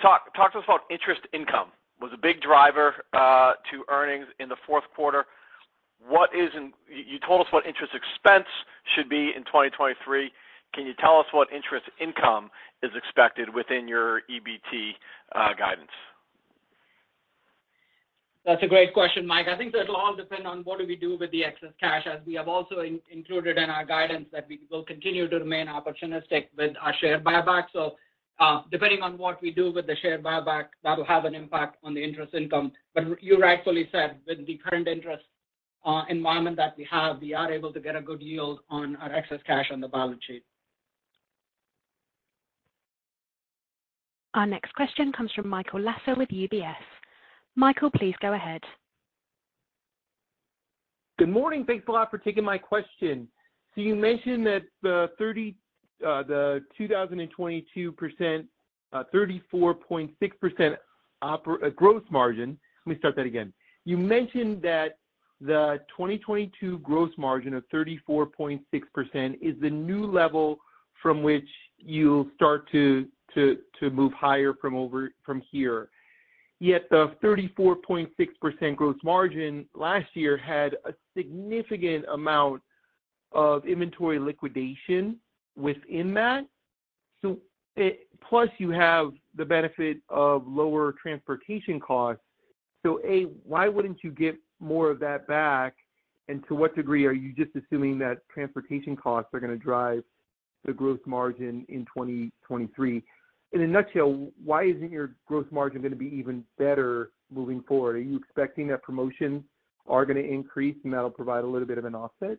Talk 0.00 0.34
to 0.34 0.58
us 0.58 0.64
about 0.64 0.80
interest 0.90 1.22
income. 1.32 1.68
Was 2.00 2.10
a 2.12 2.20
big 2.20 2.42
driver 2.42 2.94
uh, 3.14 3.52
to 3.72 3.84
earnings 3.88 4.26
in 4.38 4.48
the 4.50 4.56
fourth 4.66 4.84
quarter. 4.94 5.24
What 6.06 6.30
is? 6.36 6.50
You 6.88 7.18
told 7.26 7.40
us 7.40 7.52
what 7.52 7.64
interest 7.66 7.94
expense 7.94 8.48
should 8.94 9.08
be 9.08 9.32
in 9.34 9.44
2023. 9.44 10.30
Can 10.74 10.86
you 10.86 10.92
tell 11.00 11.18
us 11.18 11.26
what 11.32 11.48
interest 11.50 11.86
income 11.98 12.50
is 12.82 12.90
expected 12.94 13.52
within 13.52 13.88
your 13.88 14.20
EBT 14.30 14.92
uh, 15.34 15.54
guidance? 15.58 15.90
That's 18.44 18.62
a 18.62 18.68
great 18.68 18.94
question, 18.94 19.26
Mike. 19.26 19.48
I 19.48 19.56
think 19.56 19.72
that'll 19.72 19.96
all 19.96 20.14
depend 20.14 20.46
on 20.46 20.60
what 20.60 20.78
do 20.78 20.86
we 20.86 20.94
do 20.94 21.18
with 21.18 21.32
the 21.32 21.44
excess 21.44 21.72
cash, 21.80 22.06
as 22.06 22.20
we 22.24 22.34
have 22.34 22.46
also 22.46 22.76
included 23.10 23.58
in 23.58 23.70
our 23.70 23.84
guidance 23.84 24.28
that 24.30 24.46
we 24.48 24.60
will 24.70 24.84
continue 24.84 25.28
to 25.28 25.38
remain 25.38 25.66
opportunistic 25.66 26.48
with 26.56 26.76
our 26.80 26.94
share 27.00 27.18
buyback. 27.18 27.64
Uh, 28.38 28.62
depending 28.70 29.00
on 29.00 29.16
what 29.16 29.40
we 29.40 29.50
do 29.50 29.72
with 29.72 29.86
the 29.86 29.96
share 29.96 30.18
buyback, 30.18 30.66
that'll 30.82 31.04
have 31.04 31.24
an 31.24 31.34
impact 31.34 31.76
on 31.82 31.94
the 31.94 32.02
interest 32.02 32.34
income. 32.34 32.70
But 32.94 33.22
you 33.22 33.38
rightfully 33.38 33.88
said, 33.90 34.18
with 34.26 34.46
the 34.46 34.58
current 34.58 34.88
interest 34.88 35.24
uh, 35.86 36.02
environment 36.10 36.56
that 36.56 36.74
we 36.76 36.86
have, 36.90 37.20
we 37.20 37.32
are 37.32 37.50
able 37.50 37.72
to 37.72 37.80
get 37.80 37.96
a 37.96 38.02
good 38.02 38.20
yield 38.20 38.60
on 38.68 38.96
our 38.96 39.12
excess 39.14 39.40
cash 39.46 39.66
on 39.72 39.80
the 39.80 39.88
balance 39.88 40.20
sheet. 40.26 40.44
Our 44.34 44.46
next 44.46 44.74
question 44.74 45.12
comes 45.12 45.32
from 45.32 45.48
Michael 45.48 45.80
Lasser 45.80 46.14
with 46.14 46.28
UBS. 46.28 46.74
Michael, 47.54 47.90
please 47.90 48.14
go 48.20 48.34
ahead. 48.34 48.60
Good 51.18 51.30
morning. 51.30 51.64
Thanks 51.64 51.86
a 51.88 51.92
lot 51.92 52.10
for 52.10 52.18
taking 52.18 52.44
my 52.44 52.58
question. 52.58 53.28
So 53.74 53.80
you 53.80 53.96
mentioned 53.96 54.46
that 54.46 54.62
the 54.82 55.08
Uh, 56.04 56.58
2022 56.76 57.92
34.6% 57.92 60.76
uh, 61.22 61.24
uh, 61.24 61.36
gross 61.70 62.02
margin. 62.10 62.58
Let 62.84 62.92
me 62.92 62.98
start 62.98 63.16
that 63.16 63.24
again. 63.26 63.52
You 63.84 63.96
mentioned 63.96 64.60
that 64.62 64.98
the 65.40 65.80
2022 65.96 66.78
gross 66.78 67.10
margin 67.18 67.54
of 67.54 67.64
34.6% 67.72 68.60
is 69.40 69.54
the 69.60 69.70
new 69.70 70.06
level 70.06 70.58
from 71.02 71.22
which 71.22 71.48
you'll 71.78 72.28
start 72.34 72.70
to 72.72 73.06
to 73.34 73.58
to 73.78 73.90
move 73.90 74.12
higher 74.14 74.54
from 74.54 74.74
over 74.74 75.12
from 75.24 75.40
here. 75.50 75.90
Yet 76.58 76.88
the 76.90 77.14
34.6% 77.22 78.76
gross 78.76 78.96
margin 79.04 79.66
last 79.74 80.06
year 80.14 80.38
had 80.38 80.74
a 80.86 80.94
significant 81.14 82.06
amount 82.10 82.62
of 83.32 83.66
inventory 83.66 84.18
liquidation 84.18 85.18
within 85.56 86.14
that. 86.14 86.46
So 87.22 87.38
it, 87.76 88.08
plus 88.28 88.48
you 88.58 88.70
have 88.70 89.12
the 89.34 89.44
benefit 89.44 89.98
of 90.08 90.46
lower 90.46 90.94
transportation 91.00 91.80
costs. 91.80 92.22
So 92.84 93.00
A, 93.04 93.22
why 93.44 93.68
wouldn't 93.68 94.04
you 94.04 94.10
get 94.10 94.36
more 94.60 94.90
of 94.90 95.00
that 95.00 95.26
back? 95.26 95.74
And 96.28 96.46
to 96.48 96.54
what 96.54 96.74
degree 96.74 97.06
are 97.06 97.12
you 97.12 97.32
just 97.32 97.50
assuming 97.56 97.98
that 97.98 98.18
transportation 98.32 98.96
costs 98.96 99.30
are 99.32 99.40
gonna 99.40 99.56
drive 99.56 100.02
the 100.64 100.72
gross 100.72 101.00
margin 101.06 101.64
in 101.68 101.84
2023? 101.86 103.02
In 103.52 103.60
a 103.60 103.66
nutshell, 103.66 104.28
why 104.44 104.64
isn't 104.64 104.90
your 104.90 105.14
gross 105.26 105.46
margin 105.50 105.82
gonna 105.82 105.96
be 105.96 106.14
even 106.14 106.44
better 106.58 107.10
moving 107.30 107.62
forward? 107.62 107.96
Are 107.96 108.00
you 108.00 108.16
expecting 108.16 108.66
that 108.68 108.82
promotions 108.82 109.42
are 109.86 110.04
gonna 110.04 110.20
increase 110.20 110.76
and 110.84 110.92
that'll 110.92 111.10
provide 111.10 111.44
a 111.44 111.46
little 111.46 111.68
bit 111.68 111.78
of 111.78 111.84
an 111.84 111.94
offset? 111.94 112.38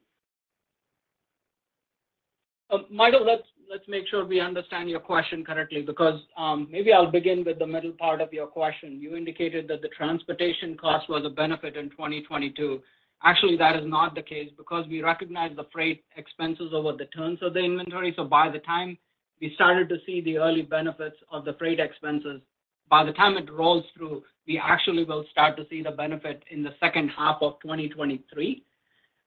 Um, 2.70 2.86
Michael, 2.90 3.26
let's 3.26 3.48
let's 3.70 3.88
make 3.88 4.08
sure 4.08 4.26
we 4.26 4.40
understand 4.40 4.90
your 4.90 5.00
question 5.00 5.44
correctly 5.44 5.82
because 5.82 6.20
um, 6.38 6.68
maybe 6.72 6.94
I'll 6.94 7.12
begin 7.12 7.44
with 7.46 7.60
the 7.60 7.68
middle 7.68 7.92
part 7.92 8.22
of 8.22 8.32
your 8.32 8.48
question. 8.48 9.02
You 9.02 9.16
indicated 9.16 9.68
that 9.68 9.82
the 9.82 9.90
transportation 9.90 10.78
cost 10.78 11.10
was 11.10 11.26
a 11.26 11.30
benefit 11.30 11.76
in 11.76 11.90
2022. 11.90 12.82
Actually, 13.24 13.58
that 13.58 13.76
is 13.76 13.86
not 13.86 14.16
the 14.16 14.22
case 14.22 14.52
because 14.58 14.86
we 14.88 15.02
recognize 15.02 15.56
the 15.56 15.68
freight 15.72 16.04
expenses 16.18 16.72
over 16.74 16.94
the 16.94 17.06
terms 17.06 17.40
of 17.42 17.54
the 17.54 17.60
inventory. 17.60 18.14
So 18.16 18.26
by 18.26 18.50
the 18.50 18.60
time 18.60 18.98
we 19.42 19.54
started 19.56 19.90
to 19.90 19.98
see 20.06 20.22
the 20.22 20.38
early 20.38 20.62
benefits 20.62 21.18
of 21.32 21.46
the 21.46 21.54
freight 21.54 21.80
expenses, 21.80 22.42
by 22.90 23.04
the 23.04 23.14
time 23.14 23.38
it 23.38 23.52
rolls 23.52 23.84
through, 23.98 24.24
we 24.48 24.62
actually 24.64 25.04
will 25.04 25.26
start 25.32 25.58
to 25.58 25.66
see 25.70 25.82
the 25.84 25.92
benefit 25.92 26.44
in 26.52 26.64
the 26.64 26.74
second 26.80 27.10
half 27.10 27.38
of 27.42 27.60
2023. 27.62 28.64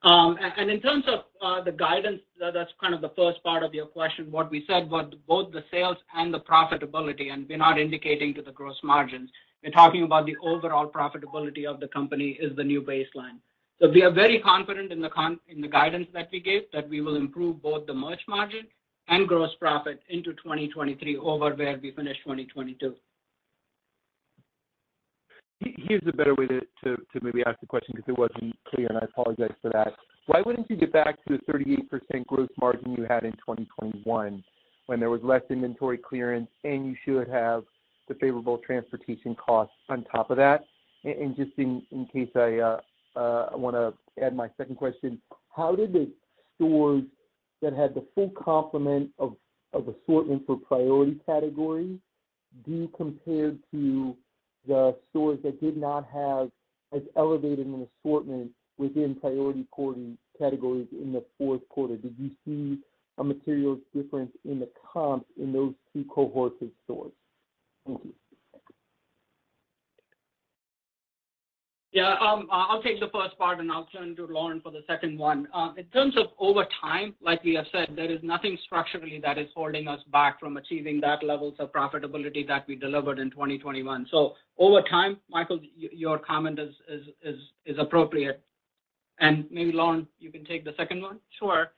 Um, 0.03 0.39
in 0.57 0.81
terms 0.81 1.05
of 1.09 1.21
uh, 1.43 1.63
the 1.63 1.73
guidance, 1.73 2.23
that's 2.39 2.71
kind 2.81 2.95
of 2.95 3.03
the 3.03 3.11
first 3.11 3.43
part 3.43 3.63
of 3.63 3.75
your 3.75 3.87
question. 3.87 4.31
What 4.31 4.51
we 4.51 4.65
said 4.67 4.91
was 4.91 5.13
both 5.29 5.53
the 5.53 5.63
sales 5.71 5.99
and 6.15 6.33
the 6.33 6.41
profitability, 6.41 7.31
and 7.31 7.47
we're 7.47 7.59
not 7.59 7.79
indicating 7.79 8.33
to 8.35 8.43
the 8.43 8.53
gross 8.53 8.79
margins. 8.83 9.31
We're 9.63 9.73
talking 9.73 10.05
about 10.05 10.25
the 10.25 10.37
overall 10.43 10.89
profitability 10.89 11.67
of 11.67 11.81
the 11.81 11.89
company 11.89 12.39
is 12.41 12.57
the 12.57 12.65
new 12.65 12.81
baseline. 12.81 13.41
So 13.79 13.91
we 13.91 14.03
are 14.03 14.11
very 14.11 14.41
confident 14.41 14.91
in 14.91 15.03
the 15.03 15.11
con 15.11 15.39
in 15.49 15.61
the 15.61 15.69
guidance 15.69 16.09
that 16.15 16.29
we 16.33 16.41
gave, 16.41 16.63
that 16.73 16.89
we 16.89 17.03
will 17.03 17.17
improve 17.17 17.63
both 17.63 17.87
the 17.87 17.95
merch 17.95 18.21
margin 18.27 18.67
and 19.09 19.29
gross 19.29 19.51
profit 19.59 20.03
into 20.09 20.33
2023 20.35 21.19
over 21.19 21.55
where 21.55 21.79
we 21.83 21.91
finished 21.91 22.21
2022. 22.25 22.95
Here's 25.61 26.03
a 26.07 26.13
better 26.13 26.35
way 26.35 26.47
to 26.47 26.97
maybe 27.21 27.43
ask 27.47 27.61
the 27.61 27.67
question 27.67 27.95
because 27.95 28.09
it 28.09 28.19
wasn't 28.19 28.57
clear, 28.67 28.87
and 28.89 28.97
I 28.97 29.03
apologize 29.03 29.53
for 29.61 29.71
that. 29.73 29.93
Why 30.27 30.41
wouldn't 30.41 30.71
you 30.71 30.77
get 30.77 30.93
back 30.93 31.23
to 31.27 31.37
the 31.37 31.53
38% 31.53 32.27
gross 32.27 32.49
margin 32.61 32.93
you 32.93 33.05
had 33.09 33.25
in 33.25 33.33
2021 33.33 34.43
when 34.87 35.01
there 35.01 35.11
was 35.11 35.21
less 35.23 35.43
inventory 35.51 35.99
clearance 35.99 36.49
and 36.65 36.87
you 36.87 36.97
should 37.05 37.29
have 37.29 37.65
the 38.09 38.15
favorable 38.15 38.59
transportation 38.59 39.35
costs 39.35 39.75
on 39.89 40.05
top 40.05 40.31
of 40.31 40.37
that? 40.39 40.65
And 41.05 41.37
just 41.37 41.53
in 41.59 41.83
case 42.13 42.31
I 42.35 42.59
uh, 42.59 42.81
uh, 43.17 43.49
wanna 43.53 43.93
add 44.23 44.35
my 44.35 44.49
second 44.57 44.77
question, 44.77 45.21
how 45.55 45.75
did 45.75 45.93
the 45.93 46.11
stores 46.55 47.05
that 47.61 47.75
had 47.75 47.95
the 47.95 48.07
full 48.15 48.31
complement 48.31 49.11
of 49.19 49.37
assortment 49.75 50.47
for 50.47 50.57
priority 50.57 51.21
categories 51.27 51.99
do 52.65 52.89
compared 52.97 53.59
to 53.71 54.17
the 54.67 54.97
stores 55.11 55.39
that 55.43 55.61
did 55.61 55.77
not 55.77 56.07
have 56.13 56.51
as 56.95 57.03
elevated 57.17 57.67
an 57.67 57.87
assortment 58.05 58.51
within 58.79 59.15
priority 59.15 59.67
categories 60.39 60.89
in 60.93 61.13
the 61.13 61.25
fourth 61.39 61.67
quarter? 61.69 61.97
Did 61.97 62.15
you 62.19 62.31
see 62.45 62.81
a 63.19 63.25
material 63.25 63.79
difference 63.95 64.33
in 64.45 64.61
the 64.61 64.69
comps 64.93 65.27
in 65.39 65.53
those 65.53 65.75
two 65.93 66.05
cohorts 66.13 66.61
of 66.63 66.69
stores? 66.85 67.13
Thank 67.87 68.05
you. 68.05 68.13
Yeah, 71.93 72.15
um, 72.21 72.47
uh, 72.53 72.67
I'll 72.69 72.83
take 72.83 73.01
the 73.01 73.09
first 73.09 73.37
part, 73.37 73.59
and 73.59 73.71
I'll 73.71 73.87
turn 73.87 74.15
to 74.15 74.27
Lauren 74.27 74.61
for 74.61 74.71
the 74.71 74.83
second 74.87 75.19
one. 75.19 75.49
Uh, 75.53 75.73
in 75.77 75.85
terms 75.87 76.17
of 76.17 76.27
over 76.39 76.65
time, 76.81 77.17
like 77.21 77.43
we 77.43 77.55
have 77.55 77.67
said, 77.73 77.89
there 77.97 78.11
is 78.11 78.21
nothing 78.23 78.57
structurally 78.65 79.21
that 79.25 79.39
is 79.39 79.49
holding 79.57 79.89
us 79.89 79.99
back 80.13 80.39
from 80.39 80.57
achieving 80.57 81.01
that 81.01 81.25
levels 81.25 81.55
of 81.59 81.73
profitability 81.73 82.47
that 82.47 82.65
we 82.69 82.77
delivered 82.77 83.19
in 83.19 83.29
2021. 83.33 84.07
So 84.09 84.35
Over 84.57 84.83
time, 84.83 85.17
Michael, 85.29 85.59
your 85.75 86.19
comment 86.19 86.61
is 86.61 87.79
appropriate. 87.79 88.41
And 89.19 89.47
maybe 89.51 89.73
Lauren, 89.73 90.07
you 90.21 90.31
can 90.31 90.45
take 90.45 90.65
the 90.65 90.75
second 90.77 91.03
one. 91.03 91.19
Sure. 91.39 91.73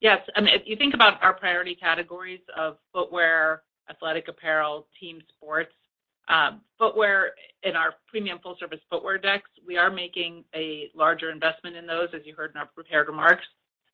Yes. 0.00 0.18
I 0.36 0.42
mean, 0.42 0.54
if 0.54 0.62
you 0.66 0.76
think 0.76 0.92
about 0.92 1.22
our 1.22 1.32
priority 1.32 1.74
categories 1.74 2.40
of 2.56 2.76
footwear, 2.92 3.62
athletic 3.88 4.28
apparel, 4.28 4.86
team 5.00 5.22
sports, 5.36 5.72
Uh, 6.28 6.52
footwear 6.78 7.32
in 7.62 7.76
our 7.76 7.94
premium 8.08 8.38
full 8.42 8.56
service 8.58 8.80
footwear 8.90 9.18
decks, 9.18 9.50
we 9.66 9.76
are 9.76 9.90
making 9.90 10.44
a 10.54 10.90
larger 10.94 11.30
investment 11.30 11.76
in 11.76 11.86
those, 11.86 12.08
as 12.14 12.22
you 12.24 12.34
heard 12.34 12.50
in 12.52 12.56
our 12.56 12.66
prepared 12.66 13.08
remarks, 13.08 13.44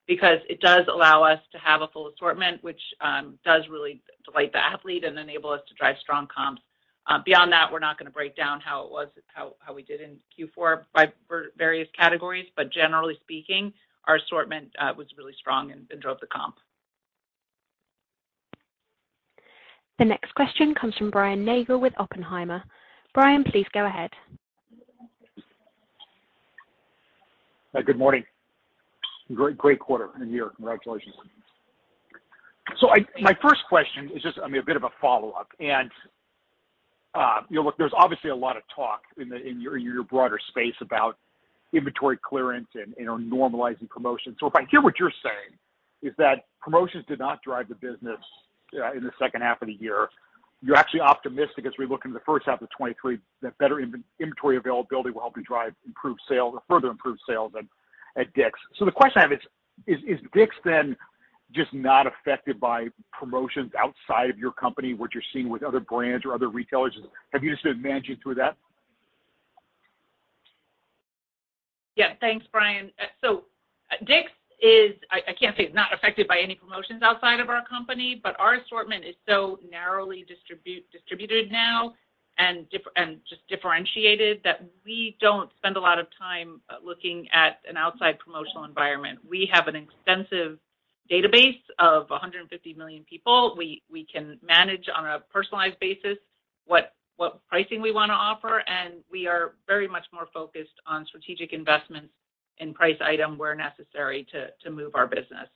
because 0.06 0.38
it 0.48 0.60
does 0.60 0.86
allow 0.88 1.22
us 1.22 1.40
to 1.52 1.58
have 1.58 1.82
a 1.82 1.88
full 1.88 2.08
assortment, 2.08 2.62
which 2.62 2.80
um, 3.00 3.38
does 3.44 3.64
really 3.68 4.00
delight 4.24 4.52
the 4.52 4.64
athlete 4.64 5.04
and 5.04 5.18
enable 5.18 5.50
us 5.50 5.60
to 5.68 5.74
drive 5.74 5.96
strong 6.00 6.28
comps. 6.34 6.62
Uh, 7.06 7.18
beyond 7.24 7.50
that, 7.52 7.72
we're 7.72 7.78
not 7.80 7.98
gonna 7.98 8.10
break 8.10 8.36
down 8.36 8.60
how 8.60 8.84
it 8.84 8.90
was 8.90 9.08
how 9.28 9.54
we 9.74 9.82
did 9.82 10.00
in 10.00 10.16
Q4 10.38 10.84
by 10.94 11.12
various 11.56 11.88
categories. 11.96 12.46
But 12.56 12.70
generally 12.70 13.18
speaking, 13.22 13.72
our 14.06 14.16
assortment 14.16 14.68
uh, 14.78 14.92
was 14.96 15.06
really 15.16 15.34
strong 15.38 15.72
and 15.72 16.00
drove 16.00 16.20
the 16.20 16.26
comp. 16.26 16.56
The 20.00 20.06
next 20.06 20.34
question 20.34 20.74
comes 20.74 20.94
from 20.96 21.10
Brian 21.10 21.44
Nagel 21.44 21.78
with 21.78 21.92
Oppenheimer. 21.98 22.64
Brian, 23.12 23.44
please 23.44 23.66
go 23.74 23.84
ahead. 23.84 24.08
Good 27.84 27.98
morning. 27.98 28.24
Great 29.34 29.78
quarter 29.78 30.08
and 30.18 30.32
year. 30.32 30.52
Congratulations. 30.56 31.14
So, 32.80 32.88
my 33.20 33.36
first 33.42 33.60
question 33.68 34.10
is 34.16 34.22
just, 34.22 34.38
I 34.42 34.48
mean, 34.48 34.62
a 34.62 34.64
bit 34.64 34.76
of 34.76 34.84
a 34.84 34.88
follow-up. 35.02 35.48
And, 35.60 35.90
uh, 37.14 37.42
you 37.50 37.56
know, 37.56 37.62
look, 37.62 37.76
there's 37.76 37.92
obviously 37.94 38.30
a 38.30 38.34
lot 38.34 38.56
of 38.56 38.62
talk 38.74 39.02
in 39.18 39.60
your 39.60 40.04
broader 40.04 40.38
space 40.48 40.74
about 40.80 41.18
inventory 41.74 42.18
clearance 42.26 42.68
and, 42.74 42.94
you 42.98 43.04
know, 43.04 43.18
normalizing 43.18 43.88
promotions. 43.90 44.38
So 44.40 44.46
if 44.46 44.56
I 44.56 44.62
hear 44.70 44.80
what 44.80 44.94
you're 44.98 45.12
saying 45.22 45.58
is 46.02 46.14
that 46.16 46.46
promotions 46.62 47.04
did 47.06 47.18
not 47.18 47.42
drive 47.42 47.68
the 47.68 47.74
business 47.74 48.18
Uh, 48.72 48.92
in 48.92 49.02
the 49.02 49.10
second 49.18 49.42
half 49.42 49.60
of 49.62 49.66
the 49.66 49.74
year. 49.74 50.08
You're 50.62 50.76
actually 50.76 51.00
optimistic 51.00 51.66
as 51.66 51.72
we 51.76 51.86
look 51.86 52.04
into 52.04 52.14
the 52.14 52.24
first 52.24 52.46
half 52.46 52.62
of 52.62 52.68
2023 52.68 53.18
that 53.42 53.58
better 53.58 53.80
inventory 53.80 54.58
availability 54.58 55.10
will 55.10 55.22
help 55.22 55.36
you 55.36 55.42
drive 55.42 55.74
improved 55.84 56.20
sales 56.28 56.54
or 56.54 56.62
further 56.68 56.88
improved 56.88 57.20
sales 57.28 57.52
at 58.16 58.32
DICK'S. 58.34 58.78
The 58.78 58.92
question 58.92 59.18
I 59.18 59.22
have 59.22 59.32
is 59.88 60.20
DICK'S 60.32 60.54
then 60.64 60.96
just 61.52 61.74
not 61.74 62.06
affected 62.06 62.60
by 62.60 62.86
promotions 63.12 63.72
outside 63.76 64.30
of 64.30 64.38
your 64.38 64.52
company, 64.52 64.94
what 64.94 65.14
you're 65.14 65.22
seeing 65.32 65.48
with 65.48 65.64
other 65.64 65.80
brands 65.80 66.24
or 66.24 66.32
other 66.32 66.48
retailers? 66.48 66.96
Have 67.32 67.42
you 67.42 67.50
just 67.50 67.64
been 67.64 67.82
managing 67.82 68.18
through 68.22 68.36
that? 68.36 68.56
Yeah. 71.96 72.12
Thanks, 72.20 72.46
Brian. 72.52 72.92
Uh, 73.00 73.32
uh, 73.32 73.96
DICK'S 74.04 74.30
is, 74.62 74.94
I 75.10 75.32
can't 75.38 75.56
say 75.56 75.64
it's 75.64 75.74
not 75.74 75.92
affected 75.92 76.28
by 76.28 76.38
any 76.38 76.54
promotions 76.54 77.02
outside 77.02 77.40
of 77.40 77.48
our 77.48 77.64
company, 77.66 78.20
but 78.22 78.38
our 78.38 78.54
assortment 78.54 79.04
is 79.04 79.14
so 79.28 79.58
narrowly 79.70 80.26
distributed 80.26 81.50
now 81.50 81.94
and 82.38 82.66
just 82.70 83.46
differentiated 83.48 84.40
that 84.44 84.64
we 84.84 85.16
don't 85.20 85.50
spend 85.56 85.76
a 85.76 85.80
lot 85.80 85.98
of 85.98 86.06
time 86.18 86.60
uh, 86.70 86.74
looking 86.84 87.28
at 87.32 87.60
an 87.68 87.76
outside 87.76 88.18
promotional 88.18 88.64
environment. 88.64 89.18
We 89.28 89.48
have 89.52 89.68
an 89.68 89.76
extensive 89.76 90.58
database 91.10 91.60
of 91.78 92.08
150 92.08 92.74
million 92.74 93.04
people. 93.04 93.54
We 93.56 93.82
we 93.90 94.06
can 94.06 94.38
manage 94.42 94.86
on 94.94 95.06
a 95.06 95.20
personalized 95.32 95.78
basis 95.80 96.16
what 96.66 96.94
what 97.16 97.46
pricing 97.48 97.82
we 97.82 97.92
wanna 97.92 98.14
offer, 98.14 98.62
and 98.66 98.94
we 99.10 99.26
are 99.26 99.54
very 99.66 99.86
much 99.86 100.06
more 100.12 100.28
focused 100.32 100.80
on 100.86 101.04
strategic 101.04 101.52
investments 101.52 102.14
in 102.60 102.74
price 102.74 102.96
item 103.00 103.38
where 103.38 103.54
necessary 103.54 104.26
to 104.32 104.70
move 104.70 104.94
our 104.94 105.06
business. 105.06 105.48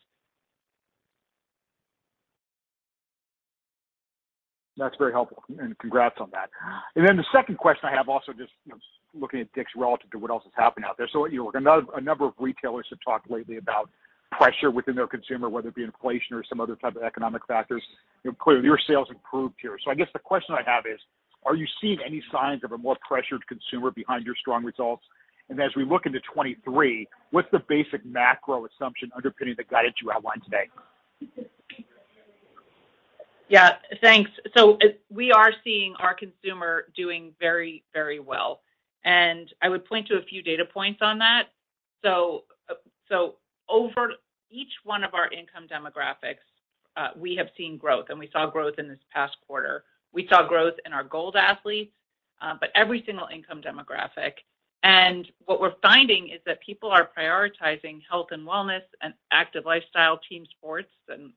That's 4.76 4.96
very 4.98 5.12
helpful, 5.12 5.44
and 5.61 5.78
congrats 5.78 6.16
on 6.20 6.30
that. 6.32 6.50
And 6.96 7.07
then 7.07 7.16
the 7.16 7.24
second 7.32 7.59
question 7.59 7.88
I 7.88 7.96
have 7.96 8.09
also 8.09 8.32
just, 8.32 8.50
you 8.66 8.72
know, 8.72 8.78
looking 9.14 9.38
at 9.38 9.52
DICK'S 9.52 9.70
relative 9.76 10.11
to 10.11 10.18
what 10.18 10.32
else 10.32 10.42
is 10.44 10.52
happening 10.57 10.84
out 10.88 10.96
there. 10.98 11.09
So 11.12 11.26
you 11.26 11.52
know, 11.55 11.82
a 11.94 12.00
number 12.00 12.26
of 12.26 12.32
retailers 12.40 12.86
have 12.90 12.98
talked 13.05 13.30
lately 13.30 13.59
about 13.59 13.88
pressure 14.32 14.72
within 14.72 14.96
their 14.96 15.07
consumer, 15.07 15.48
whether 15.48 15.68
it 15.68 15.76
be 15.76 15.84
inflation 15.84 16.34
or 16.34 16.42
some 16.48 16.61
other 16.61 16.74
type 16.74 16.96
of 16.96 17.05
economic 17.05 17.46
factors. 17.46 17.84
You 18.24 18.32
know, 18.32 18.36
clearly 18.40 18.64
your 18.64 18.80
sales 18.84 19.07
improved 19.11 19.55
here. 19.62 19.76
So 19.84 19.92
I 19.92 19.94
guess 19.94 20.09
the 20.12 20.18
question 20.18 20.57
I 20.59 20.68
have 20.68 20.86
is, 20.92 20.98
are 21.46 21.55
you 21.55 21.66
seeing 21.80 21.98
any 22.05 22.20
signs 22.32 22.64
of 22.64 22.72
a 22.72 22.78
more 22.78 22.96
pressured 23.07 23.46
consumer 23.46 23.92
behind 23.92 24.24
your 24.26 24.34
strong 24.40 24.64
results? 24.64 25.05
And 25.51 25.61
as 25.61 25.70
we 25.76 25.84
look 25.84 26.07
into 26.07 26.20
2023, 26.20 27.07
what's 27.30 27.51
the 27.53 27.62
basic 27.68 28.05
macro 28.05 28.66
assumption 28.66 29.11
underpinning 29.14 29.55
the 29.57 29.64
guidance 29.64 29.97
you 30.03 30.11
outlined 30.11 30.42
today? 30.45 30.70
Yeah. 33.49 33.72
Thanks. 34.01 34.30
So 34.57 34.74
uh, 34.74 34.88
we 35.11 35.30
are 35.30 35.53
seeing 35.62 35.95
our 35.99 36.14
consumer 36.14 36.86
doing 36.97 37.32
very, 37.38 37.84
very 37.92 38.20
well, 38.20 38.62
and 39.05 39.53
I 39.62 39.68
would 39.68 39.84
point 39.84 40.09
to 40.09 40.14
a 40.14 40.22
few 40.22 40.42
data 40.42 40.64
points 40.64 41.01
on 41.03 41.18
that. 41.18 41.49
So 42.03 42.45
uh, 42.70 43.26
over 43.68 44.14
each 44.51 44.72
one 44.84 45.05
of 45.05 45.12
our 45.14 45.30
income 45.30 45.66
demographics, 45.70 46.45
uh, 46.97 47.09
we 47.16 47.36
have 47.36 47.49
seen 47.57 47.76
growth, 47.76 48.07
and 48.09 48.18
we 48.18 48.30
saw 48.32 48.49
growth 48.49 48.74
in 48.78 48.88
this 48.88 48.99
past 49.12 49.36
quarter. 49.47 49.84
We 50.12 50.26
saw 50.28 50.47
growth 50.47 50.74
in 50.86 50.92
our 50.92 51.05
gold 51.05 51.36
athletes, 51.36 51.92
but 52.40 52.70
every 52.74 53.03
single 53.05 53.28
income 53.32 53.61
demographic. 53.61 54.32
And 54.85 55.26
what 55.47 55.62
we're 55.62 55.74
finding 55.80 56.28
is 56.28 56.41
that 56.45 56.61
people 56.61 56.91
are 56.91 57.09
prioritizing 57.18 58.01
health 58.09 58.28
and 58.32 58.47
wellness 58.47 58.82
and 59.01 59.14
active 59.32 59.64
lifestyle 59.64 60.20
team 60.28 60.45
sports, 60.51 60.91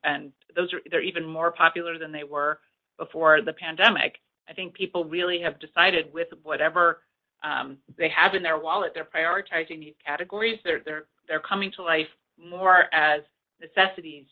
and 0.03 0.33
those 0.53 0.73
are 0.73 0.81
they're 0.91 1.01
even 1.01 1.25
more 1.25 1.51
popular 1.51 1.97
than 1.97 2.11
they 2.11 2.25
were 2.25 2.59
before 2.99 3.41
the 3.41 3.53
pandemic. 3.53 4.15
I 4.49 4.53
think 4.53 4.73
people 4.73 5.05
really 5.05 5.39
have 5.39 5.59
decided 5.59 6.11
with 6.13 6.27
whatever 6.43 6.99
um, 7.41 7.77
they 7.97 8.09
have 8.09 8.35
in 8.35 8.43
their 8.43 8.59
wallet, 8.59 8.91
they're 8.93 9.05
prioritizing 9.05 9.79
these 9.79 9.95
categories. 10.05 10.59
They're 10.65 10.81
they're 11.27 11.39
coming 11.39 11.71
to 11.77 11.83
life 11.83 12.07
more 12.37 12.93
as 12.93 13.21
necessities 13.61 14.25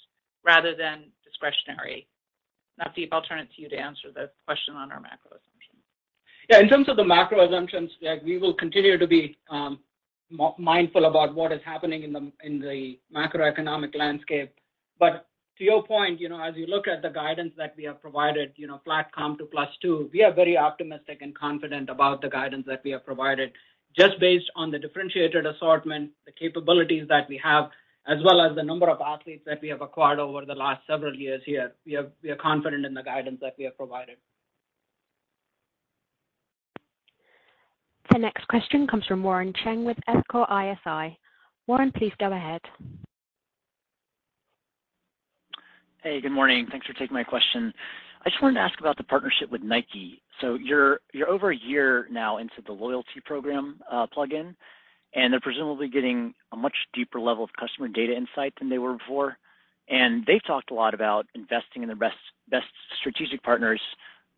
rather 0.43 0.75
than 0.75 1.05
discretionary. 1.23 2.07
Navdeep, 2.81 3.09
I'll 3.13 3.21
turn 3.21 3.39
it 3.39 3.47
to 3.55 3.61
you 3.61 3.69
to 3.69 3.77
answer 3.77 4.09
the 4.13 4.29
question 4.45 4.75
on 4.75 4.91
our 4.91 4.99
macro 4.99 5.31
assumptions. 5.31 5.54
Yeah. 6.49 6.59
In 6.59 6.69
terms 6.69 6.89
of 6.89 6.97
the 6.97 7.03
macro 7.03 7.47
assumptions, 7.47 7.91
we 8.23 8.37
will 8.37 8.53
continue 8.53 8.97
to 8.97 9.07
be 9.07 9.37
um, 9.49 9.79
mindful 10.57 11.05
about 11.05 11.33
what 11.33 11.51
is 11.51 11.61
happening 11.65 12.03
in 12.03 12.59
the 12.59 12.99
macroeconomic 13.15 13.95
landscape. 13.95 14.53
But 14.99 15.27
to 15.57 15.63
your 15.63 15.83
point, 15.83 16.19
you 16.19 16.29
know, 16.29 16.41
as 16.41 16.55
you 16.55 16.67
look 16.67 16.87
at 16.87 17.01
the 17.01 17.09
guidance 17.09 17.53
that 17.57 17.73
we 17.77 17.83
have 17.85 18.01
provided, 18.01 18.53
you 18.57 18.67
know, 18.67 18.81
flat 18.83 19.11
comp 19.11 19.39
to 19.39 19.45
+2, 19.45 20.11
we 20.11 20.23
are 20.23 20.33
very 20.33 20.57
optimistic 20.57 21.19
and 21.21 21.33
confident 21.33 21.89
about 21.89 22.21
the 22.21 22.29
guidance 22.29 22.65
that 22.67 22.81
we 22.83 22.91
have 22.91 23.05
provided 23.05 23.51
just 23.97 24.19
based 24.19 24.51
on 24.57 24.71
the 24.71 24.77
differentiated 24.77 25.45
assortment, 25.45 26.11
the 26.25 26.31
capabilities 26.31 27.07
that 27.07 27.29
we 27.29 27.37
have, 27.41 27.69
as 28.07 28.17
well 28.23 28.41
as 28.41 28.53
the 28.55 28.63
number 28.63 28.89
of 28.89 28.99
athletes 28.99 29.43
that 29.45 29.61
we 29.61 29.69
have 29.69 29.81
acquired 29.81 30.19
over 30.19 30.45
the 30.45 30.53
last 30.53 30.81
several 30.85 31.15
years 31.15 31.41
here. 31.45 31.71
We 31.85 31.95
are 31.95 32.35
confident 32.35 32.85
in 32.85 32.93
the 32.93 33.03
guidance 33.03 33.39
that 33.41 33.55
we 33.57 33.63
have 33.63 33.77
provided. 33.77 34.17
The 38.15 38.19
next 38.19 38.47
question 38.47 38.87
comes 38.87 39.05
from 39.07 39.23
Warren 39.23 39.51
Cheng 39.61 39.83
with 39.83 39.97
Evercore 40.07 40.47
ISI. 40.47 41.19
Warren, 41.67 41.91
please 41.97 42.13
go 42.17 42.31
ahead. 42.31 42.61
Hey, 46.01 46.21
good 46.21 46.31
morning. 46.31 46.65
Thanks 46.71 46.87
for 46.87 46.93
taking 46.93 47.13
my 47.13 47.25
question. 47.25 47.73
I 48.25 48.29
just 48.29 48.41
wanted 48.41 48.53
to 48.53 48.61
ask 48.61 48.79
about 48.79 48.95
the 48.95 49.03
partnership 49.03 49.51
with 49.51 49.63
Nike. 49.63 50.21
So 50.39 50.53
you're 50.55 51.01
over 51.27 51.51
a 51.51 51.57
year 51.57 52.07
now 52.09 52.37
into 52.37 52.61
the 52.65 52.71
loyalty 52.71 53.19
program 53.25 53.81
uh, 53.91 54.07
plugin, 54.15 54.55
and 55.13 55.33
they're 55.33 55.41
presumably 55.41 55.89
getting 55.89 56.33
a 56.53 56.55
much 56.55 56.77
deeper 56.93 57.19
level 57.19 57.43
of 57.43 57.49
customer 57.59 57.89
data 57.89 58.15
insight 58.15 58.53
than 58.59 58.69
they 58.69 58.77
were 58.77 58.93
before. 58.93 59.37
And 59.89 60.25
they've 60.25 60.45
talked 60.47 60.71
a 60.71 60.73
lot 60.73 60.93
about 60.93 61.25
investing 61.35 61.83
in 61.83 61.87
their 61.87 61.97
best 61.97 62.65
strategic 62.97 63.43
partners. 63.43 63.81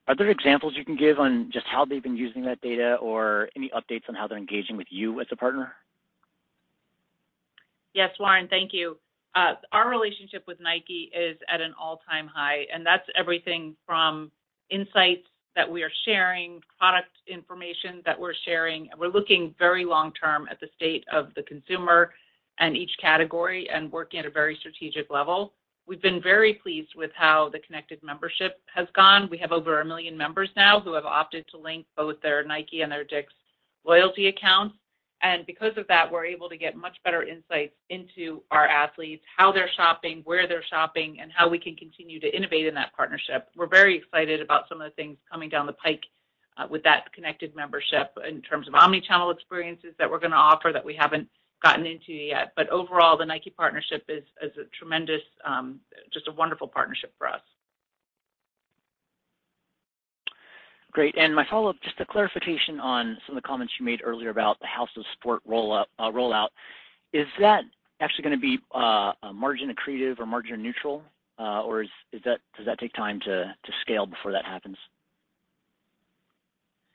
Are 0.07 0.15
there 0.15 0.29
examples 0.29 0.73
you 0.77 0.85
can 0.85 0.95
give 0.95 1.19
on 1.19 1.49
just 1.51 1.65
how 1.67 1.83
they've 1.83 2.01
been 2.01 2.15
using 2.15 2.43
that 2.45 2.61
data 2.61 2.95
or 2.95 3.49
any 3.55 3.69
updates 3.75 4.07
on 4.07 4.15
how 4.15 4.27
they're 4.27 4.37
engaging 4.37 4.77
with 4.77 4.87
you 4.89 5.19
as 5.19 5.27
a 5.31 5.35
partner? 5.35 5.73
Yes, 7.93 8.11
Warren, 8.19 8.47
thank 8.47 8.71
you. 8.73 8.97
Uh, 9.35 9.55
our 9.71 9.89
relationship 9.89 10.43
with 10.47 10.59
Nike 10.61 11.11
is 11.13 11.37
at 11.49 11.61
an 11.61 11.73
all-time 11.79 12.27
high, 12.27 12.65
and 12.73 12.85
that's 12.85 13.03
everything 13.15 13.75
from 13.85 14.31
insights 14.69 15.27
that 15.55 15.69
we 15.69 15.83
are 15.83 15.91
sharing, 16.05 16.61
product 16.79 17.09
information 17.27 18.01
that 18.05 18.17
we're 18.17 18.33
sharing. 18.45 18.89
We're 18.97 19.07
looking 19.07 19.53
very 19.59 19.83
long 19.83 20.13
term 20.13 20.47
at 20.49 20.59
the 20.59 20.67
state 20.75 21.03
of 21.11 21.33
the 21.35 21.43
consumer 21.43 22.13
and 22.59 22.77
each 22.77 22.91
category 23.01 23.69
and 23.69 23.91
working 23.91 24.19
at 24.19 24.25
a 24.25 24.29
very 24.29 24.55
strategic 24.59 25.09
level. 25.09 25.53
We've 25.87 26.01
been 26.01 26.21
very 26.21 26.55
pleased 26.55 26.95
with 26.95 27.11
how 27.15 27.47
the 27.49 27.59
connected 27.59 28.03
membership 28.03 28.59
has 28.75 28.87
gone. 28.93 29.29
We 29.31 29.37
have 29.37 29.53
over 29.53 29.75
a 29.75 29.83
1 29.83 29.87
million 29.87 30.17
members 30.17 30.49
now 30.57 30.81
who 30.81 30.93
have 30.93 31.05
opted 31.05 31.47
to 31.49 31.57
link 31.57 31.85
both 31.95 32.19
their 32.21 32.43
Nike 32.43 32.81
and 32.81 32.91
their 32.91 33.05
DICK'S 33.05 33.33
loyalty 33.85 34.27
accounts. 34.27 34.75
And 35.23 35.45
because 35.45 35.77
of 35.77 35.87
that, 35.87 36.11
we're 36.11 36.25
able 36.25 36.49
to 36.49 36.57
get 36.57 36.75
much 36.75 36.97
better 37.05 37.23
insights 37.23 37.73
into 37.89 38.43
our 38.51 38.67
athletes, 38.67 39.23
how 39.35 39.51
they're 39.51 39.69
shopping, 39.75 40.21
where 40.25 40.45
they're 40.45 40.63
shopping, 40.69 41.19
and 41.21 41.31
how 41.31 41.47
we 41.47 41.57
can 41.57 41.75
continue 41.75 42.19
to 42.19 42.35
innovate 42.35 42.67
in 42.67 42.75
that 42.75 42.93
partnership. 42.95 43.47
We're 43.55 43.65
very 43.67 43.97
excited 43.97 44.41
about 44.41 44.67
some 44.67 44.81
of 44.81 44.91
the 44.91 44.95
things 44.95 45.17
coming 45.31 45.49
down 45.49 45.65
the 45.65 45.73
pike 45.73 46.03
uh, 46.57 46.67
with 46.69 46.83
that 46.83 47.11
connected 47.13 47.55
membership 47.55 48.11
in 48.27 48.41
terms 48.41 48.67
of 48.67 48.75
omni-channel 48.75 49.31
experiences 49.31 49.93
that 49.97 50.09
we're 50.09 50.19
gonna 50.19 50.35
offer 50.35 50.71
that 50.73 50.85
we 50.85 50.95
haven't 50.95 51.27
gotten 51.63 51.85
into 51.85 52.13
yet. 52.13 52.53
But 52.55 52.69
overall, 52.69 53.17
the 53.17 53.25
Nike 53.25 53.49
partnership 53.49 54.05
is 54.09 54.23
a 54.41 54.63
tremendous, 54.77 55.21
um, 55.45 55.79
just 56.13 56.27
a 56.27 56.31
wonderful 56.31 56.67
partnership 56.67 57.13
for 57.17 57.27
us. 57.27 57.41
Great. 60.91 61.15
And 61.17 61.35
my 61.35 61.45
follow-up, 61.49 61.75
just 61.83 61.99
a 61.99 62.05
clarification 62.05 62.79
on 62.79 63.17
some 63.27 63.37
of 63.37 63.43
the 63.43 63.47
comments 63.47 63.73
you 63.79 63.85
made 63.85 64.01
earlier 64.03 64.29
about 64.29 64.59
the 64.59 64.67
House 64.67 64.89
of 64.97 65.03
Sport 65.13 65.41
uh, 65.45 66.11
rollout. 66.11 66.47
Is 67.13 67.27
that 67.39 67.63
actually 67.99 68.23
gonna 68.23 68.37
be 68.37 68.57
uh, 68.73 69.13
a 69.23 69.33
margin 69.33 69.73
accretive 69.73 70.19
or 70.19 70.25
margin 70.25 70.61
neutral? 70.61 71.03
Uh, 71.39 71.61
or 71.61 71.83
does 71.83 72.21
that 72.65 72.79
take 72.79 72.93
time 72.93 73.19
to 73.19 73.53
scale 73.81 74.07
before 74.07 74.31
that 74.31 74.43
happens? 74.43 74.77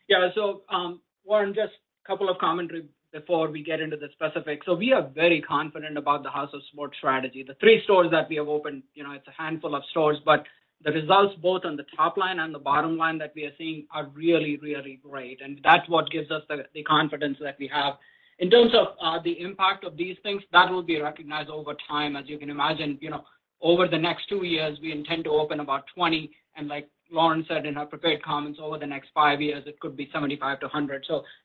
Yeah. 0.08 0.28
So 0.34 0.62
um 0.68 1.00
Warren, 1.24 1.54
just 1.54 1.74
a 2.04 2.06
couple 2.06 2.28
of 2.28 2.38
commentary 2.38 2.84
before 3.12 3.50
we 3.50 3.62
get 3.62 3.80
into 3.80 3.96
the 3.96 4.08
specifics. 4.12 4.66
So 4.66 4.74
we 4.74 4.92
are 4.92 5.02
very 5.14 5.40
confident 5.40 5.98
about 5.98 6.22
the 6.22 6.30
House 6.30 6.50
of 6.52 6.62
Sport 6.72 6.94
strategy. 6.96 7.44
The 7.46 7.54
three 7.54 7.82
stores 7.84 8.10
that 8.10 8.28
we 8.28 8.36
have 8.36 8.48
opened, 8.48 8.82
you 8.94 9.04
know, 9.04 9.12
it's 9.12 9.28
a 9.28 9.42
handful 9.42 9.74
of 9.74 9.82
stores, 9.90 10.18
but 10.24 10.44
the 10.84 10.92
results 10.92 11.34
both 11.40 11.64
on 11.64 11.76
the 11.76 11.84
top 11.96 12.16
line 12.16 12.40
and 12.40 12.54
the 12.54 12.58
bottom 12.58 12.96
line 12.96 13.18
that 13.18 13.32
we 13.36 13.44
are 13.44 13.52
seeing 13.56 13.86
are 13.94 14.06
really, 14.14 14.56
really 14.56 15.00
great. 15.02 15.40
And 15.40 15.60
that's 15.62 15.88
what 15.88 16.10
gives 16.10 16.30
us 16.30 16.42
the 16.48 16.64
the 16.74 16.82
confidence 16.82 17.38
that 17.40 17.56
we 17.58 17.68
have. 17.68 17.94
In 18.38 18.50
terms 18.50 18.72
of 18.74 18.88
uh, 19.00 19.20
the 19.22 19.38
impact 19.40 19.84
of 19.84 19.96
these 19.96 20.16
things, 20.22 20.42
that 20.52 20.70
will 20.70 20.82
be 20.82 21.00
recognized 21.00 21.50
over 21.50 21.76
time. 21.88 22.16
As 22.16 22.24
you 22.26 22.38
can 22.38 22.50
imagine, 22.50 22.98
you 23.00 23.10
know, 23.10 23.24
over 23.60 23.86
the 23.86 23.98
next 23.98 24.28
two 24.28 24.44
years, 24.44 24.78
we 24.82 24.90
intend 24.90 25.24
to 25.24 25.30
open 25.30 25.60
about 25.60 25.84
20. 25.94 26.30
And 26.56 26.68
Like 26.68 26.88
Lauren 27.12 27.44
said 27.46 27.66
in 27.66 27.74
her 27.74 27.86
prepared 27.86 28.22
comments, 28.22 28.58
over 28.60 28.78
the 28.78 28.86
next 28.86 29.10
five 29.14 29.40
years, 29.40 29.62
it 29.66 29.78
could 29.80 29.96
be 29.96 30.06
75-100. 30.14 31.02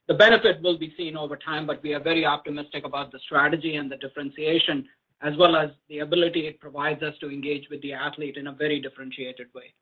The 0.07 0.13
benefit 0.13 0.61
will 0.61 0.77
be 0.77 0.93
seen 0.97 1.17
over 1.17 1.35
time, 1.35 1.67
but 1.67 1.83
we 1.83 1.93
are 1.93 1.99
very 1.99 2.25
optimistic 2.25 2.85
about 2.85 3.11
the 3.11 3.19
strategy 3.19 3.75
and 3.75 3.91
the 3.91 3.97
differentiation, 3.97 4.87
as 5.21 5.35
well 5.37 5.55
as 5.55 5.69
the 5.89 5.99
ability 5.99 6.47
it 6.47 6.59
provides 6.59 7.03
us 7.03 7.13
to 7.19 7.29
engage 7.29 7.67
with 7.69 7.81
the 7.81 7.93
athlete 7.93 8.37
in 8.37 8.47
a 8.47 8.51
very 8.51 8.79
differentiated 8.79 9.47
way. 9.53 9.73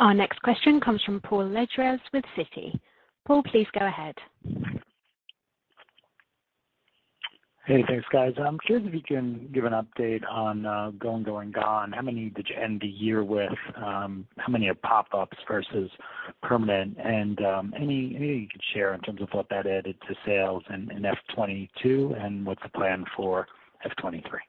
Our 0.00 0.14
next 0.14 0.40
question 0.42 0.80
comes 0.80 1.02
from 1.02 1.20
Paul 1.20 1.44
Lejuez 1.44 2.00
with 2.12 2.24
Citi. 2.36 2.78
Paul, 3.26 3.42
please 3.42 3.66
go 3.78 3.86
ahead. 3.86 4.14
Hey, 7.68 7.84
thanks, 7.86 8.06
guys. 8.10 8.32
I'm 8.42 8.58
curious 8.60 8.88
if 8.88 8.94
you 8.94 9.02
can 9.02 9.46
give 9.52 9.66
an 9.66 9.74
update 9.74 10.22
on 10.26 10.96
Going, 10.98 11.22
Going, 11.22 11.52
Gone. 11.52 11.92
How 11.92 12.00
many 12.00 12.30
did 12.30 12.48
you 12.48 12.56
end 12.56 12.80
the 12.80 12.88
year 12.88 13.22
with? 13.22 13.52
How 13.76 14.08
many 14.48 14.68
are 14.68 14.74
pop-ups 14.74 15.36
versus 15.46 15.90
permanent? 16.42 16.96
And 16.98 17.44
um 17.44 17.74
any 17.76 18.16
anything 18.16 18.40
you 18.40 18.48
could 18.50 18.62
share 18.72 18.94
in 18.94 19.00
terms 19.00 19.20
of 19.20 19.28
what 19.32 19.50
that 19.50 19.66
added 19.66 19.96
to 20.08 20.14
sales 20.24 20.62
in 20.70 20.86
FY 20.86 21.12
2022, 21.28 22.14
and 22.18 22.46
what's 22.46 22.62
the 22.62 22.70
plan 22.70 23.04
for 23.14 23.46
FY 23.82 23.90
2023? 23.98 24.40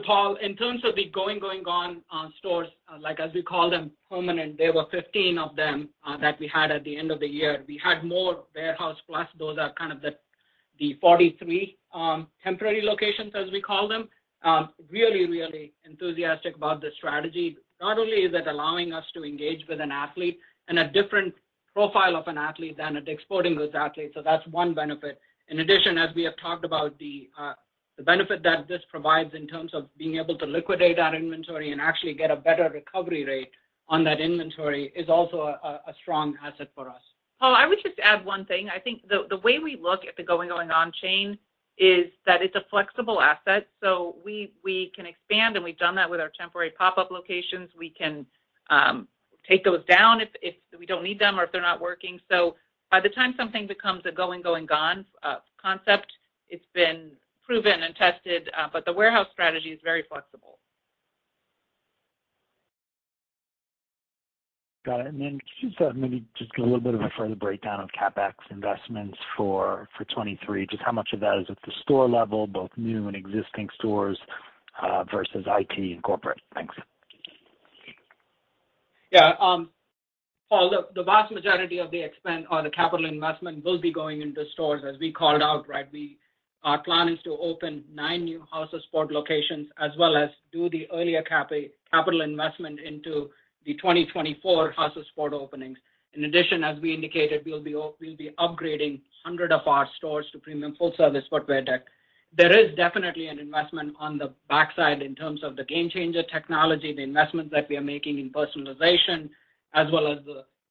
Paul, 0.00 0.36
in 0.36 0.56
terms 0.56 0.82
of 0.84 0.94
the 0.94 1.10
Going, 1.12 1.38
Going, 1.38 1.62
Gone 1.62 2.02
uh, 2.12 2.28
stores, 2.38 2.68
uh, 2.88 2.98
like 3.00 3.20
as 3.20 3.32
we 3.34 3.42
call 3.42 3.70
them, 3.70 3.90
permanent, 4.10 4.58
there 4.58 4.72
were 4.72 4.86
15 4.90 5.38
of 5.38 5.56
them 5.56 5.88
uh, 6.06 6.16
that 6.18 6.38
we 6.40 6.48
had 6.48 6.70
at 6.70 6.84
the 6.84 6.96
end 6.96 7.10
of 7.10 7.20
the 7.20 7.26
year. 7.26 7.64
We 7.66 7.80
had 7.82 8.04
more 8.04 8.44
Warehouse 8.54 8.96
Plus. 9.06 9.26
Those 9.38 9.58
are 9.58 9.72
kind 9.74 9.92
of 9.92 10.00
the 10.00 10.14
43 11.00 11.76
um, 11.94 12.26
temporary 12.42 12.82
locations, 12.82 13.32
as 13.34 13.50
we 13.52 13.60
call 13.60 13.88
them. 13.88 14.08
Um, 14.44 14.70
really 14.90 15.26
really 15.28 15.72
enthusiastic 15.84 16.56
about 16.56 16.80
the 16.80 16.90
strategy. 16.96 17.56
Not 17.80 17.98
only 17.98 18.18
is 18.18 18.34
it 18.34 18.48
allowing 18.48 18.92
us 18.92 19.04
to 19.14 19.22
engage 19.22 19.64
with 19.68 19.80
an 19.80 19.92
athlete 19.92 20.40
and 20.66 20.80
a 20.80 20.90
different 20.90 21.32
profile 21.72 22.16
of 22.16 22.26
an 22.26 22.38
athlete 22.38 22.76
than 22.76 22.96
a 22.96 23.00
DICK'S 23.00 23.22
Sporting 23.22 23.54
Goods 23.54 23.74
athlete, 23.76 24.10
so 24.14 24.22
that's 24.22 24.44
one 24.48 24.74
benefit. 24.74 25.20
In 25.48 25.60
addition, 25.60 25.96
as 25.96 26.14
we 26.16 26.24
have 26.24 26.36
talked 26.42 26.64
about 26.64 26.98
the 26.98 27.28
benefit 27.98 28.42
that 28.42 28.68
this 28.68 28.80
provides 28.90 29.34
in 29.34 29.46
terms 29.46 29.74
of 29.74 29.86
being 29.98 30.16
able 30.16 30.38
to 30.38 30.46
liquidate 30.46 30.98
our 30.98 31.14
inventory 31.14 31.72
and 31.72 31.80
actually 31.80 32.14
get 32.14 32.30
a 32.30 32.36
better 32.36 32.70
recovery 32.72 33.24
rate 33.24 33.50
on 33.88 34.02
that 34.04 34.20
inventory 34.20 34.92
is 34.96 35.08
also 35.08 35.38
a 35.42 35.94
strong 36.00 36.34
asset 36.42 36.70
for 36.74 36.88
us. 36.88 37.02
Paul, 37.38 37.54
I 37.54 37.66
would 37.66 37.78
just 37.82 37.98
add 37.98 38.24
one 38.24 38.46
thing. 38.46 38.70
I 38.74 38.78
think 38.78 39.02
the 39.08 39.38
way 39.38 39.58
we 39.58 39.76
look 39.76 40.06
at 40.06 40.16
the 40.16 40.22
Going, 40.22 40.48
Going, 40.48 40.68
Gone 40.68 40.92
chain 41.02 41.36
is 41.76 42.06
that 42.24 42.40
it's 42.40 42.54
a 42.54 42.64
flexible 42.70 43.20
asset, 43.20 43.66
so 43.82 44.16
we 44.24 44.52
can 44.94 45.04
expand, 45.04 45.56
and 45.56 45.64
we've 45.64 45.78
done 45.78 45.94
that 45.96 46.08
with 46.08 46.20
our 46.20 46.30
temporary 46.38 46.70
pop-up 46.70 47.10
locations. 47.10 47.68
We 47.76 47.90
can 47.90 48.24
um, 48.70 49.08
take 49.48 49.64
those 49.64 49.84
down 49.86 50.20
if 50.20 50.54
we 50.78 50.86
don't 50.86 51.02
need 51.02 51.18
them 51.18 51.38
or 51.38 51.44
if 51.44 51.52
they're 51.52 51.60
not 51.60 51.80
working. 51.80 52.20
So 52.30 52.56
by 52.90 53.00
the 53.00 53.08
time 53.08 53.34
something 53.36 53.66
becomes 53.66 54.02
a 54.06 54.12
Going, 54.12 54.40
Going, 54.40 54.66
Gone 54.66 55.04
uh, 55.22 55.36
concept, 55.60 56.12
it's 56.48 56.66
been 56.74 57.10
proven 57.44 57.82
and 57.82 57.94
tested, 57.96 58.48
uh, 58.58 58.68
but 58.72 58.84
the 58.84 58.92
warehouse 58.92 59.26
strategy 59.32 59.70
is 59.70 59.80
very 59.82 60.04
flexible. 60.08 60.58
Got 64.84 65.00
it. 65.00 65.06
And 65.06 65.20
then 65.20 65.38
just 65.60 65.80
uh, 65.80 65.92
maybe 65.94 66.24
just 66.36 66.50
a 66.58 66.62
little 66.62 66.80
bit 66.80 66.94
of 66.94 67.02
a 67.02 67.10
further 67.16 67.36
breakdown 67.36 67.80
of 67.80 67.88
CapEx 67.90 68.32
investments 68.50 69.16
for 69.36 69.88
2023. 69.98 70.66
Just 70.66 70.82
how 70.82 70.90
much 70.90 71.10
of 71.12 71.20
that 71.20 71.38
is 71.38 71.46
at 71.48 71.58
the 71.64 71.72
store 71.82 72.08
level, 72.08 72.48
both 72.48 72.70
new 72.76 73.06
and 73.06 73.16
existing 73.16 73.68
stores, 73.76 74.18
uh, 74.82 75.04
versus 75.04 75.44
IT 75.46 75.78
and 75.78 76.02
corporate? 76.02 76.40
Thanks. 76.54 76.74
Yeah. 79.12 79.34
Um, 79.38 79.70
Paul, 80.48 80.84
the 80.94 81.02
vast 81.04 81.32
majority 81.32 81.78
of 81.78 81.90
the 81.90 82.02
expense 82.02 82.44
or 82.50 82.62
the 82.62 82.70
capital 82.70 83.06
investment 83.06 83.64
will 83.64 83.80
be 83.80 83.92
going 83.92 84.20
into 84.20 84.44
stores. 84.52 84.82
As 84.86 84.98
we 84.98 85.12
called 85.12 85.42
out, 85.42 85.68
right, 85.68 85.90
our 86.64 86.78
plan 86.82 87.08
is 87.08 87.18
to 87.24 87.36
open 87.38 87.84
nine 87.92 88.24
new 88.24 88.44
House 88.50 88.72
of 88.72 88.82
Sport 88.84 89.10
locations 89.10 89.68
as 89.80 89.90
well 89.98 90.16
as 90.16 90.30
do 90.52 90.70
the 90.70 90.86
earlier 90.92 91.22
capital 91.22 92.20
investment 92.20 92.78
into 92.80 93.30
the 93.64 93.74
2024 93.74 94.72
House 94.72 94.96
of 94.96 95.06
Sport 95.08 95.32
openings. 95.32 95.78
In 96.14 96.24
addition, 96.24 96.62
as 96.62 96.78
we 96.80 96.94
indicated, 96.94 97.42
we'll 97.44 97.62
be 97.62 97.74
we'll 97.74 98.16
be 98.16 98.30
upgrading 98.38 99.00
100 99.24 99.50
of 99.50 99.66
our 99.66 99.88
stores 99.96 100.26
to 100.32 100.38
premium 100.38 100.76
full-service 100.76 101.24
footwear 101.30 101.62
deck. 101.62 101.86
There 102.36 102.56
is 102.58 102.74
definitely 102.76 103.28
an 103.28 103.38
investment 103.38 103.94
on 103.98 104.18
the 104.18 104.32
backside 104.48 105.02
in 105.02 105.14
terms 105.14 105.42
of 105.42 105.56
the 105.56 105.64
GameChanger 105.64 106.30
technology, 106.30 106.94
the 106.94 107.02
investments 107.02 107.50
that 107.52 107.68
we 107.68 107.76
are 107.76 107.82
making 107.82 108.18
in 108.18 108.30
personalization, 108.30 109.30
as 109.74 109.90
well 109.90 110.10
as 110.10 110.18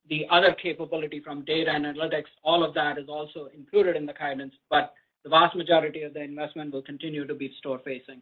the 0.10 0.26
other 0.32 0.54
capability 0.54 1.20
from 1.20 1.44
data 1.46 1.72
analytics. 1.72 2.26
All 2.44 2.64
of 2.64 2.74
that 2.76 2.98
is 2.98 3.10
also 3.10 3.50
included 3.54 3.96
in 3.96 4.06
the 4.06 4.14
guidance, 4.14 4.54
but 4.70 4.94
the 5.24 5.30
vast 5.30 5.55
majority 5.55 6.03
of 6.03 6.13
the 6.13 6.22
investment 6.22 6.74
will 6.74 6.82
continue 6.82 7.26
to 7.28 7.34
be 7.34 7.53
store-facing. 7.59 8.22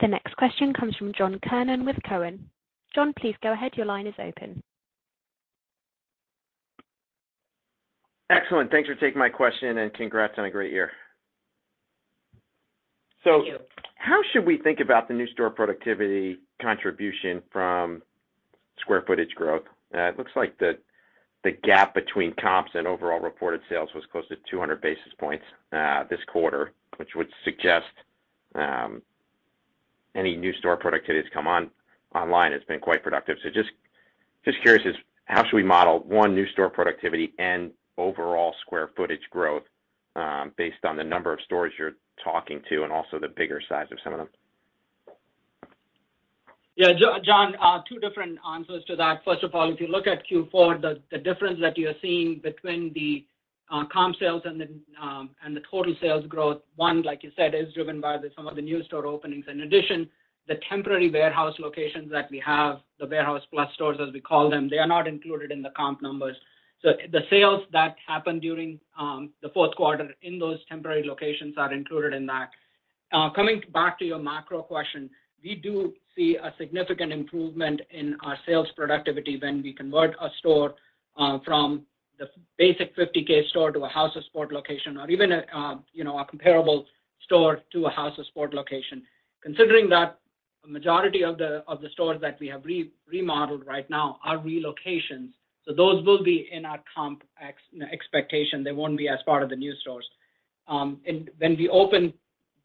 The 0.00 0.08
next 0.08 0.36
question 0.36 0.72
comes 0.74 0.94
from 0.96 1.12
John 1.16 1.40
Kernan 1.48 1.84
with 1.84 1.96
Cowen. 2.06 2.50
John, 2.94 3.12
please 3.18 3.34
go 3.42 3.52
ahead. 3.52 3.72
Your 3.76 3.86
line 3.86 4.06
is 4.06 4.14
open. 4.18 4.62
Excellent. 8.28 8.70
Thanks 8.70 8.88
for 8.88 8.94
taking 8.96 9.18
my 9.18 9.28
question, 9.28 9.78
and 9.78 9.92
congrats 9.94 10.34
on 10.36 10.44
a 10.44 10.50
great 10.50 10.72
year. 10.72 10.90
Thank 13.24 13.46
you. 13.46 13.58
How 13.96 14.20
should 14.32 14.46
we 14.46 14.58
think 14.58 14.80
about 14.80 15.08
the 15.08 15.14
new 15.14 15.26
store 15.28 15.50
productivity 15.50 16.38
contribution 16.62 17.42
from 17.52 18.02
square 18.80 19.02
footage 19.06 19.34
growth? 19.34 19.64
Uh, 19.94 20.02
it 20.02 20.18
looks 20.18 20.32
like 20.36 20.56
the 20.58 20.72
gap 21.52 21.94
between 21.94 22.32
comps 22.34 22.70
and 22.74 22.86
overall 22.86 23.20
reported 23.20 23.60
sales 23.68 23.90
was 23.94 24.04
close 24.10 24.26
to 24.28 24.36
200 24.50 24.80
basis 24.80 25.12
points 25.18 25.44
uh, 25.72 26.04
this 26.10 26.20
quarter, 26.26 26.72
which 26.96 27.10
would 27.14 27.28
suggest 27.44 27.86
um, 28.54 29.02
any 30.14 30.36
new 30.36 30.52
store 30.54 30.76
productivity 30.76 31.20
that's 31.20 31.32
come 31.34 31.46
on 31.46 31.70
online 32.14 32.52
has 32.52 32.62
been 32.64 32.80
quite 32.80 33.02
productive. 33.02 33.36
So 33.42 33.50
just 33.50 33.70
just 34.44 34.60
curious 34.62 34.86
is 34.86 34.94
how 35.26 35.44
should 35.44 35.56
we 35.56 35.62
model, 35.62 36.00
one, 36.00 36.34
new 36.34 36.46
store 36.48 36.70
productivity 36.70 37.32
and 37.38 37.72
overall 37.98 38.54
square 38.60 38.90
footage 38.96 39.28
growth 39.30 39.64
um, 40.14 40.52
based 40.56 40.84
on 40.84 40.96
the 40.96 41.04
number 41.04 41.32
of 41.32 41.40
stores 41.44 41.72
you're 41.78 41.96
talking 42.22 42.62
to 42.68 42.84
and 42.84 42.92
also 42.92 43.18
the 43.18 43.28
bigger 43.28 43.60
size 43.68 43.86
of 43.90 43.98
some 44.02 44.12
of 44.12 44.20
them? 44.20 44.28
Yeah, 46.76 46.92
John, 47.24 47.54
uh, 47.56 47.80
two 47.88 47.98
different 48.00 48.38
answers 48.46 48.84
to 48.84 48.96
that. 48.96 49.24
First 49.24 49.42
of 49.42 49.54
all, 49.54 49.72
if 49.72 49.80
you 49.80 49.88
look 49.88 50.06
at 50.06 50.22
Q4, 50.30 51.00
the 51.10 51.18
difference 51.18 51.58
that 51.62 51.78
you're 51.78 51.94
seeing 52.02 52.38
between 52.42 52.92
the 52.92 53.24
uh, 53.72 53.84
comp 53.92 54.14
sales 54.20 54.42
um 55.02 55.30
and 55.42 55.56
the 55.56 55.62
total 55.68 55.94
sales 56.00 56.24
growth, 56.26 56.60
one, 56.76 57.02
like 57.02 57.24
you 57.24 57.32
said, 57.34 57.54
is 57.54 57.72
driven 57.72 58.00
by 58.00 58.18
some 58.36 58.46
of 58.46 58.56
the 58.56 58.62
new 58.62 58.84
store 58.84 59.06
openings. 59.06 59.46
In 59.50 59.62
addition, 59.62 60.08
the 60.48 60.56
temporary 60.68 61.10
warehouse 61.10 61.54
locations 61.58 62.10
that 62.12 62.30
we 62.30 62.38
have, 62.44 62.80
the 63.00 63.06
Warehouse 63.06 63.42
Plus 63.50 63.72
stores, 63.74 63.98
as 64.06 64.12
we 64.12 64.20
call 64.20 64.50
them, 64.50 64.68
they 64.68 64.78
are 64.78 64.86
not 64.86 65.08
included 65.08 65.50
in 65.50 65.62
the 65.62 65.70
comp 65.70 66.02
numbers. 66.02 66.36
So 66.82 66.90
the 67.10 67.22
sales 67.30 67.62
that 67.72 67.96
happened 68.06 68.42
during 68.42 68.78
um, 68.98 69.30
the 69.42 69.48
fourth 69.48 69.74
quarter 69.76 70.10
in 70.22 70.38
those 70.38 70.58
temporary 70.68 71.04
locations 71.04 71.56
are 71.56 71.72
included 71.72 72.12
in 72.12 72.26
that. 72.26 72.50
Uh, 73.12 73.30
coming 73.30 73.62
back 73.72 73.98
to 73.98 74.04
your 74.04 74.18
macro 74.18 74.62
question, 74.62 75.08
we 75.42 75.54
do 75.54 75.94
see 76.16 76.36
a 76.36 76.52
significant 76.58 77.12
improvement 77.12 77.80
in 77.90 78.16
our 78.24 78.38
sales 78.46 78.68
productivity 78.76 79.38
when 79.40 79.62
we 79.62 79.72
convert 79.72 80.14
a 80.20 80.28
store 80.38 80.74
uh, 81.16 81.38
from 81.44 81.82
the 82.18 82.28
basic 82.58 82.96
50K 82.96 83.48
store 83.48 83.70
to 83.72 83.84
a 83.84 83.88
House 83.88 84.16
of 84.16 84.24
Sport 84.24 84.52
location 84.52 84.96
or 84.96 85.08
even 85.10 85.32
a, 85.32 85.44
uh, 85.54 85.76
you 85.92 86.04
know, 86.04 86.18
a 86.18 86.24
comparable 86.24 86.86
store 87.24 87.60
to 87.72 87.86
a 87.86 87.90
House 87.90 88.18
of 88.18 88.26
Sport 88.26 88.54
location. 88.54 89.02
Considering 89.42 89.88
that 89.90 90.18
a 90.64 90.68
majority 90.68 91.22
of 91.22 91.38
the 91.38 91.62
stores 91.92 92.20
that 92.20 92.38
we 92.40 92.48
have 92.48 92.62
remodeled 93.06 93.66
right 93.66 93.88
now 93.90 94.18
are 94.24 94.38
relocations, 94.38 95.28
so 95.64 95.74
those 95.74 96.04
will 96.04 96.22
be 96.22 96.48
in 96.50 96.64
our 96.64 96.82
comp 96.94 97.22
expectation. 97.92 98.64
They 98.64 98.72
won't 98.72 98.96
be 98.96 99.08
as 99.08 99.18
part 99.24 99.42
of 99.42 99.50
the 99.50 99.56
new 99.56 99.74
stores. 99.76 100.08
Um, 100.68 101.00
and 101.06 101.30
when 101.38 101.56
we 101.56 101.68
open 101.68 102.12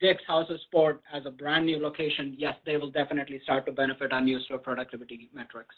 DICK'S 0.01 0.23
House 0.27 0.49
of 0.49 0.59
Sport 0.61 1.01
as 1.13 1.25
a 1.25 1.31
brand 1.31 1.65
new 1.65 1.77
location, 1.77 2.35
yes, 2.37 2.55
they 2.65 2.77
will 2.77 2.91
definitely 2.91 3.39
start 3.43 3.65
to 3.67 3.71
benefit 3.71 4.11
our 4.11 4.21
new 4.21 4.39
store 4.41 4.57
productivity 4.57 5.29
metrics. 5.33 5.75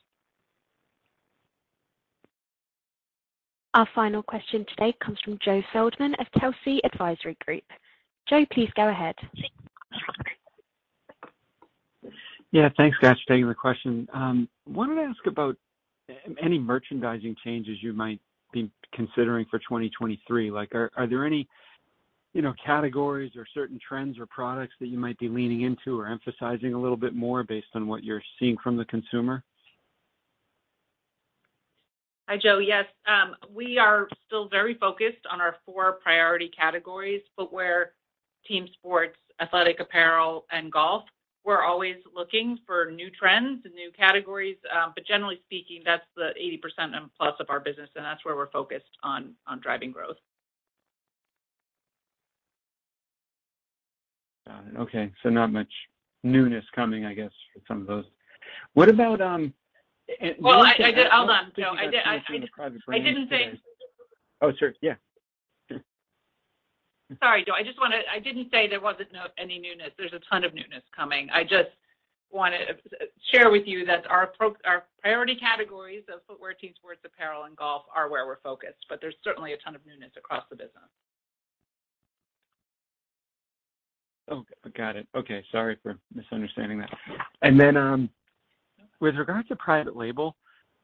Our 3.73 3.87
final 3.93 4.21
question 4.21 4.65
today 4.69 4.93
comes 5.03 5.17
from 5.25 5.39
Joe 5.43 5.61
Feldman 5.73 6.15
of 6.19 6.27
Telsey 6.37 6.79
Advisory 6.85 7.35
Group. 7.45 7.63
Joe, 8.29 8.45
please 8.51 8.69
go 8.75 8.89
ahead. 8.89 9.15
Yeah, 12.51 12.69
thanks, 12.77 12.95
guys, 13.01 13.15
for 13.25 13.33
taking 13.33 13.47
the 13.47 13.55
question. 13.55 14.07
Um, 14.13 14.47
wanted 14.67 14.95
to 14.95 15.01
ask 15.01 15.25
about 15.25 15.57
um, 16.09 16.35
any 16.41 16.59
merchandising 16.59 17.35
changes 17.43 17.79
you 17.81 17.93
might 17.93 18.19
be 18.53 18.69
considering 18.93 19.47
for 19.49 19.57
2023. 19.57 20.51
Like, 20.51 20.75
are 20.75 21.07
there 21.09 21.25
any, 21.25 21.47
you 22.33 22.41
know, 22.41 22.53
categories 22.63 23.31
or 23.35 23.45
certain 23.53 23.79
trends 23.87 24.17
or 24.17 24.25
products 24.25 24.73
that 24.79 24.87
you 24.87 24.97
might 24.97 25.17
be 25.19 25.29
leaning 25.29 25.61
into 25.61 25.99
or 25.99 26.07
emphasizing 26.07 26.73
a 26.73 26.79
little 26.79 26.97
bit 26.97 27.15
more 27.15 27.43
based 27.43 27.67
on 27.75 27.87
what 27.87 28.03
you're 28.03 28.23
seeing 28.39 28.57
from 28.63 28.75
the 28.75 28.85
consumer? 28.85 29.43
Hi, 32.27 32.37
Joe. 32.41 32.57
Yes, 32.57 32.85
um, 33.05 33.35
we 33.53 33.77
are 33.77 34.07
still 34.25 34.47
very 34.49 34.75
focused 34.75 35.25
on 35.29 35.41
our 35.41 35.57
four 35.65 35.99
priority 36.01 36.49
categories: 36.49 37.21
footwear, 37.35 37.93
team 38.47 38.67
sports, 38.73 39.17
athletic 39.39 39.79
apparel, 39.79 40.45
and 40.51 40.71
golf. 40.71 41.03
We're 41.43 41.63
always 41.63 41.97
looking 42.15 42.57
for 42.65 42.89
new 42.89 43.09
trends 43.09 43.65
and 43.65 43.73
new 43.75 43.91
categories, 43.91 44.55
um, 44.73 44.93
but 44.95 45.05
generally 45.05 45.41
speaking, 45.43 45.81
that's 45.85 46.05
the 46.15 46.29
80% 46.41 46.95
and 46.95 47.09
plus 47.19 47.35
of 47.41 47.49
our 47.49 47.59
business, 47.59 47.89
and 47.97 48.05
that's 48.05 48.23
where 48.23 48.37
we're 48.37 48.49
focused 48.49 48.85
on 49.03 49.35
driving 49.61 49.91
growth. 49.91 50.15
Got 54.53 54.67
it. 54.67 54.77
Okay. 54.79 55.11
Not 55.25 55.51
much 55.51 55.71
newness 56.23 56.65
coming, 56.75 57.05
I 57.05 57.13
guess, 57.13 57.31
for 57.53 57.61
some 57.67 57.81
of 57.81 57.87
those. 57.87 58.05
What 58.73 58.89
about? 58.89 59.21
Um 59.21 59.53
well, 60.39 60.63
I 60.63 60.91
did. 60.91 61.07
hold 61.11 61.29
on, 61.29 61.51
Joe. 61.57 61.73
I 61.77 62.99
didn't 62.99 63.29
say. 63.29 63.59
Oh, 64.41 64.51
sure. 64.59 64.73
Yeah. 64.81 64.95
Sorry, 67.19 67.45
Joe. 67.45 67.53
I 67.53 67.63
just 67.63 67.79
want 67.79 67.93
to 67.93 67.99
I 68.13 68.19
didn't 68.19 68.49
say 68.51 68.67
there 68.67 68.81
wasn't 68.81 69.09
any 69.37 69.59
newness. 69.59 69.91
There's 69.97 70.13
a 70.13 70.19
ton 70.29 70.43
of 70.43 70.53
newness 70.53 70.83
coming. 70.95 71.29
I 71.33 71.43
just 71.43 71.69
wanna 72.31 72.57
share 73.31 73.51
with 73.51 73.63
you 73.65 73.85
that 73.85 74.09
our 74.09 74.33
priority 75.01 75.35
categories 75.35 76.03
of 76.11 76.21
footwear, 76.27 76.53
team 76.53 76.73
sports, 76.75 76.99
apparel, 77.05 77.43
and 77.43 77.55
golf 77.55 77.83
are 77.95 78.09
where 78.09 78.25
we're 78.25 78.41
focused, 78.41 78.85
but 78.89 78.99
there's 78.99 79.15
certainly 79.23 79.53
a 79.53 79.57
ton 79.57 79.75
of 79.75 79.81
newness 79.85 80.11
across 80.17 80.43
the 80.49 80.55
business. 80.55 80.89
Okay. 84.31 84.53
Got 84.75 84.95
it. 84.95 85.07
Okay. 85.15 85.43
Sorry 85.51 85.77
for 85.83 85.97
misunderstanding 86.13 86.79
that. 86.79 86.89
And 87.41 87.59
then, 87.59 87.77
um, 87.77 88.09
with 88.99 89.15
regards 89.15 89.47
to 89.49 89.55
private 89.55 89.97
label, 89.97 90.35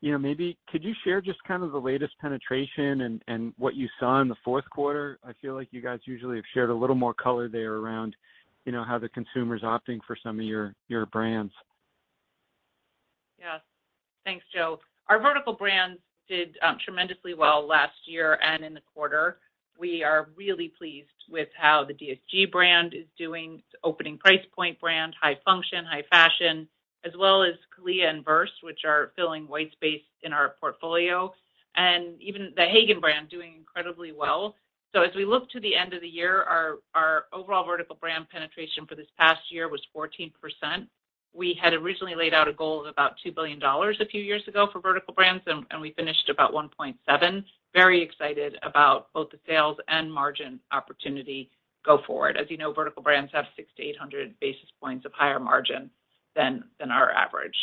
you 0.01 0.11
know, 0.11 0.17
maybe 0.17 0.57
could 0.69 0.83
you 0.83 0.93
share 1.03 1.21
just 1.21 1.43
kind 1.43 1.63
of 1.63 1.71
the 1.71 1.77
latest 1.77 2.13
penetration 2.19 3.21
and 3.27 3.53
what 3.57 3.75
you 3.75 3.87
saw 3.99 4.21
in 4.21 4.27
the 4.27 4.35
fourth 4.43 4.69
quarter? 4.69 5.19
I 5.23 5.31
feel 5.41 5.55
like 5.55 5.69
you 5.71 5.81
guys 5.81 5.99
usually 6.05 6.37
have 6.37 6.45
shared 6.53 6.69
a 6.69 6.73
little 6.73 6.95
more 6.95 7.13
color 7.13 7.47
there 7.49 7.75
around, 7.75 8.15
you 8.65 8.71
know, 8.71 8.83
how 8.83 8.97
the 8.97 9.09
consumer's 9.09 9.61
opting 9.61 9.99
for 10.05 10.17
some 10.21 10.39
of 10.39 10.45
your 10.45 11.05
brands. 11.11 11.53
Yes. 13.37 13.61
Thanks, 14.25 14.45
Joe. 14.53 14.79
Our 15.07 15.21
vertical 15.21 15.53
brands 15.53 15.99
did 16.27 16.57
um, 16.61 16.77
tremendously 16.83 17.33
well 17.33 17.65
last 17.65 17.95
year 18.05 18.37
and 18.43 18.63
in 18.63 18.73
the 18.73 18.81
quarter. 18.93 19.39
We 19.79 20.03
are 20.03 20.29
really 20.35 20.73
pleased 20.77 21.07
with 21.29 21.47
how 21.57 21.85
the 21.85 21.93
DSG 21.93 22.51
brand 22.51 22.93
is 22.93 23.05
doing. 23.17 23.55
It's 23.59 23.81
opening 23.83 24.17
price 24.17 24.45
point 24.53 24.79
brand, 24.81 25.15
high 25.21 25.37
function, 25.45 25.85
high 25.85 26.03
fashion, 26.09 26.67
as 27.05 27.13
well 27.17 27.43
as 27.43 27.53
CALIA 27.75 28.09
and 28.09 28.25
VRST, 28.25 28.61
which 28.61 28.81
are 28.85 29.13
filling 29.15 29.47
white 29.47 29.71
space 29.71 30.01
in 30.23 30.33
our 30.33 30.55
portfolio, 30.59 31.33
and 31.75 32.21
even 32.21 32.51
the 32.57 32.65
Hagen 32.65 32.99
brand 32.99 33.29
doing 33.29 33.55
incredibly 33.55 34.11
well. 34.11 34.55
So 34.93 35.01
as 35.01 35.15
we 35.15 35.23
look 35.23 35.49
to 35.51 35.59
the 35.61 35.75
end 35.75 35.93
of 35.93 36.01
the 36.01 36.09
year, 36.09 36.43
our 36.93 37.25
overall 37.31 37.65
vertical 37.65 37.95
brand 37.95 38.27
penetration 38.29 38.85
for 38.85 38.95
this 38.95 39.07
past 39.17 39.41
year 39.49 39.69
was 39.69 39.81
14%. 39.95 40.31
We 41.31 41.57
had 41.61 41.73
originally 41.73 42.15
laid 42.15 42.33
out 42.33 42.47
a 42.47 42.53
goal 42.53 42.81
of 42.81 42.87
about 42.87 43.13
$2 43.25 43.33
billion 43.33 43.61
a 43.63 44.05
few 44.11 44.21
years 44.21 44.45
ago 44.47 44.67
for 44.73 44.81
vertical 44.81 45.13
brands, 45.13 45.43
and 45.47 45.79
we 45.79 45.91
finished 45.91 46.27
about 46.27 46.51
$1.7 46.51 46.95
billion. 47.07 47.45
Very 47.73 48.01
excited 48.01 48.57
about 48.63 49.13
both 49.13 49.29
the 49.29 49.39
sales 49.47 49.77
and 49.87 50.11
margin 50.11 50.59
opportunity 50.71 51.51
go 51.85 51.99
forward. 52.05 52.35
As 52.35 52.49
you 52.49 52.57
know, 52.57 52.73
vertical 52.73 53.03
brands 53.03 53.31
have 53.33 53.45
600-800 53.57 54.33
basis 54.41 54.69
points 54.81 55.05
of 55.05 55.13
higher 55.13 55.39
margin 55.39 55.89
than 56.35 56.63
our 56.89 57.11
average. 57.11 57.55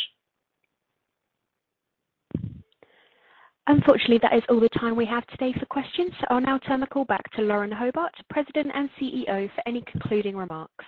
Unfortunately, 3.69 4.19
that 4.21 4.33
is 4.33 4.43
all 4.49 4.61
the 4.61 4.69
time 4.69 4.95
we 4.95 5.05
have 5.05 5.27
today 5.27 5.53
for 5.59 5.65
questions. 5.65 6.11
I'll 6.29 6.39
now 6.39 6.57
turn 6.59 6.79
the 6.79 6.87
call 6.87 7.03
back 7.03 7.29
to 7.33 7.41
Lauren 7.41 7.71
Hobart, 7.71 8.13
President 8.29 8.71
and 8.73 8.89
CEO, 8.99 9.53
for 9.53 9.67
any 9.67 9.83
concluding 9.91 10.37
remarks. 10.37 10.85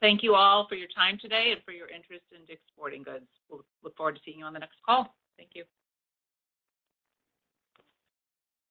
Thank 0.00 0.22
you 0.22 0.34
all 0.34 0.66
for 0.66 0.76
your 0.76 0.88
time 0.96 1.18
today 1.20 1.50
and 1.52 1.62
for 1.64 1.72
your 1.72 1.88
interest 1.88 2.24
in 2.32 2.46
DICK'S 2.46 2.62
Sporting 2.72 3.02
Goods. 3.02 3.26
We'll 3.50 3.64
look 3.84 3.96
forward 3.96 4.14
to 4.14 4.20
seeing 4.24 4.38
you 4.38 4.44
on 4.46 4.54
the 4.54 4.60
next 4.60 4.76
call. 4.86 5.14
Thank 5.36 5.50
you. 5.54 5.64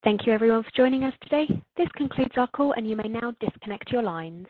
Thank 0.04 0.26
you 0.26 0.32
everyone 0.32 0.62
for 0.62 0.70
joining 0.76 1.02
us 1.02 1.14
today. 1.22 1.48
This 1.76 1.88
concludes 1.96 2.34
our 2.36 2.46
call, 2.48 2.72
and 2.72 2.88
you 2.88 2.94
may 2.94 3.08
now 3.08 3.32
disconnect 3.40 3.90
your 3.90 4.02
lines. 4.02 4.46